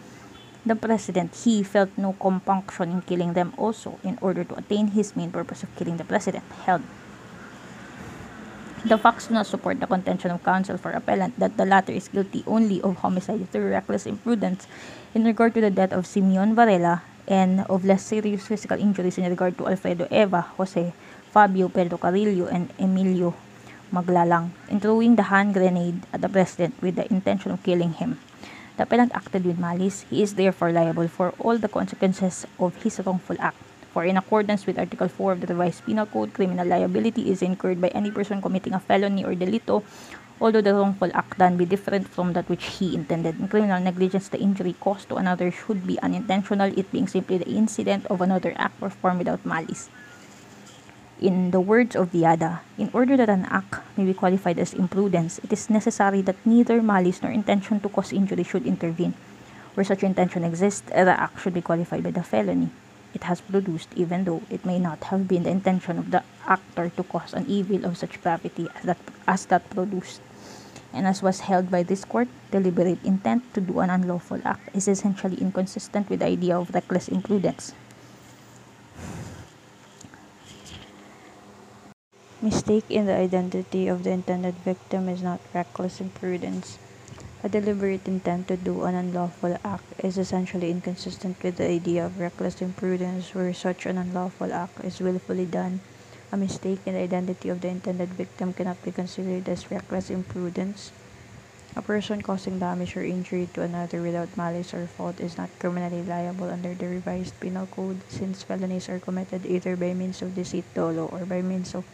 the 0.64 0.74
president, 0.74 1.36
he 1.44 1.62
felt 1.62 1.92
no 2.00 2.16
compunction 2.16 2.90
in 2.90 3.02
killing 3.04 3.36
them 3.36 3.52
also 3.60 4.00
in 4.02 4.16
order 4.24 4.42
to 4.42 4.56
attain 4.56 4.96
his 4.96 5.14
main 5.14 5.30
purpose 5.30 5.62
of 5.62 5.68
killing 5.76 6.00
the 6.00 6.08
president. 6.08 6.42
Held. 6.64 6.82
The 8.88 8.96
facts 8.96 9.28
do 9.28 9.34
not 9.34 9.46
support 9.46 9.80
the 9.80 9.86
contention 9.86 10.30
of 10.30 10.42
counsel 10.42 10.78
for 10.78 10.92
appellant 10.92 11.36
that 11.38 11.58
the 11.58 11.66
latter 11.66 11.92
is 11.92 12.08
guilty 12.08 12.42
only 12.46 12.80
of 12.80 13.04
homicide 13.04 13.50
through 13.50 13.68
reckless 13.68 14.06
imprudence 14.06 14.66
in 15.12 15.24
regard 15.24 15.52
to 15.54 15.60
the 15.60 15.70
death 15.70 15.92
of 15.92 16.06
Simeon 16.06 16.54
Varela 16.54 17.02
and 17.26 17.66
of 17.68 17.84
less 17.84 18.06
serious 18.06 18.46
physical 18.46 18.78
injuries 18.78 19.18
in 19.18 19.28
regard 19.28 19.58
to 19.58 19.68
Alfredo 19.68 20.06
Eva, 20.10 20.46
Jose 20.56 20.94
Fabio 21.28 21.68
Pedro 21.68 21.98
Carrillo, 21.98 22.46
and 22.48 22.72
Emilio 22.78 23.34
Maglalang 23.92 24.50
in 24.68 24.80
throwing 24.80 25.16
the 25.16 25.32
hand 25.32 25.54
grenade 25.54 26.04
at 26.12 26.20
the 26.20 26.28
president 26.28 26.74
with 26.80 26.96
the 26.96 27.08
intention 27.12 27.52
of 27.52 27.62
killing 27.62 27.92
him. 27.92 28.18
The 28.76 28.84
appellant 28.84 29.10
acted 29.14 29.44
with 29.44 29.58
malice. 29.58 30.06
He 30.08 30.22
is 30.22 30.34
therefore 30.34 30.70
liable 30.72 31.08
for 31.08 31.34
all 31.40 31.58
the 31.58 31.68
consequences 31.68 32.46
of 32.58 32.76
his 32.82 33.00
wrongful 33.04 33.36
act. 33.40 33.56
For 33.92 34.04
in 34.04 34.16
accordance 34.16 34.66
with 34.66 34.78
Article 34.78 35.08
4 35.08 35.32
of 35.32 35.40
the 35.40 35.48
Revised 35.48 35.84
Penal 35.84 36.06
Code, 36.06 36.32
criminal 36.32 36.66
liability 36.68 37.30
is 37.30 37.42
incurred 37.42 37.80
by 37.80 37.88
any 37.88 38.12
person 38.12 38.40
committing 38.40 38.74
a 38.74 38.80
felony 38.80 39.24
or 39.24 39.34
delito, 39.34 39.82
although 40.40 40.60
the 40.60 40.74
wrongful 40.74 41.10
act 41.14 41.38
done 41.38 41.56
be 41.56 41.64
different 41.64 42.06
from 42.06 42.34
that 42.34 42.48
which 42.48 42.78
he 42.78 42.94
intended. 42.94 43.40
In 43.40 43.48
criminal 43.48 43.80
negligence, 43.80 44.28
the 44.28 44.38
injury 44.38 44.76
caused 44.78 45.08
to 45.08 45.16
another 45.16 45.50
should 45.50 45.86
be 45.86 45.98
unintentional, 45.98 46.70
it 46.78 46.92
being 46.92 47.08
simply 47.08 47.38
the 47.38 47.50
incident 47.50 48.06
of 48.06 48.20
another 48.20 48.54
act 48.56 48.78
performed 48.78 49.18
without 49.18 49.44
malice. 49.44 49.90
In 51.20 51.50
the 51.50 51.60
words 51.60 51.96
of 51.96 52.12
Viada, 52.12 52.60
in 52.78 52.90
order 52.92 53.16
that 53.16 53.28
an 53.28 53.46
act 53.50 53.82
may 53.96 54.04
be 54.04 54.14
qualified 54.14 54.58
as 54.58 54.72
imprudence, 54.72 55.38
it 55.42 55.52
is 55.52 55.68
necessary 55.68 56.22
that 56.22 56.38
neither 56.44 56.80
malice 56.80 57.22
nor 57.22 57.32
intention 57.32 57.80
to 57.80 57.88
cause 57.88 58.12
injury 58.12 58.44
should 58.44 58.66
intervene. 58.66 59.14
Where 59.74 59.84
such 59.84 60.02
intention 60.02 60.44
exists, 60.44 60.86
the 60.86 61.14
act 61.18 61.40
should 61.40 61.54
be 61.54 61.62
qualified 61.62 62.02
by 62.02 62.12
the 62.12 62.22
felony 62.22 62.70
it 63.14 63.24
has 63.24 63.40
produced, 63.40 63.88
even 63.96 64.24
though 64.24 64.42
it 64.50 64.64
may 64.64 64.78
not 64.78 65.04
have 65.04 65.26
been 65.26 65.42
the 65.42 65.50
intention 65.50 65.98
of 65.98 66.10
the 66.10 66.22
actor 66.46 66.90
to 66.90 67.02
cause 67.02 67.32
an 67.32 67.46
evil 67.48 67.84
of 67.84 67.96
such 67.96 68.20
gravity 68.22 68.68
as 68.76 68.82
that, 68.84 68.98
as 69.26 69.46
that 69.46 69.68
produced. 69.70 70.20
And 70.92 71.06
as 71.06 71.22
was 71.22 71.40
held 71.40 71.70
by 71.70 71.82
this 71.82 72.04
court, 72.04 72.28
deliberate 72.50 73.02
intent 73.04 73.42
to 73.54 73.60
do 73.60 73.80
an 73.80 73.90
unlawful 73.90 74.40
act 74.44 74.74
is 74.74 74.88
essentially 74.88 75.36
inconsistent 75.36 76.08
with 76.08 76.20
the 76.20 76.26
idea 76.26 76.56
of 76.56 76.72
reckless 76.72 77.08
imprudence. 77.08 77.72
Mistake 82.40 82.84
in 82.88 83.06
the 83.06 83.16
identity 83.16 83.88
of 83.88 84.04
the 84.04 84.10
intended 84.10 84.54
victim 84.62 85.08
is 85.08 85.24
not 85.24 85.40
reckless 85.52 86.00
imprudence. 86.00 86.78
A 87.42 87.48
deliberate 87.48 88.06
intent 88.06 88.46
to 88.46 88.56
do 88.56 88.84
an 88.84 88.94
unlawful 88.94 89.58
act 89.64 89.82
is 90.04 90.18
essentially 90.18 90.70
inconsistent 90.70 91.42
with 91.42 91.56
the 91.56 91.68
idea 91.68 92.06
of 92.06 92.20
reckless 92.20 92.62
imprudence 92.62 93.34
where 93.34 93.52
such 93.52 93.86
an 93.86 93.98
unlawful 93.98 94.52
act 94.52 94.84
is 94.84 95.00
willfully 95.00 95.46
done. 95.46 95.80
A 96.30 96.36
mistake 96.36 96.78
in 96.86 96.94
the 96.94 97.00
identity 97.00 97.48
of 97.48 97.60
the 97.60 97.74
intended 97.74 98.10
victim 98.14 98.52
cannot 98.52 98.84
be 98.84 98.92
considered 98.92 99.48
as 99.48 99.68
reckless 99.72 100.08
imprudence. 100.08 100.92
A 101.74 101.82
person 101.82 102.22
causing 102.22 102.60
damage 102.60 102.96
or 102.96 103.02
injury 103.02 103.48
to 103.54 103.62
another 103.62 104.00
without 104.00 104.36
malice 104.36 104.72
or 104.72 104.86
fault 104.86 105.18
is 105.18 105.36
not 105.36 105.50
criminally 105.58 106.04
liable 106.04 106.50
under 106.50 106.72
the 106.74 106.86
revised 106.86 107.38
penal 107.40 107.66
code 107.66 107.98
since 108.08 108.44
felonies 108.44 108.88
are 108.88 109.00
committed 109.00 109.44
either 109.44 109.74
by 109.74 109.92
means 109.92 110.22
of 110.22 110.36
deceit 110.36 110.64
dolo 110.74 111.06
or 111.06 111.26
by 111.26 111.42
means 111.42 111.74
of 111.74 111.84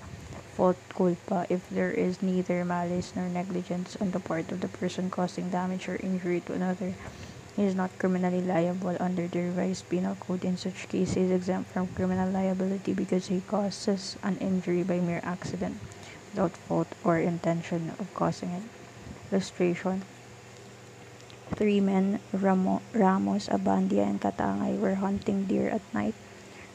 fault 0.54 0.78
culpa 0.94 1.46
if 1.50 1.68
there 1.68 1.90
is 1.90 2.22
neither 2.22 2.64
malice 2.64 3.12
nor 3.16 3.28
negligence 3.28 3.96
on 4.00 4.10
the 4.12 4.20
part 4.20 4.50
of 4.52 4.60
the 4.60 4.68
person 4.68 5.10
causing 5.10 5.50
damage 5.50 5.88
or 5.88 5.96
injury 5.96 6.40
to 6.46 6.52
another. 6.54 6.94
He 7.56 7.62
is 7.64 7.74
not 7.74 7.98
criminally 7.98 8.42
liable 8.42 8.96
under 8.98 9.28
the 9.28 9.50
revised 9.50 9.88
penal 9.88 10.16
code. 10.16 10.44
In 10.44 10.56
such 10.56 10.88
case, 10.88 11.14
he 11.14 11.22
is 11.22 11.30
exempt 11.30 11.70
from 11.70 11.86
criminal 11.94 12.30
liability 12.30 12.94
because 12.94 13.28
he 13.28 13.42
causes 13.46 14.16
an 14.22 14.38
injury 14.38 14.82
by 14.82 14.98
mere 14.98 15.20
accident 15.22 15.78
without 16.32 16.56
fault 16.66 16.88
or 17.04 17.18
intention 17.18 17.94
of 17.98 18.12
causing 18.14 18.50
it. 18.50 18.62
Illustration 19.30 20.02
Three 21.54 21.78
men, 21.78 22.18
Ramo, 22.32 22.82
Ramos, 22.92 23.46
Abandia, 23.46 24.02
and 24.02 24.20
Catangay, 24.20 24.78
were 24.78 24.96
hunting 24.96 25.44
deer 25.44 25.68
at 25.70 25.82
night. 25.94 26.14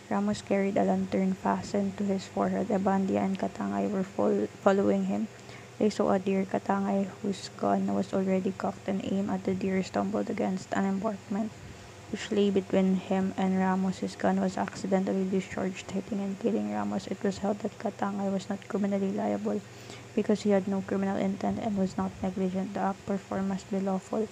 Ramos 0.09 0.41
carried 0.41 0.77
a 0.77 0.83
lantern 0.83 1.33
fastened 1.33 1.95
to 1.97 2.03
his 2.03 2.25
forehead. 2.25 2.67
Abandia 2.69 3.21
and 3.21 3.37
Catangay 3.37 3.87
were 3.89 4.03
fol- 4.03 4.47
following 4.63 5.05
him. 5.05 5.27
They 5.77 5.89
saw 5.89 6.11
a 6.11 6.19
deer. 6.19 6.45
Catangay, 6.45 7.07
whose 7.21 7.49
gun 7.57 7.93
was 7.93 8.13
already 8.13 8.51
cocked 8.51 8.87
and 8.87 8.99
aimed 9.05 9.29
at 9.29 9.43
the 9.43 9.53
deer, 9.53 9.83
stumbled 9.83 10.29
against 10.29 10.73
an 10.73 10.85
embankment 10.85 11.51
which 12.11 12.31
lay 12.31 12.49
between 12.49 12.95
him 12.95 13.33
and 13.37 13.57
Ramos. 13.57 13.99
His 13.99 14.15
gun 14.15 14.41
was 14.41 14.57
accidentally 14.57 15.29
discharged, 15.29 15.91
hitting 15.91 16.19
and 16.19 16.39
killing 16.39 16.73
Ramos. 16.73 17.05
It 17.07 17.21
was 17.23 17.37
held 17.37 17.59
that 17.59 17.77
Catangay 17.77 18.31
was 18.33 18.49
not 18.49 18.67
criminally 18.67 19.11
liable 19.11 19.61
because 20.15 20.41
he 20.41 20.49
had 20.49 20.67
no 20.67 20.81
criminal 20.81 21.17
intent 21.17 21.59
and 21.59 21.77
was 21.77 21.97
not 21.97 22.11
negligent. 22.23 22.73
The 22.73 22.81
act 22.81 23.05
performed 23.05 23.49
must 23.49 23.69
be 23.69 23.79
lawful. 23.79 24.27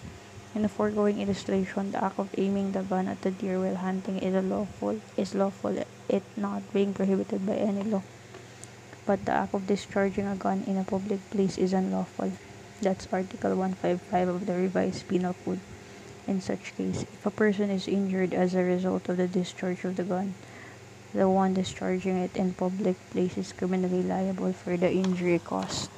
In 0.56 0.64
the 0.64 0.70
foregoing 0.70 1.22
illustration, 1.22 1.92
the 1.92 2.04
act 2.04 2.20
of 2.20 2.30
aiming 2.38 2.72
the 2.72 2.82
gun 2.82 3.08
at 3.08 3.22
the 3.22 3.32
deer 3.32 3.60
while 3.60 3.76
hunting 3.76 4.18
is 4.20 4.34
lawful, 4.44 5.00
is 5.16 5.36
lawful, 5.36 5.84
it 6.10 6.24
not 6.36 6.74
being 6.74 6.94
prohibited 6.94 7.46
by 7.46 7.56
any 7.56 7.84
law. 7.84 8.02
But 9.06 9.26
the 9.26 9.34
act 9.34 9.54
of 9.54 9.68
discharging 9.68 10.26
a 10.26 10.36
gun 10.36 10.64
in 10.66 10.78
a 10.78 10.84
public 10.84 11.20
place 11.30 11.58
is 11.58 11.74
unlawful. 11.74 12.32
That's 12.82 13.08
Article 13.12 13.56
155 13.56 14.28
of 14.28 14.46
the 14.46 14.54
Revised 14.54 15.08
Penal 15.08 15.36
Code. 15.46 15.60
In 16.28 16.42
such 16.42 16.76
case, 16.76 17.04
if 17.04 17.26
a 17.26 17.32
person 17.32 17.70
is 17.70 17.88
injured 17.88 18.34
as 18.34 18.54
a 18.54 18.64
result 18.64 19.10
of 19.10 19.18
the 19.18 19.28
discharge 19.28 19.86
of 19.86 19.96
the 19.96 20.04
gun, 20.04 20.34
the 21.14 21.30
one 21.30 21.54
discharging 21.54 22.18
it 22.18 22.36
in 22.36 22.54
public 22.54 22.98
place 23.12 23.38
is 23.38 23.54
criminally 23.54 24.04
liable 24.04 24.54
for 24.54 24.76
the 24.76 24.92
injury 24.92 25.40
caused. 25.40 25.90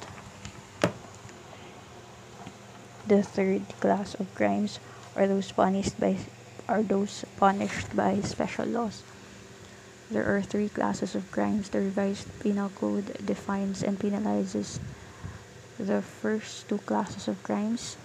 The 3.10 3.26
third 3.26 3.66
class 3.82 4.14
of 4.22 4.30
crimes 4.38 4.78
are 5.18 5.26
those 5.26 5.50
punished 5.50 5.98
by 5.98 6.14
are 6.70 6.86
those 6.86 7.26
punished 7.34 7.90
by 7.90 8.22
special 8.22 8.70
laws. 8.70 9.02
There 10.14 10.22
are 10.22 10.38
three 10.46 10.70
classes 10.70 11.18
of 11.18 11.26
crimes. 11.34 11.74
The 11.74 11.90
revised 11.90 12.30
penal 12.38 12.70
code 12.70 13.10
defines 13.26 13.82
and 13.82 13.98
penalizes 13.98 14.78
the 15.74 16.06
first 16.06 16.70
two 16.70 16.78
classes 16.86 17.26
of 17.26 17.42
crimes. 17.42 17.98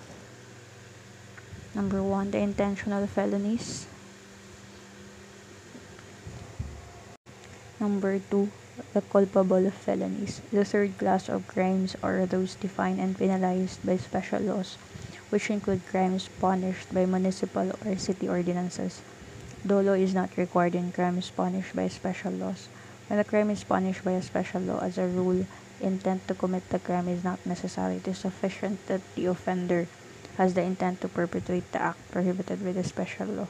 Number 1.78 2.01
one, 2.01 2.34
the 2.34 2.41
intentional 2.41 3.06
felonies. 3.06 3.86
Number 7.78 8.18
two, 8.18 8.49
the 8.93 9.01
culpable 9.01 9.69
felonies. 9.71 10.41
The 10.51 10.65
third 10.65 10.97
class 10.97 11.30
of 11.30 11.47
crimes 11.47 11.95
are 12.03 12.26
those 12.26 12.55
defined 12.55 12.99
and 12.99 13.17
penalized 13.17 13.86
by 13.86 13.97
special 13.97 14.41
laws 14.41 14.78
which 15.30 15.49
include 15.49 15.86
crimes 15.86 16.30
punished 16.39 16.93
by 16.93 17.05
municipal 17.05 17.71
or 17.86 17.97
city 17.97 18.28
ordinances. 18.28 19.03
Dolo 19.65 19.93
is 19.93 20.13
not 20.13 20.38
required 20.38 20.76
in 20.76 20.91
crimes 20.91 21.32
punished 21.32 21.76
by 21.76 21.88
special 21.88 22.32
laws. 22.32 22.69
When 23.07 23.19
a 23.19 23.23
crime 23.23 23.49
is 23.49 23.63
punished 23.63 24.03
by 24.03 24.11
a 24.11 24.21
special 24.21 24.61
law, 24.61 24.80
as 24.80 24.97
a 24.97 25.07
rule, 25.07 25.45
intent 25.80 26.28
to 26.28 26.36
commit 26.36 26.69
the 26.69 26.80
crime 26.80 27.07
is 27.07 27.23
not 27.23 27.45
necessary. 27.45 27.97
It 27.97 28.07
is 28.07 28.19
sufficient 28.19 28.86
that 28.88 29.01
the 29.15 29.26
offender 29.28 29.89
has 30.36 30.53
the 30.53 30.61
intent 30.63 31.01
to 31.01 31.09
perpetrate 31.09 31.71
the 31.71 31.82
act 31.82 31.99
prohibited 32.11 32.63
by 32.63 32.73
the 32.73 32.84
special 32.84 33.28
law. 33.28 33.49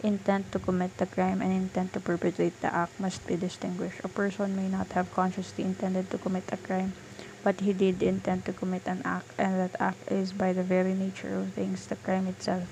Intent 0.00 0.52
to 0.52 0.58
commit 0.58 0.96
the 0.96 1.06
crime 1.06 1.42
and 1.42 1.52
intent 1.52 1.92
to 1.92 2.00
perpetrate 2.00 2.60
the 2.60 2.72
act 2.72 3.00
must 3.00 3.26
be 3.26 3.36
distinguished. 3.36 4.00
A 4.04 4.08
person 4.08 4.54
may 4.54 4.68
not 4.68 4.92
have 4.92 5.10
consciously 5.10 5.64
intended 5.64 6.10
to 6.10 6.18
commit 6.18 6.44
a 6.52 6.56
crime 6.56 6.94
but 7.42 7.60
he 7.60 7.72
did 7.72 8.02
intend 8.02 8.44
to 8.44 8.52
commit 8.52 8.86
an 8.86 9.02
act, 9.04 9.32
and 9.38 9.58
that 9.58 9.74
act 9.80 10.10
is 10.12 10.32
by 10.32 10.52
the 10.52 10.62
very 10.62 10.94
nature 10.94 11.34
of 11.40 11.54
things 11.54 11.86
the 11.86 11.96
crime 11.96 12.26
itself. 12.26 12.68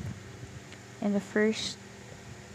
In 1.01 1.13
the 1.13 1.21
first 1.21 1.79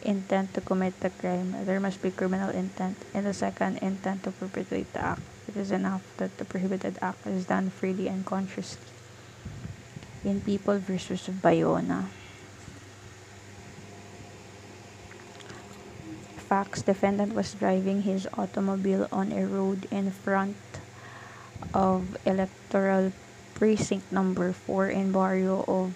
intent 0.01 0.53
to 0.53 0.61
commit 0.61 0.99
the 1.01 1.09
crime, 1.09 1.65
there 1.65 1.80
must 1.80 2.01
be 2.01 2.11
criminal 2.11 2.49
intent. 2.49 3.05
In 3.13 3.24
the 3.24 3.34
second 3.34 3.78
intent 3.78 4.24
to 4.24 4.32
perpetrate 4.32 4.93
the 4.93 5.01
act, 5.01 5.22
it 5.47 5.57
is 5.57 5.72
enough 5.72 6.01
that 6.17 6.38
the 6.38 6.45
prohibited 6.45 6.97
act 7.01 7.26
is 7.28 7.45
done 7.45 7.69
freely 7.69 8.07
and 8.07 8.26
consciously. 8.26 8.93
In 10.24 10.41
People 10.41 10.78
versus 10.80 11.28
Bayona, 11.28 12.09
facts 16.52 16.84
defendant 16.84 17.32
was 17.32 17.56
driving 17.56 18.04
his 18.04 18.28
automobile 18.36 19.08
on 19.08 19.32
a 19.32 19.47
road 19.47 19.88
in 19.88 20.12
front 20.12 20.60
of 21.74 22.20
electoral 22.28 23.14
precinct 23.56 24.12
number 24.12 24.52
4 24.52 24.91
in 24.91 25.16
barrio 25.16 25.64
of 25.64 25.95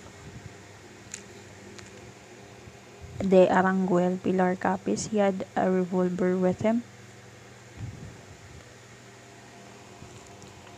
De 3.19 3.51
Aranguel, 3.51 4.15
Pilar 4.23 4.55
Capiz. 4.55 5.11
He 5.11 5.17
had 5.17 5.43
a 5.59 5.67
revolver 5.67 6.37
with 6.39 6.63
him. 6.63 6.87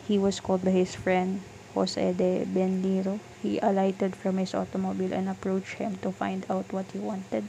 He 0.09 0.17
was 0.17 0.39
called 0.39 0.65
by 0.65 0.73
his 0.73 0.95
friend 0.97 1.45
Jose 1.75 2.13
de 2.17 2.49
Benliro. 2.49 3.19
He 3.43 3.59
alighted 3.61 4.15
from 4.15 4.41
his 4.41 4.57
automobile 4.57 5.13
and 5.13 5.29
approached 5.29 5.77
him 5.77 6.01
to 6.01 6.09
find 6.09 6.49
out 6.49 6.73
what 6.73 6.89
he 6.93 6.97
wanted. 6.97 7.45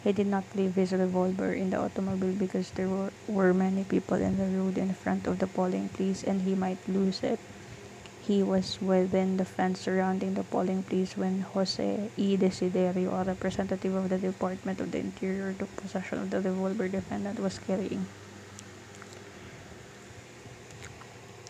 He 0.00 0.12
did 0.12 0.26
not 0.26 0.44
leave 0.56 0.74
his 0.76 0.92
revolver 0.92 1.52
in 1.52 1.70
the 1.70 1.78
automobile 1.78 2.32
because 2.32 2.72
there 2.72 2.88
were, 2.88 3.12
were 3.26 3.52
many 3.52 3.84
people 3.84 4.16
in 4.16 4.36
the 4.36 4.48
road 4.48 4.78
in 4.78 4.94
front 4.94 5.26
of 5.26 5.38
the 5.38 5.46
polling 5.46 5.90
place 5.90 6.24
and 6.24 6.40
he 6.42 6.54
might 6.54 6.88
lose 6.88 7.22
it. 7.22 7.38
He 8.20 8.42
was 8.42 8.80
within 8.80 9.36
the 9.36 9.44
fence 9.44 9.80
surrounding 9.80 10.34
the 10.34 10.44
polling 10.44 10.82
place 10.84 11.16
when 11.16 11.40
Jose 11.40 12.10
E. 12.16 12.36
Desiderio, 12.36 13.12
a 13.12 13.24
representative 13.24 13.94
of 13.94 14.08
the 14.08 14.18
Department 14.18 14.80
of 14.80 14.90
the 14.90 14.98
Interior, 14.98 15.52
took 15.54 15.74
possession 15.76 16.18
of 16.18 16.30
the 16.30 16.40
revolver 16.40 16.88
defendant 16.88 17.40
was 17.40 17.58
carrying. 17.58 18.08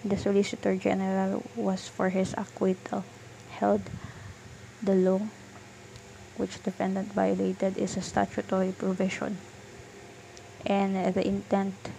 The 0.04 0.16
Solicitor 0.16 0.76
General 0.76 1.50
was 1.54 1.86
for 1.88 2.08
his 2.08 2.34
acquittal, 2.38 3.04
held 3.46 3.90
the 4.82 4.94
law 4.94 5.30
which 6.40 6.62
defendant 6.64 7.12
violated 7.12 7.76
is 7.76 7.96
a 7.96 8.02
statutory 8.02 8.72
provision 8.72 9.36
and 10.64 10.96
the 11.14 11.26
intent 11.26 11.92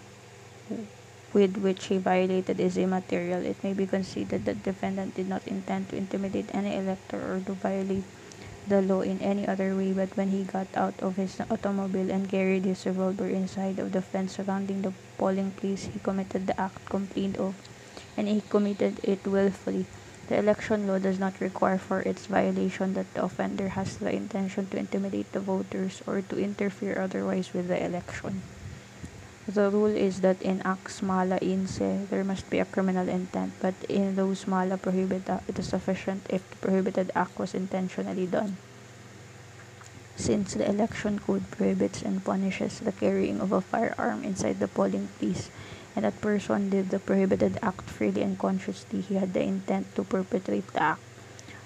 with 1.34 1.58
which 1.58 1.86
he 1.88 1.98
violated 1.98 2.60
is 2.60 2.78
immaterial. 2.78 3.46
It 3.46 3.64
may 3.64 3.74
be 3.74 3.88
conceded 3.88 4.46
that 4.46 4.64
defendant 4.64 5.16
did 5.16 5.28
not 5.28 5.48
intend 5.48 5.90
to 5.90 5.96
intimidate 5.96 6.52
any 6.54 6.76
elector 6.76 7.18
or 7.18 7.40
to 7.46 7.54
violate 7.54 8.04
the 8.68 8.82
law 8.82 9.02
in 9.02 9.22
any 9.22 9.48
other 9.48 9.76
way, 9.76 9.92
but 9.94 10.16
when 10.16 10.30
he 10.30 10.44
got 10.44 10.68
out 10.76 11.02
of 11.02 11.16
his 11.16 11.40
automobile 11.50 12.12
and 12.12 12.30
carried 12.30 12.66
his 12.66 12.86
revolver 12.86 13.28
inside 13.28 13.80
of 13.80 13.92
the 13.92 14.02
fence 14.02 14.34
surrounding 14.34 14.82
the 14.84 14.94
polling 15.18 15.52
place, 15.52 15.90
he 15.94 16.00
committed 16.00 16.46
the 16.46 16.60
act 16.60 16.86
complained 16.90 17.38
of, 17.38 17.56
and 18.18 18.28
he 18.28 18.42
committed 18.50 19.00
it 19.04 19.26
willfully. 19.26 19.88
The 20.32 20.40
election 20.40 20.88
law 20.88 20.96
does 20.96 21.20
not 21.20 21.44
require 21.44 21.78
for 21.78 22.00
its 22.08 22.32
violation 22.32 22.94
that 22.96 23.12
the 23.14 23.28
offender 23.28 23.76
has 23.76 23.98
the 24.00 24.16
intention 24.16 24.64
to 24.72 24.80
intimidate 24.80 25.28
the 25.36 25.44
voters 25.44 26.02
or 26.08 26.24
to 26.32 26.40
interfere 26.40 26.96
otherwise 26.96 27.52
with 27.52 27.68
the 27.68 27.76
election. 27.76 28.40
The 29.46 29.68
rule 29.68 29.92
is 29.92 30.22
that 30.24 30.42
in 30.42 30.62
acts 30.64 31.04
mala 31.04 31.36
in 31.44 31.68
se, 31.68 32.08
there 32.08 32.24
must 32.24 32.50
be 32.50 32.60
a 32.60 32.66
criminal 32.72 33.10
intent, 33.10 33.52
but 33.60 33.76
in 33.92 34.16
those 34.16 34.48
mala 34.48 34.78
prohibita, 34.80 35.44
it 35.52 35.60
is 35.60 35.68
sufficient 35.68 36.24
if 36.32 36.50
the 36.50 36.64
prohibited 36.64 37.12
act 37.14 37.36
was 37.38 37.52
intentionally 37.52 38.26
done. 38.26 38.56
Since 40.16 40.54
the 40.54 40.64
election 40.64 41.20
code 41.20 41.44
prohibits 41.52 42.04
and 42.04 42.24
punishes 42.24 42.80
the 42.80 42.96
carrying 42.96 43.42
of 43.42 43.52
a 43.52 43.60
firearm 43.60 44.24
inside 44.24 44.62
the 44.62 44.70
polling 44.72 45.10
place, 45.20 45.52
and 45.96 46.06
that 46.06 46.22
person 46.22 46.70
did 46.70 46.90
the 46.90 47.00
prohibited 47.00 47.58
act 47.62 47.90
freely 47.90 48.22
and 48.22 48.40
consciously, 48.40 49.02
he 49.02 49.16
had 49.16 49.34
the 49.34 49.42
intent 49.42 49.94
to 49.96 50.04
perpetrate 50.04 50.68
the 50.74 50.84
act. 50.84 51.02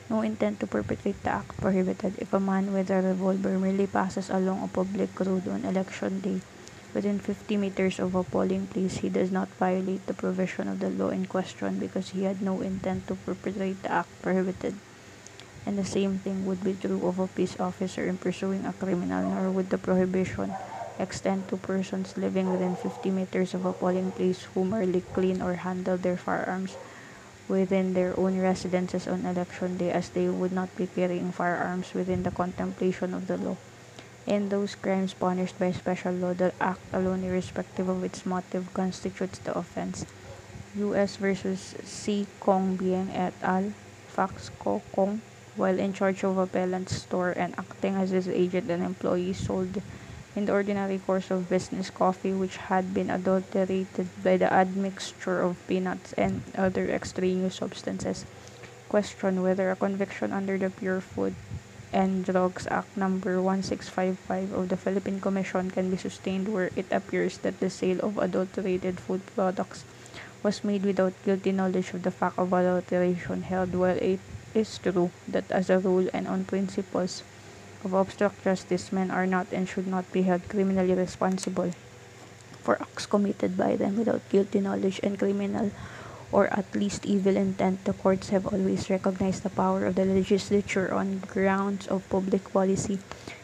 No 0.10 0.22
intent 0.22 0.60
to 0.60 0.68
perpetrate 0.68 1.24
the 1.24 1.32
act 1.32 1.58
prohibited 1.58 2.16
if 2.20 2.34
a 2.34 2.40
man 2.40 2.72
with 2.72 2.90
a 2.92 3.02
revolver 3.02 3.58
merely 3.58 3.88
passes 3.88 4.30
along 4.30 4.64
a 4.64 4.68
public 4.68 5.20
road 5.20 5.48
on 5.48 5.66
election 5.66 6.22
day 6.22 6.42
within 6.94 7.20
50 7.20 7.58
meters 7.58 8.00
of 8.00 8.16
a 8.16 8.24
polling 8.24 8.68
place, 8.68 8.98
he 8.98 9.10
does 9.10 9.30
not 9.30 9.54
violate 9.60 10.08
the 10.08 10.14
provision 10.14 10.70
of 10.70 10.80
the 10.80 10.90
law 10.90 11.10
in 11.10 11.26
question 11.26 11.78
because 11.78 12.10
he 12.10 12.24
had 12.24 12.42
no 12.42 12.62
intent 12.62 13.06
to 13.08 13.16
perpetrate 13.16 13.84
the 13.84 13.92
act 13.92 14.10
prohibited. 14.22 14.80
And 15.66 15.78
the 15.78 15.84
same 15.84 16.20
thing 16.20 16.46
would 16.46 16.64
be 16.64 16.74
true 16.74 17.06
of 17.06 17.20
a 17.20 17.28
peace 17.28 17.58
officer 17.60 18.08
in 18.08 18.18
pursuing 18.18 18.66
a 18.66 18.74
criminal, 18.74 19.26
nor 19.26 19.52
would 19.52 19.72
the 19.72 19.78
prohibition 19.78 20.56
extend 21.00 21.48
to 21.48 21.58
persons 21.58 22.18
living 22.18 22.50
within 22.50 22.76
50 22.76 23.12
meters 23.12 23.54
of 23.54 23.66
a 23.66 23.74
polling 23.74 24.12
place 24.12 24.44
who 24.54 24.64
merely 24.64 25.02
clean 25.14 25.42
or 25.42 25.56
handle 25.56 25.98
their 25.98 26.18
firearms 26.18 26.78
within 27.48 27.94
their 27.94 28.18
own 28.20 28.38
residences 28.40 29.08
on 29.08 29.26
election 29.26 29.78
day 29.78 29.92
as 29.92 30.10
they 30.10 30.30
would 30.30 30.52
not 30.52 30.76
be 30.76 30.88
carrying 30.88 31.32
firearms 31.32 31.94
within 31.94 32.24
the 32.24 32.32
contemplation 32.32 33.14
of 33.14 33.28
the 33.28 33.38
law. 33.38 33.58
In 34.26 34.50
those 34.50 34.74
crimes 34.74 35.14
punished 35.14 35.60
by 35.60 35.72
special 35.72 36.14
law, 36.14 36.34
the 36.34 36.52
act 36.60 36.82
alone, 36.94 37.24
irrespective 37.24 37.88
of 37.88 38.04
its 38.04 38.26
motive, 38.26 38.74
constitutes 38.74 39.38
the 39.40 39.56
offense. 39.56 40.06
U.S. 40.76 41.18
versus 41.18 41.76
Siy 41.84 42.26
Cong 42.40 42.78
Bieng 42.78 43.14
et 43.14 43.34
al. 43.42 43.74
Fax 44.08 44.50
Co 44.60 44.82
Kong, 44.96 45.22
while 45.56 45.78
in 45.78 45.94
charge 45.94 46.24
of 46.24 46.38
a 46.38 46.44
appellant's 46.44 46.96
store 46.96 47.32
and 47.32 47.54
acting 47.58 47.96
as 47.96 48.10
his 48.12 48.28
agent 48.28 48.72
and 48.72 48.84
employee, 48.84 49.34
sold 49.34 49.82
in 50.36 50.46
the 50.46 50.52
ordinary 50.54 51.00
course 51.00 51.32
of 51.32 51.48
business 51.48 51.90
coffee 51.90 52.34
which 52.34 52.58
had 52.58 52.94
been 52.94 53.10
adulterated 53.10 54.12
by 54.22 54.36
the 54.38 54.52
admixture 54.52 55.42
of 55.42 55.66
peanuts 55.66 56.14
and 56.14 56.44
other 56.58 56.88
extraneous 56.90 57.56
substances. 57.56 58.26
Question 58.90 59.42
whether 59.42 59.72
a 59.72 59.76
conviction 59.76 60.34
under 60.34 60.58
the 60.58 60.70
Pure 60.70 61.02
Food 61.02 61.36
and 61.96 62.26
Drugs 62.26 62.68
Act 62.70 62.98
number 62.98 63.42
1655 63.42 64.52
of 64.52 64.70
the 64.70 64.76
Philippine 64.76 65.20
Commission 65.22 65.72
can 65.72 65.90
be 65.90 65.96
sustained 65.96 66.50
where 66.50 66.70
it 66.76 66.92
appears 66.92 67.40
that 67.40 67.62
the 67.62 67.70
sale 67.70 68.00
of 68.04 68.18
adulterated 68.18 69.00
food 69.00 69.26
products 69.34 69.86
was 70.44 70.64
made 70.64 70.86
without 70.86 71.16
guilty 71.24 71.54
knowledge 71.54 71.94
of 71.94 72.04
the 72.04 72.12
fact 72.12 72.38
of 72.38 72.52
adulteration 72.52 73.44
held 73.44 73.74
while 73.74 73.96
it 73.96 74.20
is 74.54 74.78
true 74.80 75.12
that 75.28 75.50
as 75.52 75.70
a 75.70 75.80
rule 75.80 76.08
and 76.14 76.28
on 76.28 76.44
principles 76.44 77.24
of 77.86 77.94
obstruct 77.94 78.44
justice, 78.44 78.92
men 78.92 79.12
are 79.12 79.28
not 79.30 79.54
and 79.54 79.70
should 79.70 79.88
not 79.88 80.12
be 80.12 80.24
held 80.24 80.50
criminally 80.50 80.94
responsible 80.94 81.72
for 82.60 82.82
acts 82.82 83.06
committed 83.06 83.56
by 83.56 83.78
them 83.78 83.96
without 83.96 84.28
guilty 84.28 84.60
knowledge 84.60 85.00
and 85.04 85.20
criminal 85.20 85.70
or 86.32 86.52
at 86.52 86.66
least 86.76 87.06
evil 87.06 87.38
intent. 87.38 87.86
The 87.86 87.94
courts 87.94 88.30
have 88.30 88.46
always 88.50 88.90
recognized 88.90 89.44
the 89.44 89.54
power 89.54 89.86
of 89.86 89.96
the 89.96 90.04
legislature 90.04 90.92
on 90.92 91.22
grounds 91.22 91.86
of 91.88 92.10
public 92.10 92.52
policy 92.52 93.00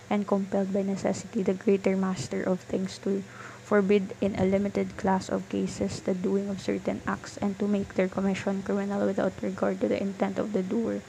and 0.10 0.28
compelled 0.28 0.74
by 0.74 0.82
necessity 0.82 1.42
the 1.42 1.54
greater 1.54 1.96
master 1.96 2.44
of 2.44 2.60
things 2.68 2.98
to 3.06 3.24
forbid 3.64 4.12
in 4.20 4.36
a 4.36 4.44
limited 4.44 4.98
class 4.98 5.30
of 5.30 5.48
cases 5.48 6.02
the 6.02 6.14
doing 6.14 6.50
of 6.50 6.60
certain 6.60 7.00
acts 7.08 7.38
and 7.38 7.58
to 7.60 7.68
make 7.68 7.94
their 7.94 8.10
commission 8.10 8.62
criminal 8.62 9.06
without 9.06 9.40
regard 9.42 9.80
to 9.80 9.88
the 9.88 10.02
intent 10.02 10.38
of 10.38 10.52
the 10.52 10.64
doer. 10.64 11.00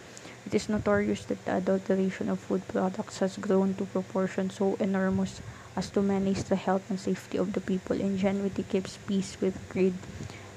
It 0.47 0.55
is 0.55 0.69
notorious 0.69 1.25
that 1.27 1.45
the 1.45 1.57
adulteration 1.57 2.29
of 2.29 2.41
food 2.41 2.67
products 2.69 3.19
has 3.21 3.37
grown 3.37 3.75
to 3.75 3.85
proportions 3.87 4.57
so 4.57 4.77
enormous 4.81 5.41
as 5.77 5.89
to 5.91 6.03
menace 6.03 6.43
the 6.43 6.57
health 6.57 6.83
and 6.91 6.99
safety 6.99 7.39
of 7.39 7.53
the 7.53 7.61
people. 7.61 7.99
Ingenuity 7.99 8.65
keeps 8.65 8.99
peace 9.07 9.37
with 9.41 9.57
greed, 9.71 9.95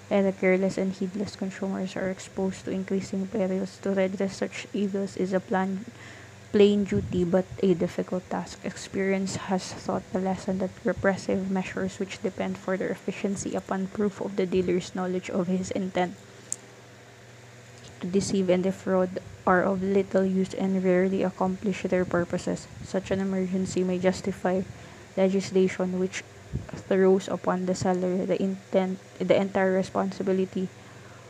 and 0.09 0.25
the 0.25 0.33
careless 0.33 0.77
and 0.77 0.91
heedless 0.91 1.35
consumers 1.35 1.95
are 1.95 2.09
exposed 2.09 2.65
to 2.65 2.71
increasing 2.71 3.27
perils. 3.27 3.77
To 3.83 3.91
redress 3.91 4.37
such 4.37 4.67
evils 4.73 5.15
is 5.17 5.33
a 5.33 5.39
plan, 5.39 5.85
plain 6.51 6.83
duty 6.83 7.23
but 7.23 7.45
a 7.61 7.73
difficult 7.73 8.27
task. 8.29 8.59
Experience 8.65 9.35
has 9.47 9.71
taught 9.85 10.03
the 10.11 10.19
lesson 10.19 10.57
that 10.59 10.71
repressive 10.83 11.51
measures 11.51 11.99
which 11.99 12.21
depend 12.21 12.57
for 12.57 12.75
their 12.75 12.89
efficiency 12.89 13.55
upon 13.55 13.87
proof 13.87 14.19
of 14.19 14.35
the 14.35 14.45
dealer's 14.45 14.95
knowledge 14.95 15.29
of 15.29 15.47
his 15.47 15.71
intent 15.71 16.15
to 18.01 18.07
deceive 18.07 18.49
and 18.49 18.63
defraud 18.63 19.19
are 19.45 19.63
of 19.63 19.81
little 19.83 20.25
use 20.25 20.53
and 20.55 20.83
rarely 20.83 21.23
accomplish 21.23 21.83
their 21.83 22.05
purposes. 22.05 22.67
Such 22.81 23.11
an 23.11 23.19
emergency 23.21 23.83
may 23.83 23.99
justify 23.99 24.61
legislation 25.17 25.99
which 25.99 26.23
throws 26.89 27.27
upon 27.29 27.65
the 27.65 27.75
seller 27.75 28.25
the 28.25 28.41
intent 28.41 28.99
the 29.19 29.35
entire 29.35 29.71
responsibility 29.73 30.69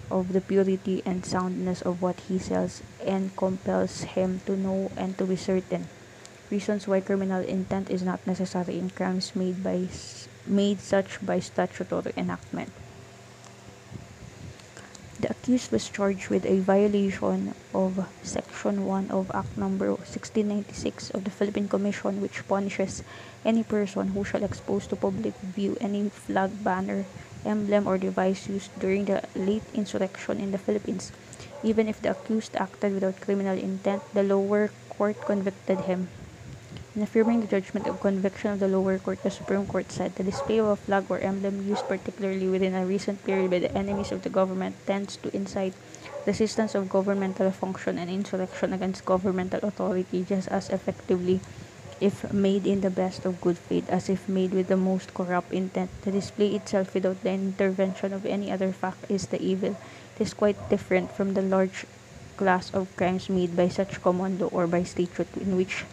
of 0.09 0.33
the 0.33 0.41
purity 0.41 1.01
and 1.05 1.25
soundness 1.25 1.81
of 1.81 2.01
what 2.01 2.19
he 2.21 2.39
sells 2.39 2.81
and 3.05 3.35
compels 3.35 4.03
him 4.15 4.39
to 4.45 4.55
know 4.55 4.91
and 4.95 5.17
to 5.17 5.25
be 5.25 5.35
certain 5.35 5.87
reasons 6.49 6.87
why 6.87 7.01
criminal 7.01 7.41
intent 7.43 7.89
is 7.89 8.03
not 8.03 8.25
necessary 8.25 8.77
in 8.77 8.89
crimes 8.89 9.35
made 9.35 9.61
by 9.63 9.89
made 10.45 10.79
such 10.79 11.17
by 11.25 11.39
statutory 11.39 12.13
enactment 12.17 12.71
The 15.17 15.31
accused 15.31 15.71
was 15.71 15.87
charged 15.89 16.27
with 16.29 16.45
a 16.45 16.59
violation 16.59 17.55
of 17.73 18.05
Section 18.21 18.83
1 18.83 19.11
of 19.11 19.31
Act 19.33 19.55
Number 19.55 19.91
1696 19.95 21.09
of 21.11 21.23
the 21.23 21.31
Philippine 21.31 21.69
Commission 21.69 22.19
which 22.19 22.45
punishes 22.49 23.01
any 23.45 23.63
person 23.63 24.09
who 24.09 24.25
shall 24.25 24.43
expose 24.43 24.87
to 24.87 24.97
public 24.97 25.35
view 25.39 25.77
any 25.79 26.09
flag, 26.09 26.61
banner, 26.61 27.07
emblem, 27.45 27.87
or 27.87 27.97
device 27.97 28.49
used 28.49 28.77
during 28.77 29.05
the 29.05 29.21
late 29.35 29.63
insurrection 29.73 30.41
in 30.41 30.51
the 30.51 30.57
Philippines. 30.57 31.13
Even 31.63 31.87
if 31.87 32.01
the 32.01 32.11
accused 32.11 32.57
acted 32.57 32.93
without 32.93 33.21
criminal 33.21 33.57
intent, 33.57 34.03
the 34.11 34.23
lower 34.23 34.69
court 34.89 35.23
convicted 35.23 35.87
him. 35.87 36.09
In 36.95 37.01
affirming 37.01 37.41
the 37.41 37.47
judgment 37.47 37.87
of 37.87 37.99
conviction 37.99 38.51
of 38.51 38.59
the 38.61 38.69
lower 38.69 38.97
court, 38.99 39.19
the 39.21 39.29
Supreme 39.29 39.67
Court 39.67 39.91
said 39.91 40.15
the 40.15 40.23
display 40.23 40.59
of 40.59 40.67
a 40.67 40.75
flag 40.77 41.07
or 41.09 41.19
emblem 41.19 41.59
used 41.59 41.89
particularly 41.89 42.47
within 42.47 42.73
a 42.73 42.85
recent 42.87 43.21
period 43.25 43.51
by 43.51 43.59
the 43.59 43.77
enemies 43.77 44.13
of 44.13 44.21
the 44.21 44.29
government 44.29 44.77
tends 44.87 45.17
to 45.17 45.35
incite 45.35 45.75
resistance 46.25 46.73
of 46.73 46.87
governmental 46.87 47.51
function 47.51 47.97
and 47.97 48.09
insurrection 48.09 48.71
against 48.71 49.03
governmental 49.03 49.59
authority 49.63 50.23
just 50.23 50.47
as 50.47 50.69
effectively 50.69 51.41
if 51.99 52.31
made 52.31 52.65
in 52.65 52.79
the 52.79 52.89
best 52.89 53.25
of 53.25 53.41
good 53.41 53.59
faith 53.59 53.89
as 53.89 54.07
if 54.07 54.29
made 54.29 54.53
with 54.53 54.67
the 54.67 54.77
most 54.77 55.13
corrupt 55.13 55.51
intent. 55.51 55.91
The 55.99 56.13
display 56.13 56.55
itself 56.55 56.93
without 56.93 57.19
the 57.23 57.31
intervention 57.31 58.13
of 58.13 58.25
any 58.25 58.53
other 58.53 58.71
fact 58.71 59.05
is 59.09 59.27
the 59.27 59.41
evil. 59.43 59.75
It 60.15 60.21
is 60.21 60.33
quite 60.33 60.69
different 60.69 61.11
from 61.11 61.33
the 61.33 61.41
large 61.41 61.85
class 62.37 62.69
of 62.69 62.95
crimes 62.95 63.27
made 63.29 63.53
by 63.53 63.67
such 63.67 64.01
commando 64.01 64.47
or 64.47 64.65
by 64.65 64.83
statute 64.83 65.35
in 65.35 65.57
which 65.57 65.83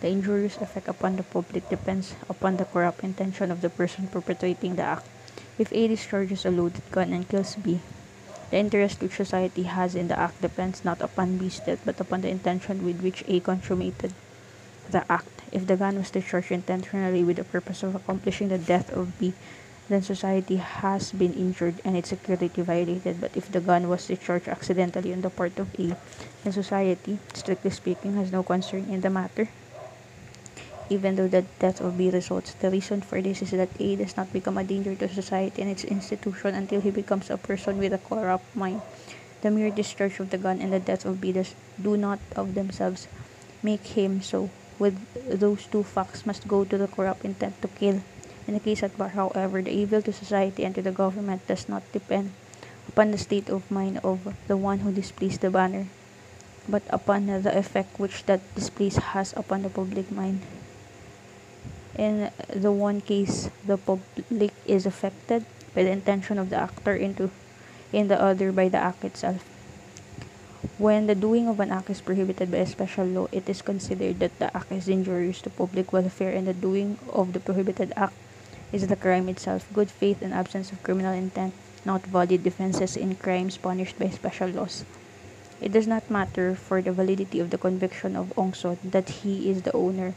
the 0.00 0.08
injurious 0.08 0.56
effect 0.58 0.88
upon 0.88 1.16
the 1.16 1.22
public 1.22 1.68
depends 1.68 2.14
upon 2.28 2.56
the 2.56 2.64
corrupt 2.64 3.02
intention 3.02 3.50
of 3.50 3.60
the 3.60 3.70
person 3.70 4.06
perpetrating 4.06 4.76
the 4.76 4.82
act. 4.82 5.06
If 5.58 5.72
A 5.72 5.88
discharges 5.88 6.46
a 6.46 6.50
loaded 6.50 6.86
gun 6.90 7.12
and 7.12 7.28
kills 7.28 7.56
B, 7.56 7.80
the 8.50 8.58
interest 8.58 9.00
which 9.00 9.16
society 9.16 9.64
has 9.64 9.94
in 9.94 10.08
the 10.08 10.18
act 10.18 10.40
depends 10.40 10.84
not 10.84 11.02
upon 11.02 11.36
B's 11.36 11.60
death 11.60 11.82
but 11.84 12.00
upon 12.00 12.22
the 12.22 12.30
intention 12.30 12.84
with 12.84 13.02
which 13.02 13.24
A 13.26 13.40
consummated 13.40 14.14
the 14.90 15.04
act. 15.10 15.28
If 15.52 15.66
the 15.66 15.76
gun 15.76 15.96
was 15.98 16.10
discharged 16.10 16.52
intentionally 16.52 17.24
with 17.24 17.36
the 17.36 17.44
purpose 17.44 17.82
of 17.82 17.94
accomplishing 17.94 18.48
the 18.48 18.58
death 18.58 18.92
of 18.92 19.18
B, 19.18 19.34
then 19.88 20.02
society 20.02 20.56
has 20.56 21.12
been 21.12 21.32
injured 21.32 21.80
and 21.84 21.96
its 21.96 22.10
security 22.10 22.48
violated. 22.62 23.20
But 23.20 23.36
if 23.36 23.50
the 23.50 23.60
gun 23.60 23.88
was 23.88 24.06
discharged 24.06 24.48
accidentally 24.48 25.12
on 25.12 25.22
the 25.22 25.30
part 25.30 25.58
of 25.58 25.68
A, 25.80 25.96
then 26.44 26.52
society, 26.52 27.18
strictly 27.34 27.70
speaking, 27.70 28.14
has 28.14 28.30
no 28.30 28.42
concern 28.42 28.86
in 28.88 29.00
the 29.00 29.10
matter 29.10 29.48
even 30.88 31.16
though 31.16 31.28
the 31.28 31.44
death 31.58 31.80
of 31.80 31.96
B 31.96 32.10
results. 32.10 32.54
The 32.60 32.70
reason 32.70 33.02
for 33.02 33.20
this 33.20 33.42
is 33.42 33.50
that 33.52 33.68
A 33.78 33.96
does 33.96 34.16
not 34.16 34.32
become 34.32 34.58
a 34.58 34.64
danger 34.64 34.94
to 34.94 35.08
society 35.08 35.62
and 35.62 35.70
its 35.70 35.84
institution 35.84 36.54
until 36.54 36.80
he 36.80 36.90
becomes 36.90 37.30
a 37.30 37.36
person 37.36 37.78
with 37.78 37.92
a 37.92 37.98
corrupt 37.98 38.56
mind. 38.56 38.82
The 39.42 39.50
mere 39.50 39.70
discharge 39.70 40.18
of 40.18 40.30
the 40.30 40.38
gun 40.38 40.60
and 40.60 40.72
the 40.72 40.80
death 40.80 41.04
of 41.04 41.20
B 41.20 41.32
does, 41.32 41.54
do 41.80 41.96
not 41.96 42.18
of 42.34 42.54
themselves 42.54 43.06
make 43.62 43.86
him 43.94 44.20
so. 44.20 44.50
With 44.78 44.98
those 45.28 45.66
two 45.66 45.82
facts 45.82 46.24
must 46.24 46.46
go 46.46 46.64
to 46.64 46.78
the 46.78 46.86
corrupt 46.86 47.24
intent 47.24 47.60
to 47.62 47.68
kill. 47.68 48.02
In 48.46 48.54
the 48.54 48.60
case 48.60 48.82
at 48.82 48.96
bar, 48.96 49.10
however, 49.10 49.60
the 49.60 49.74
evil 49.74 50.00
to 50.02 50.12
society 50.12 50.64
and 50.64 50.74
to 50.74 50.82
the 50.82 50.90
government 50.90 51.46
does 51.46 51.68
not 51.68 51.82
depend 51.92 52.32
upon 52.88 53.10
the 53.10 53.18
state 53.18 53.50
of 53.50 53.68
mind 53.70 54.00
of 54.02 54.34
the 54.48 54.56
one 54.56 54.80
who 54.80 54.90
displays 54.90 55.36
the 55.38 55.50
banner, 55.50 55.86
but 56.68 56.82
upon 56.90 57.26
the 57.26 57.52
effect 57.58 58.00
which 58.00 58.24
that 58.24 58.40
displays 58.54 58.96
has 59.12 59.34
upon 59.36 59.62
the 59.62 59.68
public 59.68 60.10
mind. 60.10 60.40
In 61.98 62.30
the 62.54 62.70
one 62.70 63.02
case, 63.02 63.50
the 63.66 63.76
public 63.76 64.54
is 64.64 64.86
affected 64.86 65.44
by 65.74 65.82
the 65.82 65.90
intention 65.90 66.38
of 66.38 66.48
the 66.48 66.56
actor 66.56 66.94
into 66.94 67.30
in 67.92 68.06
the 68.06 68.14
other 68.22 68.52
by 68.52 68.68
the 68.68 68.78
act 68.78 69.02
itself. 69.02 69.42
When 70.78 71.10
the 71.10 71.18
doing 71.18 71.48
of 71.48 71.58
an 71.58 71.72
act 71.72 71.90
is 71.90 72.00
prohibited 72.00 72.52
by 72.54 72.58
a 72.58 72.70
special 72.70 73.04
law, 73.04 73.26
it 73.32 73.48
is 73.48 73.62
considered 73.62 74.20
that 74.20 74.38
the 74.38 74.54
act 74.56 74.70
is 74.70 74.86
injurious 74.86 75.42
to 75.42 75.50
public 75.50 75.92
welfare 75.92 76.30
and 76.30 76.46
the 76.46 76.54
doing 76.54 76.98
of 77.10 77.32
the 77.32 77.40
prohibited 77.40 77.92
act 77.96 78.14
is 78.72 78.86
the 78.86 78.94
crime 78.94 79.28
itself. 79.28 79.66
Good 79.74 79.90
faith 79.90 80.22
and 80.22 80.32
absence 80.32 80.70
of 80.70 80.82
criminal 80.84 81.12
intent, 81.12 81.52
not 81.84 82.06
valid 82.06 82.44
defenses 82.44 82.96
in 82.96 83.16
crimes 83.16 83.56
punished 83.56 83.98
by 83.98 84.10
special 84.10 84.50
laws. 84.50 84.84
It 85.60 85.72
does 85.72 85.88
not 85.88 86.08
matter 86.08 86.54
for 86.54 86.80
the 86.80 86.92
validity 86.92 87.40
of 87.40 87.50
the 87.50 87.58
conviction 87.58 88.14
of 88.14 88.30
Ongso 88.36 88.78
that 88.84 89.26
he 89.26 89.50
is 89.50 89.62
the 89.62 89.74
owner 89.74 90.14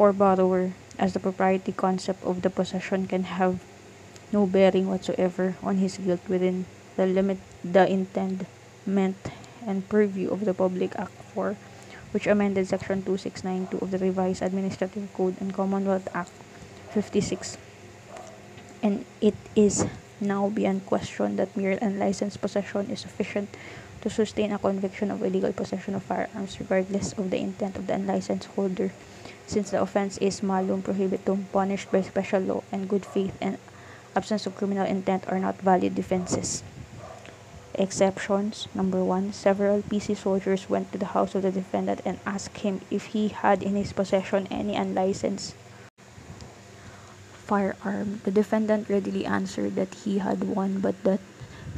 or 0.00 0.16
borrower, 0.16 0.72
as 0.98 1.12
the 1.12 1.20
propriety 1.20 1.76
concept 1.76 2.24
of 2.24 2.40
the 2.40 2.48
possession 2.48 3.04
can 3.04 3.28
have 3.28 3.60
no 4.32 4.46
bearing 4.48 4.88
whatsoever 4.88 5.60
on 5.62 5.76
his 5.76 6.00
guilt 6.00 6.24
within 6.26 6.64
the 6.96 7.04
limit 7.04 7.36
the 7.60 7.84
intendment 7.84 9.20
and 9.68 9.84
purview 9.92 10.32
of 10.32 10.48
the 10.48 10.54
Public 10.56 10.96
Act 10.96 11.12
4, 11.36 11.52
which 12.12 12.26
amended 12.26 12.66
Section 12.66 13.04
2692 13.04 13.76
of 13.84 13.90
the 13.92 14.00
Revised 14.00 14.40
Administrative 14.40 15.12
Code 15.12 15.36
and 15.38 15.52
Commonwealth 15.52 16.08
Act 16.14 16.32
56. 16.96 17.58
And 18.82 19.04
it 19.20 19.36
is 19.54 19.84
now 20.18 20.48
beyond 20.48 20.86
question 20.86 21.36
that 21.36 21.54
mere 21.54 21.76
unlicensed 21.82 22.40
possession 22.40 22.88
is 22.90 23.00
sufficient 23.00 23.52
to 24.00 24.10
sustain 24.10 24.52
a 24.52 24.58
conviction 24.58 25.10
of 25.10 25.22
illegal 25.22 25.52
possession 25.52 25.94
of 25.94 26.02
firearms 26.02 26.58
regardless 26.60 27.12
of 27.14 27.30
the 27.30 27.38
intent 27.38 27.76
of 27.76 27.86
the 27.86 27.94
unlicensed 27.94 28.48
holder 28.56 28.92
since 29.46 29.70
the 29.70 29.80
offense 29.80 30.18
is 30.18 30.42
malum 30.42 30.82
prohibitum 30.82 31.46
punished 31.52 31.90
by 31.92 32.00
special 32.00 32.40
law 32.40 32.62
and 32.72 32.88
good 32.88 33.04
faith 33.04 33.36
and 33.40 33.58
absence 34.16 34.46
of 34.46 34.54
criminal 34.54 34.86
intent 34.86 35.24
are 35.28 35.38
not 35.38 35.60
valid 35.62 35.94
defenses. 35.94 36.62
Exceptions 37.74 38.68
Number 38.74 39.04
one, 39.04 39.32
several 39.32 39.82
PC 39.82 40.16
soldiers 40.16 40.68
went 40.68 40.92
to 40.92 40.98
the 40.98 41.14
house 41.16 41.34
of 41.34 41.42
the 41.42 41.52
defendant 41.52 42.02
and 42.04 42.18
asked 42.26 42.58
him 42.58 42.80
if 42.90 43.14
he 43.14 43.28
had 43.28 43.62
in 43.62 43.76
his 43.76 43.92
possession 43.92 44.46
any 44.50 44.74
unlicensed 44.74 45.54
firearm. 47.32 48.20
The 48.24 48.30
defendant 48.30 48.90
readily 48.90 49.24
answered 49.24 49.76
that 49.76 49.94
he 49.94 50.18
had 50.18 50.44
one, 50.44 50.80
but 50.80 51.02
that 51.04 51.20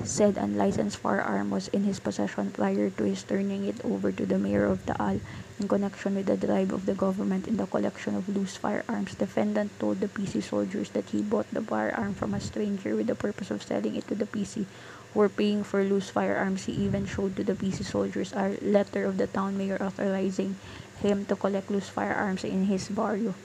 said 0.00 0.38
unlicensed 0.38 0.96
firearm 0.96 1.50
was 1.50 1.68
in 1.68 1.84
his 1.84 2.00
possession 2.00 2.50
prior 2.50 2.88
to 2.88 3.04
his 3.04 3.22
turning 3.24 3.64
it 3.64 3.78
over 3.84 4.10
to 4.10 4.24
the 4.24 4.38
mayor 4.38 4.64
of 4.64 4.80
Taal 4.86 5.20
in 5.60 5.68
connection 5.68 6.14
with 6.14 6.26
the 6.26 6.36
drive 6.36 6.72
of 6.72 6.86
the 6.86 6.94
government 6.94 7.46
in 7.46 7.56
the 7.56 7.66
collection 7.66 8.14
of 8.16 8.28
loose 8.28 8.56
firearms. 8.56 9.14
Defendant 9.14 9.78
told 9.78 10.00
the 10.00 10.08
PC 10.08 10.42
soldiers 10.42 10.90
that 10.90 11.10
he 11.10 11.22
bought 11.22 11.46
the 11.52 11.62
firearm 11.62 12.14
from 12.14 12.32
a 12.34 12.40
stranger 12.40 12.96
with 12.96 13.06
the 13.06 13.14
purpose 13.14 13.50
of 13.50 13.62
selling 13.62 13.94
it 13.94 14.08
to 14.08 14.14
the 14.14 14.26
PC 14.26 14.66
who 15.12 15.20
were 15.20 15.28
paying 15.28 15.62
for 15.62 15.84
loose 15.84 16.10
firearms. 16.10 16.64
He 16.64 16.72
even 16.72 17.04
showed 17.04 17.36
to 17.36 17.44
the 17.44 17.54
PC 17.54 17.84
soldiers 17.84 18.32
a 18.32 18.58
letter 18.62 19.04
of 19.04 19.18
the 19.18 19.26
town 19.26 19.56
mayor 19.56 19.76
authorizing 19.80 20.56
him 20.96 21.26
to 21.26 21.36
collect 21.36 21.70
loose 21.70 21.88
firearms 21.88 22.44
in 22.44 22.64
his 22.64 22.88
barrio 22.88 23.36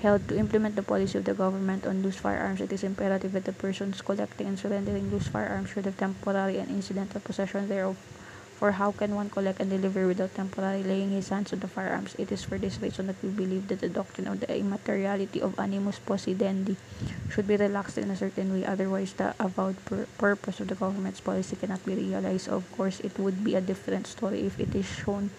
held 0.00 0.26
to 0.28 0.36
implement 0.38 0.76
the 0.76 0.82
policy 0.82 1.18
of 1.18 1.24
the 1.24 1.34
government 1.34 1.86
on 1.86 2.02
loose 2.02 2.16
firearms, 2.16 2.60
it 2.60 2.72
is 2.72 2.84
imperative 2.84 3.32
that 3.32 3.44
the 3.44 3.52
persons 3.52 4.00
collecting 4.02 4.46
and 4.46 4.58
surrendering 4.58 5.10
loose 5.10 5.26
firearms 5.26 5.70
should 5.70 5.84
have 5.84 5.96
temporary 5.96 6.58
and 6.58 6.70
incidental 6.70 7.20
possession 7.20 7.68
thereof. 7.68 7.96
For 8.58 8.72
how 8.72 8.90
can 8.90 9.14
one 9.14 9.30
collect 9.30 9.60
and 9.60 9.70
deliver 9.70 10.06
without 10.06 10.34
temporarily 10.34 10.82
laying 10.82 11.10
his 11.10 11.28
hands 11.28 11.52
on 11.52 11.60
the 11.60 11.68
firearms? 11.70 12.16
It 12.18 12.32
is 12.32 12.42
for 12.42 12.58
this 12.58 12.82
reason 12.82 13.06
that 13.06 13.22
we 13.22 13.30
believe 13.30 13.68
that 13.68 13.78
the 13.78 13.88
doctrine 13.88 14.26
of 14.26 14.40
the 14.40 14.50
immateriality 14.50 15.40
of 15.40 15.54
animus 15.60 16.00
possidendi 16.02 16.74
should 17.30 17.46
be 17.46 17.56
relaxed 17.56 17.98
in 17.98 18.10
a 18.10 18.16
certain 18.16 18.52
way, 18.52 18.66
otherwise 18.66 19.12
the 19.14 19.34
avowed 19.38 19.78
pur- 19.84 20.08
purpose 20.18 20.58
of 20.58 20.66
the 20.66 20.74
government's 20.74 21.20
policy 21.20 21.54
cannot 21.54 21.84
be 21.86 21.94
realized. 21.94 22.48
Of 22.48 22.66
course, 22.72 22.98
it 23.00 23.16
would 23.18 23.44
be 23.44 23.54
a 23.54 23.60
different 23.60 24.08
story 24.08 24.42
if 24.46 24.58
it 24.58 24.74
is 24.74 24.86
shown 24.86 25.30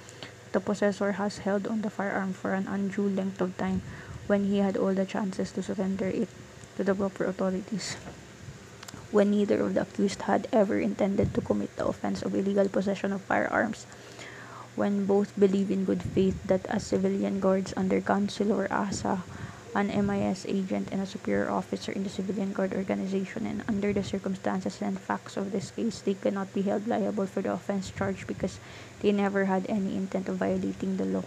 the 0.51 0.59
possessor 0.59 1.13
has 1.13 1.39
held 1.39 1.67
on 1.67 1.81
the 1.81 1.89
firearm 1.89 2.33
for 2.33 2.53
an 2.53 2.67
undue 2.67 3.09
length 3.09 3.41
of 3.41 3.55
time 3.57 3.81
when 4.29 4.45
he 4.45 4.61
had 4.61 4.77
all 4.77 4.93
the 4.93 5.09
chances 5.09 5.49
to 5.49 5.65
surrender 5.65 6.05
it 6.05 6.29
to 6.77 6.85
the 6.85 6.93
proper 6.93 7.25
authorities. 7.25 7.97
When 9.09 9.33
neither 9.33 9.57
of 9.65 9.73
the 9.73 9.81
accused 9.81 10.29
had 10.29 10.45
ever 10.53 10.77
intended 10.77 11.33
to 11.33 11.41
commit 11.41 11.73
the 11.75 11.89
offense 11.89 12.21
of 12.21 12.37
illegal 12.37 12.69
possession 12.69 13.11
of 13.11 13.25
firearms, 13.25 13.89
when 14.75 15.09
both 15.09 15.33
believe 15.33 15.73
in 15.73 15.83
good 15.83 16.03
faith 16.03 16.37
that 16.45 16.69
as 16.69 16.85
civilian 16.85 17.41
guards 17.41 17.73
under 17.75 18.01
Councilor 18.01 18.69
Asa, 18.69 19.25
an 19.73 19.89
MIS 19.89 20.45
agent 20.47 20.89
and 20.91 21.01
a 21.01 21.09
superior 21.09 21.49
officer 21.49 21.91
in 21.91 22.03
the 22.05 22.13
civilian 22.13 22.53
guard 22.53 22.77
organization, 22.77 23.49
and 23.49 23.65
under 23.67 23.93
the 23.93 24.03
circumstances 24.03 24.77
and 24.81 25.01
facts 25.01 25.37
of 25.37 25.49
this 25.49 25.71
case, 25.71 26.01
they 26.05 26.13
cannot 26.13 26.53
be 26.53 26.61
held 26.61 26.87
liable 26.87 27.25
for 27.25 27.41
the 27.41 27.51
offense 27.51 27.89
charged 27.89 28.27
because 28.27 28.59
they 29.01 29.11
never 29.11 29.45
had 29.45 29.65
any 29.69 29.97
intent 29.97 30.29
of 30.29 30.37
violating 30.37 30.97
the 30.97 31.05
law 31.05 31.25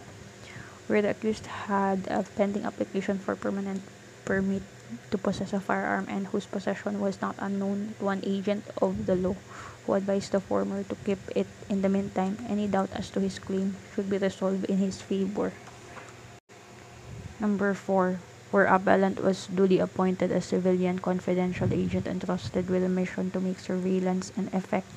where 0.86 1.02
the 1.02 1.10
accused 1.10 1.46
had 1.46 2.06
a 2.10 2.24
pending 2.36 2.64
application 2.64 3.18
for 3.18 3.36
permanent 3.36 3.82
permit 4.24 4.62
to 5.10 5.18
possess 5.18 5.52
a 5.52 5.60
firearm 5.60 6.06
and 6.08 6.28
whose 6.28 6.46
possession 6.46 7.00
was 7.00 7.20
not 7.20 7.34
unknown. 7.38 7.94
To 7.98 8.08
an 8.08 8.20
agent 8.24 8.68
of 8.80 9.06
the 9.06 9.16
law 9.16 9.36
who 9.84 9.94
advised 9.94 10.32
the 10.32 10.40
former 10.40 10.84
to 10.84 10.96
keep 11.04 11.18
it 11.34 11.48
in 11.68 11.82
the 11.82 11.88
meantime. 11.88 12.38
Any 12.48 12.68
doubt 12.68 12.92
as 12.92 13.10
to 13.12 13.20
his 13.20 13.38
claim 13.38 13.78
should 13.94 14.08
be 14.08 14.18
resolved 14.18 14.66
in 14.66 14.78
his 14.78 15.00
favor. 15.00 15.54
Number 17.40 17.74
4 17.74 18.20
where 18.52 18.68
appellant 18.68 19.18
was 19.18 19.48
duly 19.48 19.80
appointed 19.80 20.30
as 20.30 20.44
civilian 20.44 20.98
confidential 21.00 21.72
agent 21.72 22.06
entrusted 22.06 22.68
with 22.68 22.84
a 22.84 22.88
mission 22.88 23.30
to 23.32 23.40
make 23.40 23.58
surveillance 23.58 24.30
and 24.36 24.52
effect 24.52 24.92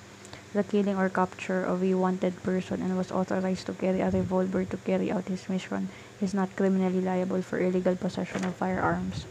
the 0.56 0.64
killing 0.64 0.95
or 0.95 1.10
capture 1.10 1.64
of 1.64 1.84
a 1.84 1.93
wanted 1.93 2.41
person 2.41 2.82
and 2.82 2.95
was 2.95 3.12
authorized 3.12 3.68
to 3.68 3.74
carry 3.76 3.99
a 3.99 4.10
revolver 4.10 4.64
to 4.64 4.78
carry 4.88 5.12
out 5.12 5.28
his 5.28 5.49
mission 5.49 5.91
is 6.22 6.34
not 6.34 6.56
criminally 6.56 7.01
liable 7.01 7.41
for 7.41 7.60
illegal 7.60 7.95
possession 7.95 8.45
of 8.45 8.56
firearms. 8.56 9.28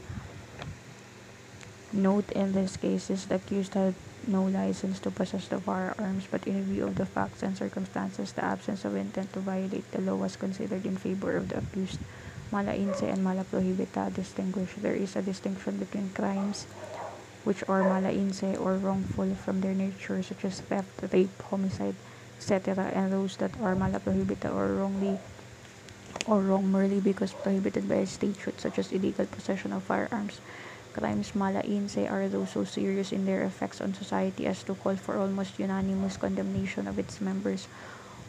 Note 1.93 2.31
in 2.33 2.53
this 2.53 2.77
case 2.77 3.09
is 3.09 3.25
the 3.27 3.37
accused 3.37 3.73
had 3.73 3.95
no 4.27 4.45
license 4.45 5.01
to 5.01 5.11
possess 5.11 5.49
the 5.49 5.61
firearms, 5.61 6.29
but 6.31 6.47
in 6.47 6.65
view 6.65 6.85
of 6.85 6.97
the 6.97 7.07
facts 7.07 7.43
and 7.43 7.57
circumstances, 7.57 8.33
the 8.33 8.45
absence 8.45 8.85
of 8.85 8.97
intent 8.97 9.33
to 9.33 9.41
violate 9.41 9.91
the 9.93 10.01
law 10.01 10.17
was 10.17 10.37
considered 10.37 10.85
in 10.85 10.97
favor 10.97 11.37
of 11.37 11.49
the 11.49 11.59
accused. 11.59 12.01
Mala 12.51 12.75
in 12.75 12.93
se 12.93 13.09
and 13.09 13.25
mala 13.25 13.45
prohibita 13.45 14.13
distinguish. 14.13 14.75
There 14.77 14.95
is 14.95 15.17
a 15.17 15.23
distinction 15.23 15.79
between 15.79 16.11
crimes 16.11 16.67
which 17.45 17.63
are 17.69 17.85
mala 17.85 18.11
in 18.11 18.33
se 18.33 18.57
or 18.57 18.79
wrongful 18.79 19.35
from 19.35 19.61
their 19.61 19.75
nature, 19.75 20.23
such 20.23 20.45
as 20.45 20.61
theft, 20.61 21.05
rape, 21.13 21.43
homicide, 21.43 21.97
etc., 22.37 22.91
and 22.93 23.13
those 23.13 23.37
that 23.37 23.55
are 23.61 23.77
mala 23.77 24.01
prohibita 24.01 24.51
or 24.53 24.75
wrongly 24.77 25.21
or 26.27 26.43
wrong 26.43 26.71
merely 26.73 27.01
because 27.01 27.35
prohibited 27.35 27.89
by 27.89 27.97
a 27.97 28.07
statute, 28.07 28.61
such 28.61 28.79
as 28.79 28.93
illegal 28.93 29.27
possession 29.27 29.73
of 29.73 29.85
firearms. 29.85 30.41
Crimes 30.95 31.35
mala 31.35 31.61
in 31.61 31.89
se 31.89 32.07
are 32.07 32.29
those 32.29 32.51
so 32.51 32.65
serious 32.65 33.13
in 33.13 33.25
their 33.27 33.43
effects 33.43 33.81
on 33.81 33.93
society 33.93 34.47
as 34.47 34.63
to 34.63 34.75
call 34.75 34.97
for 34.97 35.19
almost 35.19 35.59
unanimous 35.59 36.17
condemnation 36.17 36.87
of 36.87 36.99
its 36.99 37.21
members, 37.21 37.69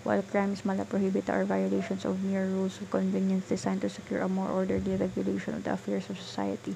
while 0.03 0.21
crimes 0.23 0.65
mala 0.65 0.83
prohibita 0.83 1.29
are 1.31 1.45
violations 1.45 2.05
of 2.05 2.21
mere 2.23 2.49
rules 2.49 2.81
of 2.81 2.89
convenience 2.89 3.47
designed 3.47 3.81
to 3.81 3.89
secure 3.89 4.21
a 4.21 4.29
more 4.29 4.49
orderly 4.49 4.95
regulation 4.97 5.53
of 5.53 5.63
the 5.63 5.73
affairs 5.73 6.09
of 6.09 6.19
society. 6.19 6.75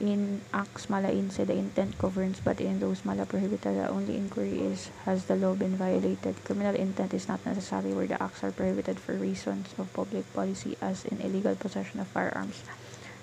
In 0.00 0.42
acts 0.54 0.88
mala 0.88 1.08
in 1.10 1.28
se, 1.28 1.42
the 1.44 1.54
intent 1.54 1.98
governs, 1.98 2.38
but 2.38 2.60
in 2.60 2.78
those 2.78 3.04
mala 3.04 3.26
prohibita, 3.26 3.74
the 3.74 3.88
only 3.90 4.16
inquiry 4.16 4.60
is 4.60 4.90
has 5.04 5.24
the 5.24 5.34
law 5.34 5.54
been 5.54 5.74
violated. 5.74 6.44
Criminal 6.44 6.76
intent 6.76 7.14
is 7.14 7.26
not 7.26 7.44
necessary 7.44 7.92
where 7.92 8.06
the 8.06 8.22
acts 8.22 8.44
are 8.44 8.52
prohibited 8.52 9.00
for 9.00 9.14
reasons 9.14 9.74
of 9.76 9.92
public 9.92 10.32
policy, 10.32 10.76
as 10.80 11.04
in 11.04 11.20
illegal 11.20 11.56
possession 11.56 11.98
of 11.98 12.06
firearms. 12.06 12.62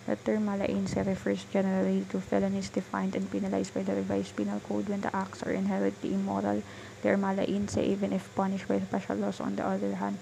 The 0.05 0.17
term 0.17 0.45
mala 0.45 0.65
in 0.65 0.85
se 0.85 1.03
refers 1.03 1.45
generally 1.45 2.05
to 2.11 2.19
felonies 2.19 2.69
defined 2.69 3.15
and 3.15 3.31
penalized 3.31 3.73
by 3.73 3.83
the 3.83 3.95
revised 3.95 4.35
penal 4.35 4.59
code 4.59 4.89
when 4.89 4.99
the 4.99 5.15
acts 5.15 5.43
are 5.43 5.51
inherently 5.51 6.13
immoral. 6.13 6.61
They 7.01 7.09
are 7.09 7.17
mala 7.17 7.43
in 7.43 7.69
se 7.69 7.85
even 7.85 8.11
if 8.11 8.35
punished 8.35 8.67
by 8.67 8.81
special 8.81 9.15
laws. 9.15 9.39
On 9.39 9.55
the 9.55 9.65
other 9.65 9.95
hand, 9.95 10.19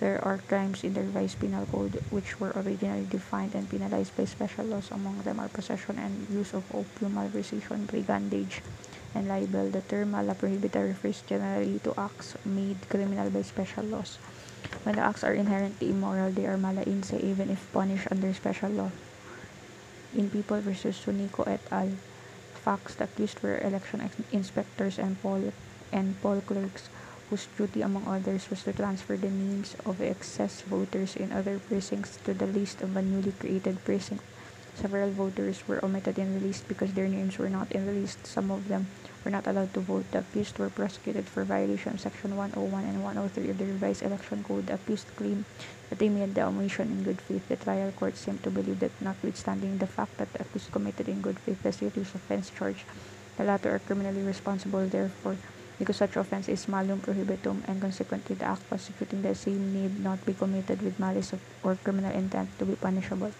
there 0.00 0.22
are 0.24 0.38
crimes 0.38 0.82
in 0.82 0.92
the 0.92 1.02
revised 1.02 1.38
penal 1.38 1.66
code 1.66 2.02
which 2.10 2.40
were 2.40 2.52
originally 2.56 3.06
defined 3.06 3.54
and 3.54 3.70
penalized 3.70 4.14
by 4.16 4.24
special 4.24 4.64
laws. 4.66 4.90
Among 4.90 5.22
them 5.22 5.38
are 5.38 5.48
possession 5.48 5.98
and 5.98 6.28
use 6.28 6.52
of 6.52 6.64
opium, 6.74 7.14
malversation, 7.14 7.86
brigandage, 7.86 8.62
and 9.14 9.28
libel. 9.28 9.70
The 9.70 9.82
term 9.82 10.10
mala 10.10 10.34
prohibita 10.34 10.82
refers 10.82 11.22
generally 11.22 11.78
to 11.80 11.94
acts 11.96 12.36
made 12.44 12.88
criminal 12.88 13.30
by 13.30 13.42
special 13.42 13.84
laws. 13.84 14.18
When 14.82 14.96
the 14.96 15.02
acts 15.02 15.24
are 15.24 15.34
inherently 15.34 15.90
immoral, 15.90 16.32
they 16.32 16.46
are 16.46 16.58
mala 16.58 16.82
in 16.82 17.02
se 17.02 17.18
even 17.22 17.48
if 17.48 17.70
punished 17.72 18.08
under 18.10 18.32
special 18.34 18.70
law. 18.70 18.92
In 20.12 20.30
People 20.30 20.60
v. 20.60 20.70
Sunico 20.70 21.42
et 21.46 21.62
al., 21.70 21.98
facts 22.52 22.96
accused 23.00 23.42
were 23.42 23.58
election 23.58 24.10
inspectors 24.30 24.98
and 24.98 25.20
poll 25.20 25.52
and 25.92 26.20
poll 26.20 26.40
clerks 26.40 26.90
whose 27.30 27.46
duty, 27.56 27.82
among 27.82 28.06
others, 28.06 28.50
was 28.50 28.62
to 28.64 28.72
transfer 28.72 29.16
the 29.16 29.30
names 29.30 29.76
of 29.84 30.00
excess 30.00 30.62
voters 30.62 31.16
in 31.16 31.32
other 31.32 31.58
precincts 31.58 32.18
to 32.24 32.34
the 32.34 32.46
list 32.46 32.82
of 32.82 32.96
a 32.96 33.02
newly 33.02 33.32
created 33.32 33.82
precinct. 33.84 34.24
Several 34.74 35.12
voters 35.12 35.62
were 35.68 35.78
omitted 35.84 36.18
in 36.18 36.34
the 36.34 36.42
list 36.44 36.66
because 36.66 36.92
their 36.92 37.06
names 37.06 37.38
were 37.38 37.48
not 37.48 37.70
in 37.70 37.86
the 37.86 37.92
list. 37.92 38.26
Some 38.26 38.50
of 38.50 38.66
them 38.66 38.90
were 39.22 39.30
not 39.30 39.46
allowed 39.46 39.72
to 39.74 39.80
vote. 39.80 40.10
The 40.10 40.26
accused 40.26 40.58
were 40.58 40.68
prosecuted 40.68 41.30
for 41.30 41.44
violation 41.44 41.94
of 41.94 42.00
Section 42.00 42.34
101 42.34 42.82
and 42.82 43.00
103 43.00 43.50
of 43.50 43.58
the 43.58 43.66
revised 43.66 44.02
election 44.02 44.42
code. 44.42 44.66
The 44.66 44.74
accused 44.74 45.14
claimed 45.14 45.44
that 45.90 46.00
they 46.00 46.08
made 46.08 46.34
the 46.34 46.42
omission 46.42 46.90
in 46.90 47.04
good 47.04 47.22
faith. 47.22 47.46
The 47.46 47.54
trial 47.56 47.92
court 47.92 48.16
seemed 48.16 48.42
to 48.42 48.50
believe 48.50 48.80
that, 48.80 48.90
notwithstanding 49.00 49.78
the 49.78 49.86
fact 49.86 50.18
that 50.18 50.32
the 50.32 50.42
accused 50.42 50.72
committed 50.72 51.08
in 51.08 51.22
good 51.22 51.38
faith 51.38 51.62
the 51.62 51.70
serious 51.70 52.12
offense 52.12 52.50
charged, 52.50 52.84
the 53.36 53.44
latter 53.44 53.76
are 53.76 53.78
criminally 53.78 54.22
responsible. 54.22 54.88
Therefore, 54.88 55.38
because 55.78 55.96
such 55.96 56.16
offense 56.16 56.48
is 56.48 56.68
malum 56.68 57.00
prohibitum 57.00 57.62
and 57.66 57.80
consequently 57.80 58.36
the 58.36 58.44
act 58.44 58.68
prosecuting 58.68 59.22
the 59.22 59.34
same 59.34 59.72
need 59.72 59.98
not 59.98 60.24
be 60.24 60.32
committed 60.34 60.82
with 60.82 60.98
malice 60.98 61.32
of, 61.32 61.40
or 61.62 61.76
criminal 61.76 62.12
intent 62.12 62.58
to 62.58 62.64
be 62.64 62.76
punishable. 62.76 63.32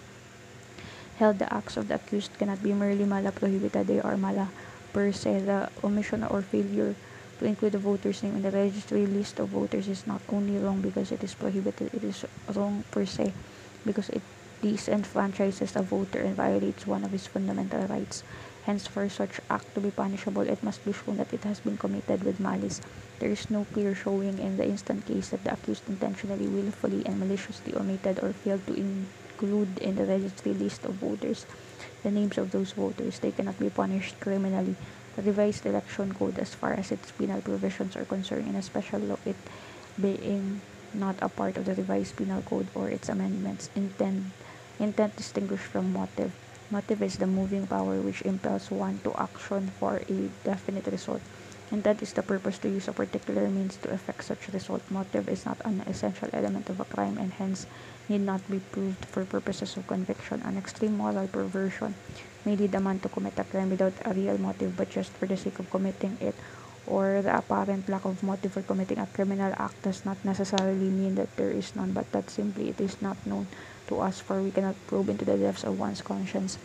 Held 1.14 1.38
the 1.38 1.52
acts 1.52 1.76
of 1.76 1.86
the 1.88 1.94
accused 1.94 2.38
cannot 2.38 2.62
be 2.62 2.74
merely 2.74 3.04
mala 3.04 3.30
prohibita, 3.30 3.86
they 3.86 4.00
are 4.00 4.16
mala 4.16 4.50
per 4.92 5.12
se. 5.12 5.46
The 5.46 5.70
omission 5.82 6.24
or 6.24 6.42
failure 6.42 6.96
to 7.38 7.44
include 7.44 7.72
the 7.72 7.78
voter's 7.78 8.22
name 8.22 8.36
in 8.36 8.42
the 8.42 8.50
registry 8.50 9.06
list 9.06 9.38
of 9.38 9.50
voters 9.50 9.88
is 9.88 10.06
not 10.06 10.22
only 10.28 10.58
wrong 10.58 10.80
because 10.80 11.12
it 11.12 11.22
is 11.22 11.34
prohibited, 11.34 11.90
it 11.92 12.02
is 12.02 12.24
wrong 12.54 12.84
per 12.90 13.04
se 13.04 13.34
because 13.84 14.08
it 14.10 14.22
disenfranchises 14.62 15.76
a 15.76 15.82
voter 15.82 16.20
and 16.20 16.36
violates 16.36 16.86
one 16.86 17.04
of 17.04 17.12
his 17.12 17.26
fundamental 17.26 17.86
rights. 17.86 18.24
Hence, 18.64 18.86
for 18.88 19.08
such 19.08 19.40
act 19.50 19.74
to 19.74 19.80
be 19.80 19.90
punishable, 19.90 20.42
it 20.42 20.62
must 20.62 20.84
be 20.84 20.92
shown 20.92 21.16
that 21.16 21.32
it 21.32 21.44
has 21.44 21.60
been 21.60 21.76
committed 21.76 22.24
with 22.24 22.40
malice. 22.40 22.80
There 23.20 23.30
is 23.30 23.50
no 23.50 23.66
clear 23.66 23.94
showing 23.94 24.38
in 24.38 24.56
the 24.56 24.64
instant 24.64 25.04
case 25.04 25.30
that 25.30 25.44
the 25.44 25.52
accused 25.52 25.88
intentionally, 25.88 26.48
willfully, 26.48 27.04
and 27.04 27.20
maliciously 27.20 27.76
omitted 27.76 28.20
or 28.22 28.32
failed 28.32 28.66
to 28.66 28.74
include 28.74 29.78
in 29.78 29.96
the 29.96 30.06
registry 30.06 30.54
list 30.54 30.86
of 30.86 30.96
voters 30.96 31.46
the 32.02 32.10
names 32.10 32.38
of 32.38 32.50
those 32.50 32.72
voters. 32.72 33.18
They 33.18 33.32
cannot 33.32 33.58
be 33.58 33.68
punished 33.70 34.18
criminally. 34.20 34.76
The 35.16 35.22
revised 35.22 35.66
election 35.66 36.12
code, 36.12 36.38
as 36.38 36.54
far 36.54 36.72
as 36.72 36.90
its 36.90 37.12
penal 37.12 37.42
provisions 37.42 37.96
are 37.96 38.04
concerned, 38.04 38.48
in 38.48 38.56
a 38.56 38.62
special 38.62 39.00
law, 39.00 39.18
it 39.24 39.36
being 40.00 40.62
not 40.92 41.18
a 41.22 41.28
part 41.28 41.56
of 41.58 41.66
the 41.66 41.74
revised 41.74 42.16
penal 42.16 42.42
code 42.42 42.70
or 42.74 42.88
its 42.88 43.08
amendments, 43.08 43.70
intend 43.74 44.32
intent 44.78 45.16
distinguished 45.16 45.64
from 45.64 45.92
motive. 45.92 46.32
Motive 46.74 47.06
is 47.06 47.22
the 47.22 47.30
moving 47.30 47.70
power 47.70 48.02
which 48.02 48.26
impels 48.26 48.66
one 48.66 48.98
to 49.06 49.14
action 49.14 49.70
for 49.78 50.02
a 50.10 50.26
definite 50.42 50.90
result. 50.90 51.22
And 51.70 51.86
that 51.86 52.02
is 52.02 52.10
the 52.10 52.26
purpose 52.26 52.58
to 52.66 52.68
use 52.68 52.90
a 52.90 52.92
particular 52.92 53.46
means 53.46 53.78
to 53.86 53.94
effect 53.94 54.26
such 54.26 54.50
result. 54.50 54.82
Motive 54.90 55.30
is 55.30 55.46
not 55.46 55.62
an 55.64 55.86
essential 55.86 56.26
element 56.34 56.66
of 56.66 56.82
a 56.82 56.84
crime 56.90 57.14
and 57.16 57.30
hence 57.30 57.70
need 58.10 58.26
not 58.26 58.42
be 58.50 58.58
proved 58.58 59.06
for 59.06 59.22
purposes 59.22 59.76
of 59.78 59.86
conviction. 59.86 60.42
An 60.42 60.58
extreme 60.58 60.98
moral 60.98 61.30
perversion 61.30 61.94
may 62.44 62.58
lead 62.58 62.74
a 62.74 62.80
man 62.82 62.98
to 63.06 63.08
commit 63.08 63.38
a 63.38 63.44
crime 63.44 63.70
without 63.70 63.94
a 64.04 64.10
real 64.10 64.36
motive 64.36 64.74
but 64.74 64.90
just 64.90 65.14
for 65.16 65.30
the 65.30 65.38
sake 65.38 65.60
of 65.60 65.70
committing 65.70 66.18
it 66.18 66.34
or 66.86 67.22
the 67.22 67.30
apparent 67.30 67.88
lack 67.88 68.04
of 68.04 68.20
motive 68.22 68.52
for 68.52 68.62
committing 68.62 68.98
a 68.98 69.06
criminal 69.06 69.54
act 69.56 69.80
does 69.82 70.04
not 70.04 70.18
necessarily 70.24 70.90
mean 70.90 71.14
that 71.14 71.36
there 71.36 71.50
is 71.50 71.74
none, 71.76 71.92
but 71.92 72.10
that 72.10 72.28
simply 72.28 72.68
it 72.68 72.80
is 72.80 73.00
not 73.00 73.16
known 73.24 73.46
to 73.86 74.00
us, 74.00 74.20
for 74.20 74.42
we 74.42 74.50
cannot 74.50 74.76
probe 74.86 75.10
into 75.10 75.24
the 75.24 75.36
depths 75.36 75.64
of 75.64 75.78
one's 75.78 76.02
conscience, 76.02 76.58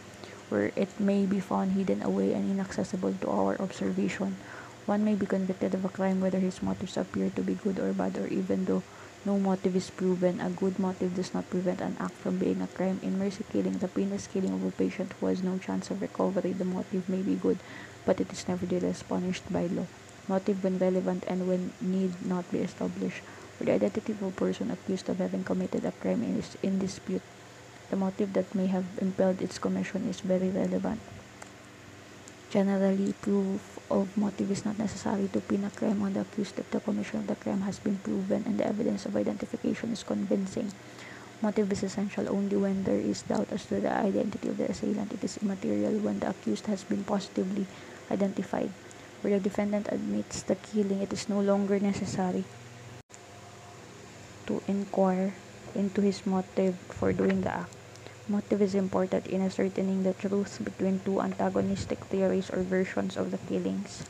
where 0.49 0.71
it 0.75 0.99
may 0.99 1.25
be 1.25 1.39
found 1.39 1.73
hidden 1.73 2.01
away 2.01 2.33
and 2.33 2.49
inaccessible 2.49 3.13
to 3.21 3.29
our 3.29 3.61
observation. 3.61 4.37
One 4.85 5.03
may 5.03 5.13
be 5.13 5.27
convicted 5.27 5.75
of 5.75 5.85
a 5.85 5.89
crime 5.89 6.19
whether 6.19 6.39
his 6.39 6.63
motives 6.63 6.97
appear 6.97 7.29
to 7.29 7.43
be 7.43 7.53
good 7.53 7.79
or 7.79 7.93
bad, 7.93 8.17
or 8.17 8.25
even 8.27 8.65
though 8.65 8.81
no 9.25 9.37
motive 9.37 9.75
is 9.75 9.91
proven, 9.91 10.39
a 10.41 10.49
good 10.49 10.79
motive 10.79 11.13
does 11.13 11.33
not 11.33 11.49
prevent 11.49 11.81
an 11.81 11.95
act 11.99 12.17
from 12.17 12.39
being 12.39 12.61
a 12.61 12.67
crime. 12.67 12.99
In 13.03 13.19
mercy 13.19 13.45
killing, 13.51 13.77
the 13.77 13.87
painless 13.87 14.25
killing 14.25 14.53
of 14.53 14.63
a 14.63 14.71
patient 14.71 15.13
who 15.19 15.27
has 15.27 15.43
no 15.43 15.59
chance 15.59 15.91
of 15.91 16.01
recovery, 16.01 16.53
the 16.53 16.65
motive 16.65 17.07
may 17.07 17.21
be 17.21 17.35
good, 17.35 17.61
but 18.05 18.19
it 18.19 18.33
is 18.33 18.47
nevertheless 18.47 19.03
punished 19.03 19.51
by 19.53 19.67
law. 19.67 19.85
Motive 20.27 20.63
when 20.63 20.77
relevant 20.77 21.25
and 21.27 21.47
when 21.47 21.73
need 21.81 22.25
not 22.25 22.49
be 22.51 22.59
established 22.59 23.21
where 23.59 23.67
the 23.67 23.85
identity 23.85 24.13
of 24.13 24.23
a 24.23 24.31
person 24.31 24.71
accused 24.71 25.09
of 25.09 25.19
having 25.19 25.43
committed 25.43 25.83
a 25.83 25.91
crime 25.91 26.23
is 26.23 26.55
in 26.63 26.79
dispute. 26.79 27.21
The 27.91 27.97
motive 27.97 28.31
that 28.33 28.55
may 28.55 28.67
have 28.67 28.85
impelled 29.01 29.41
its 29.41 29.59
commission 29.59 30.07
is 30.07 30.21
very 30.21 30.49
relevant. 30.49 31.01
Generally, 32.49 33.13
proof 33.21 33.77
of 33.91 34.15
motive 34.15 34.49
is 34.49 34.63
not 34.63 34.79
necessary 34.79 35.27
to 35.27 35.41
pin 35.41 35.65
a 35.65 35.69
crime 35.69 36.01
on 36.01 36.13
the 36.13 36.21
accused 36.21 36.57
if 36.57 36.71
the 36.71 36.79
commission 36.79 37.19
of 37.19 37.27
the 37.27 37.35
crime 37.35 37.61
has 37.61 37.79
been 37.79 37.97
proven 37.97 38.43
and 38.47 38.57
the 38.57 38.65
evidence 38.65 39.05
of 39.05 39.15
identification 39.15 39.91
is 39.91 40.03
convincing. 40.03 40.71
Motive 41.41 41.71
is 41.71 41.83
essential 41.83 42.27
only 42.29 42.55
when 42.55 42.83
there 42.83 42.99
is 42.99 43.23
doubt 43.23 43.47
as 43.51 43.65
to 43.67 43.79
the 43.79 43.91
identity 43.91 44.49
of 44.49 44.57
the 44.57 44.71
assailant. 44.71 45.13
It 45.13 45.23
is 45.23 45.37
immaterial 45.37 45.99
when 45.99 46.19
the 46.19 46.29
accused 46.29 46.65
has 46.67 46.83
been 46.83 47.03
positively 47.03 47.67
identified. 48.09 48.71
Where 49.21 49.37
the 49.37 49.43
defendant 49.43 49.89
admits 49.91 50.43
the 50.43 50.55
killing, 50.55 51.01
it 51.01 51.11
is 51.11 51.27
no 51.29 51.39
longer 51.39 51.79
necessary 51.79 52.45
to 54.49 54.61
inquire 54.67 55.37
into 55.77 56.01
his 56.01 56.25
motive 56.25 56.73
for 56.89 57.13
doing 57.13 57.45
the 57.45 57.53
act. 57.53 57.71
Motive 58.27 58.61
is 58.61 58.75
important 58.75 59.25
in 59.25 59.41
ascertaining 59.41 60.03
the 60.03 60.13
truth 60.13 60.57
between 60.61 60.99
two 61.05 61.21
antagonistic 61.21 61.97
theories 62.09 62.49
or 62.49 62.61
versions 62.61 63.17
of 63.17 63.29
the 63.29 63.37
killings. 63.49 64.05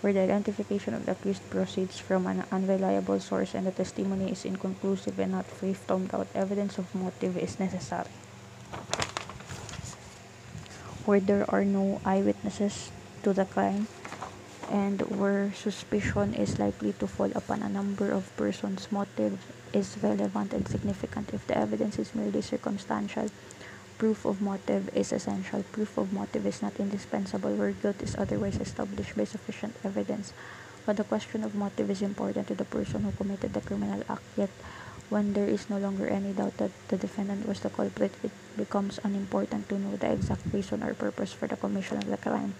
Where 0.00 0.12
the 0.12 0.26
identification 0.26 0.94
of 0.94 1.06
the 1.06 1.12
accused 1.12 1.42
proceeds 1.50 1.98
from 1.98 2.26
an 2.26 2.44
unreliable 2.50 3.18
source 3.20 3.54
and 3.54 3.66
the 3.66 3.72
testimony 3.72 4.30
is 4.30 4.44
inconclusive 4.44 5.18
and 5.18 5.32
not 5.32 5.46
free 5.46 5.74
from 5.74 6.06
doubt, 6.06 6.26
evidence 6.34 6.78
of 6.78 6.94
motive 6.94 7.38
is 7.38 7.58
necessary. 7.58 8.10
Where 11.06 11.20
there 11.20 11.48
are 11.48 11.64
no 11.64 12.00
eyewitnesses 12.04 12.90
to 13.22 13.32
the 13.32 13.44
crime, 13.44 13.88
and 14.70 15.00
where 15.02 15.52
suspicion 15.52 16.34
is 16.34 16.58
likely 16.58 16.92
to 16.94 17.06
fall 17.06 17.30
upon 17.34 17.62
a 17.62 17.68
number 17.68 18.10
of 18.10 18.34
persons, 18.36 18.88
motive 18.90 19.38
is 19.72 19.96
relevant 20.02 20.52
and 20.52 20.66
significant. 20.68 21.32
If 21.32 21.46
the 21.46 21.58
evidence 21.58 21.98
is 21.98 22.14
merely 22.14 22.40
circumstantial, 22.40 23.30
proof 23.98 24.24
of 24.24 24.40
motive 24.40 24.90
is 24.92 25.12
essential. 25.12 25.62
Proof 25.72 25.98
of 25.98 26.12
motive 26.12 26.46
is 26.46 26.62
not 26.62 26.78
indispensable 26.78 27.54
where 27.54 27.72
guilt 27.72 28.02
is 28.02 28.14
otherwise 28.18 28.56
established 28.56 29.16
by 29.16 29.24
sufficient 29.24 29.76
evidence. 29.84 30.32
But 30.86 30.96
the 30.96 31.04
question 31.04 31.44
of 31.44 31.54
motive 31.54 31.90
is 31.90 32.02
important 32.02 32.48
to 32.48 32.54
the 32.54 32.64
person 32.64 33.04
who 33.04 33.12
committed 33.12 33.54
the 33.54 33.60
criminal 33.60 34.02
act, 34.08 34.22
yet 34.36 34.50
when 35.08 35.32
there 35.32 35.46
is 35.46 35.70
no 35.70 35.78
longer 35.78 36.06
any 36.06 36.32
doubt 36.32 36.58
that 36.58 36.72
the 36.88 36.96
defendant 36.96 37.46
was 37.46 37.60
the 37.60 37.70
culprit, 37.70 38.16
it 38.22 38.32
becomes 38.56 39.00
unimportant 39.04 39.68
to 39.68 39.78
know 39.78 39.96
the 39.96 40.12
exact 40.12 40.42
reason 40.52 40.82
or 40.82 40.92
purpose 40.94 41.32
for 41.32 41.48
the 41.48 41.56
commission 41.56 41.98
of 41.98 42.06
the 42.06 42.16
crime. 42.16 42.54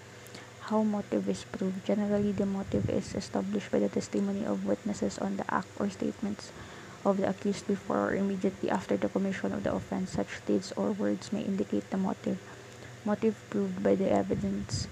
How 0.73 0.83
motive 0.83 1.29
is 1.29 1.45
proved. 1.45 1.85
Generally, 1.85 2.33
the 2.41 2.47
motive 2.47 2.89
is 2.89 3.15
established 3.15 3.71
by 3.71 3.81
the 3.81 3.93
testimony 3.93 4.47
of 4.47 4.65
witnesses 4.65 5.19
on 5.19 5.37
the 5.37 5.45
act 5.53 5.69
or 5.77 5.91
statements 5.91 6.53
of 7.05 7.19
the 7.19 7.29
accused 7.29 7.69
before 7.69 8.09
or 8.09 8.15
immediately 8.17 8.71
after 8.71 8.97
the 8.97 9.11
commission 9.13 9.53
of 9.53 9.63
the 9.63 9.75
offense. 9.75 10.13
Such 10.17 10.41
deeds 10.47 10.73
or 10.73 10.93
words 10.93 11.33
may 11.37 11.43
indicate 11.43 11.91
the 11.91 11.99
motive. 11.99 12.41
Motive 13.05 13.37
proved 13.51 13.83
by 13.83 13.95
the 13.95 14.09
evidence. 14.11 14.89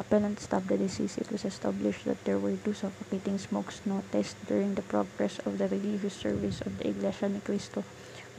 Appellant 0.00 0.40
stabbed 0.40 0.72
the 0.72 0.78
deceased. 0.80 1.18
It 1.18 1.30
was 1.30 1.44
established 1.44 2.06
that 2.06 2.24
there 2.24 2.38
were 2.38 2.56
two 2.56 2.72
suffocating 2.72 3.36
smokes 3.36 3.84
noticed 3.84 4.40
during 4.48 4.74
the 4.74 4.80
progress 4.88 5.36
of 5.44 5.58
the 5.58 5.68
religious 5.68 6.16
service 6.16 6.62
of 6.64 6.78
the 6.78 6.88
Iglesia 6.88 7.28
Ni 7.28 7.40
Cristo, 7.44 7.84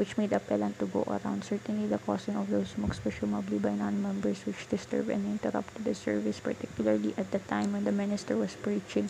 which 0.01 0.17
made 0.17 0.33
appellant 0.33 0.73
to 0.81 0.89
go 0.89 1.05
around. 1.05 1.45
Certainly, 1.45 1.85
the 1.85 2.01
causing 2.01 2.33
of 2.33 2.49
those 2.49 2.73
smokes, 2.73 2.97
presumably 2.97 3.61
by 3.61 3.77
non-members, 3.77 4.41
which 4.49 4.65
disturbed 4.65 5.13
and 5.13 5.29
interrupted 5.29 5.85
the 5.85 5.93
service, 5.93 6.41
particularly 6.41 7.13
at 7.21 7.29
the 7.29 7.37
time 7.45 7.69
when 7.69 7.85
the 7.85 7.93
minister 7.93 8.33
was 8.33 8.57
preaching, 8.57 9.05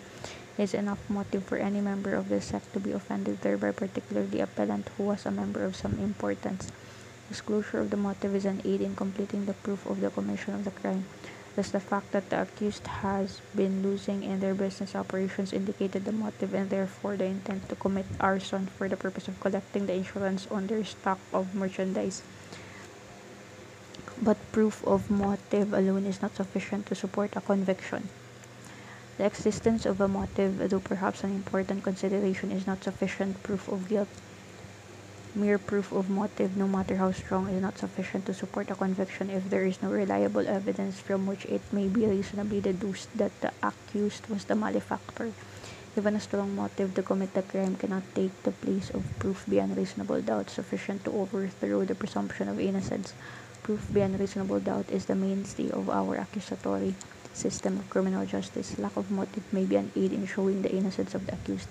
is 0.60 0.76
enough 0.76 1.00
motive 1.08 1.48
for 1.48 1.56
any 1.56 1.80
member 1.80 2.12
of 2.12 2.28
the 2.28 2.44
sect 2.44 2.68
to 2.76 2.84
be 2.84 2.92
offended 2.92 3.40
thereby, 3.40 3.72
particularly 3.72 4.44
appellant 4.44 4.92
who 4.98 5.08
was 5.08 5.24
a 5.26 5.32
member 5.32 5.64
of 5.64 5.80
some 5.80 5.96
importance. 5.96 6.68
Disclosure 7.32 7.80
of 7.80 7.90
the 7.90 7.96
motive 7.96 8.36
is 8.36 8.44
an 8.44 8.60
aid 8.68 8.82
in 8.84 8.92
completing 8.94 9.46
the 9.48 9.56
proof 9.64 9.88
of 9.88 10.04
the 10.04 10.12
commission 10.12 10.54
of 10.54 10.68
the 10.68 10.76
crime. 10.76 11.08
Thus, 11.56 11.72
the 11.72 11.80
fact 11.82 12.12
that 12.12 12.30
the 12.30 12.42
accused 12.42 12.88
has 12.88 13.42
been 13.54 13.84
losing 13.84 14.24
in 14.24 14.40
their 14.40 14.56
business 14.56 14.96
operations 14.96 15.52
indicated 15.52 16.06
the 16.06 16.12
motive 16.14 16.54
and 16.54 16.70
therefore 16.70 17.18
the 17.18 17.26
intent 17.26 17.68
to 17.70 17.76
commit 17.76 18.06
arson 18.20 18.68
for 18.68 18.88
the 18.88 18.96
purpose 18.96 19.28
of 19.28 19.40
collecting 19.40 19.86
the 19.86 19.94
insurance 19.94 20.48
on 20.50 20.68
their 20.68 20.84
stock 20.84 21.20
of 21.34 21.54
merchandise. 21.54 22.24
But 24.22 24.38
proof 24.52 24.84
of 24.86 25.10
motive 25.10 25.74
alone 25.74 26.06
is 26.06 26.22
not 26.22 26.36
sufficient 26.36 26.86
to 26.88 26.96
support 26.96 27.36
a 27.36 27.42
conviction. 27.42 28.10
The 29.18 29.26
existence 29.26 29.86
of 29.86 30.00
a 30.00 30.08
motive, 30.08 30.70
though 30.70 30.80
perhaps 30.80 31.24
an 31.24 31.36
important 31.36 31.84
consideration, 31.84 32.52
is 32.52 32.66
not 32.66 32.84
sufficient 32.84 33.44
proof 33.44 33.68
of 33.68 33.88
guilt. 33.90 34.10
Mere 35.34 35.60
proof 35.60 35.94
of 35.94 36.10
motive, 36.10 36.58
no 36.58 36.68
matter 36.68 36.98
how 36.98 37.12
strong, 37.12 37.48
is 37.50 37.62
not 37.62 37.78
sufficient 37.78 38.26
to 38.26 38.34
support 38.34 38.70
a 38.70 38.76
conviction 38.76 39.30
if 39.30 39.50
there 39.50 39.64
is 39.66 39.82
no 39.82 39.90
reliable 39.90 40.46
evidence 40.46 41.00
from 41.00 41.26
which 41.26 41.46
it 41.46 41.64
may 41.72 41.88
be 41.88 42.06
reasonably 42.06 42.60
deduced 42.60 43.10
that 43.18 43.40
the 43.40 43.54
accused 43.64 44.28
was 44.28 44.44
the 44.46 44.56
malefactor. 44.56 45.34
Even 45.96 46.16
a 46.16 46.20
strong 46.20 46.54
motive 46.54 46.94
to 46.96 47.04
commit 47.04 47.34
the 47.34 47.44
crime 47.44 47.76
cannot 47.78 48.04
take 48.14 48.44
the 48.44 48.52
place 48.52 48.90
of 48.92 49.08
proof 49.20 49.46
beyond 49.48 49.78
reasonable 49.78 50.22
doubt 50.22 50.50
sufficient 50.50 51.06
to 51.06 51.12
overthrow 51.12 51.86
the 51.86 51.96
presumption 51.96 52.50
of 52.50 52.60
innocence. 52.60 53.16
Proof 53.64 53.88
beyond 53.94 54.20
reasonable 54.20 54.60
doubt 54.60 54.92
is 54.92 55.06
the 55.06 55.16
mainstay 55.16 55.70
of 55.72 55.90
our 55.90 56.18
accusatory 56.18 56.96
system 57.32 57.78
of 57.78 57.90
criminal 57.90 58.26
justice. 58.26 58.78
Lack 58.78 58.98
of 58.98 59.10
motive 59.10 59.44
may 59.54 59.66
be 59.66 59.78
an 59.78 59.92
aid 59.96 60.12
in 60.12 60.26
showing 60.26 60.62
the 60.62 60.72
innocence 60.76 61.16
of 61.16 61.26
the 61.26 61.36
accused. 61.36 61.70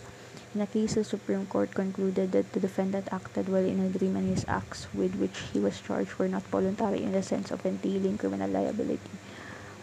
In 0.53 0.61
a 0.61 0.67
case, 0.67 0.95
the 0.95 1.05
Supreme 1.05 1.47
Court 1.47 1.73
concluded 1.77 2.33
that 2.33 2.53
the 2.53 2.59
defendant 2.59 3.07
acted 3.13 3.49
while 3.49 3.65
in 3.65 3.79
a 3.79 3.89
dream 3.89 4.17
and 4.17 4.27
his 4.27 4.45
acts 4.49 4.93
with 4.93 5.15
which 5.15 5.39
he 5.55 5.61
was 5.61 5.79
charged 5.81 6.19
were 6.19 6.27
not 6.27 6.49
voluntary 6.49 7.05
in 7.05 7.13
the 7.13 7.23
sense 7.23 7.53
of 7.53 7.65
entailing 7.65 8.19
criminal 8.19 8.51
liability. 8.51 9.13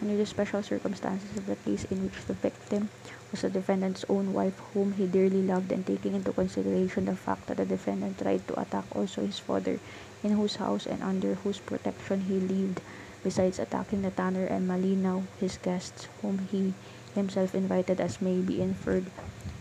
Under 0.02 0.14
the 0.14 0.26
special 0.26 0.62
circumstances 0.62 1.38
of 1.38 1.46
the 1.46 1.56
case 1.56 1.84
in 1.84 2.04
which 2.04 2.26
the 2.26 2.34
victim 2.34 2.90
was 3.30 3.40
the 3.40 3.48
defendant's 3.48 4.04
own 4.10 4.34
wife, 4.34 4.60
whom 4.74 4.92
he 4.92 5.06
dearly 5.06 5.40
loved, 5.42 5.72
and 5.72 5.86
taking 5.86 6.12
into 6.12 6.34
consideration 6.34 7.06
the 7.06 7.16
fact 7.16 7.46
that 7.46 7.56
the 7.56 7.64
defendant 7.64 8.18
tried 8.18 8.46
to 8.46 8.60
attack 8.60 8.84
also 8.92 9.24
his 9.24 9.38
father, 9.38 9.80
in 10.22 10.32
whose 10.32 10.56
house 10.56 10.84
and 10.86 11.02
under 11.02 11.34
whose 11.36 11.60
protection 11.60 12.20
he 12.20 12.40
lived, 12.40 12.82
besides 13.24 13.58
attacking 13.58 14.02
the 14.02 14.10
tanner 14.10 14.44
and 14.44 14.68
Malinaw, 14.68 15.24
his 15.40 15.56
guests, 15.56 16.10
whom 16.20 16.40
he 16.40 16.74
himself 17.14 17.54
invited 17.54 18.02
as 18.02 18.20
may 18.20 18.42
be 18.42 18.60
inferred 18.60 19.10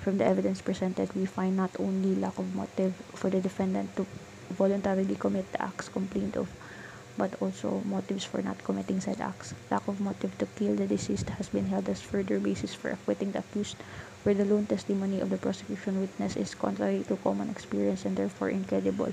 from 0.07 0.19
the 0.19 0.23
evidence 0.23 0.61
presented, 0.61 1.11
we 1.13 1.25
find 1.25 1.57
not 1.57 1.75
only 1.79 2.15
lack 2.15 2.39
of 2.39 2.55
motive 2.55 2.95
for 3.13 3.29
the 3.29 3.41
defendant 3.41 3.93
to 3.97 4.07
voluntarily 4.55 5.17
commit 5.17 5.51
the 5.51 5.61
acts 5.61 5.89
complained 5.89 6.37
of, 6.37 6.55
but 7.17 7.35
also 7.41 7.83
motives 7.83 8.23
for 8.23 8.41
not 8.41 8.63
committing 8.63 9.01
said 9.01 9.19
acts. 9.19 9.53
Lack 9.69 9.85
of 9.89 9.99
motive 9.99 10.37
to 10.37 10.45
kill 10.55 10.77
the 10.77 10.87
deceased 10.87 11.29
has 11.31 11.49
been 11.49 11.65
held 11.65 11.89
as 11.89 11.99
further 11.99 12.39
basis 12.39 12.73
for 12.73 12.89
acquitting 12.91 13.33
the 13.33 13.39
accused, 13.39 13.83
where 14.23 14.33
the 14.33 14.45
lone 14.45 14.65
testimony 14.65 15.19
of 15.19 15.29
the 15.29 15.37
prosecution 15.37 15.99
witness 15.99 16.37
is 16.37 16.55
contrary 16.55 17.03
to 17.09 17.17
common 17.17 17.49
experience 17.49 18.05
and 18.05 18.15
therefore 18.15 18.47
incredible. 18.47 19.11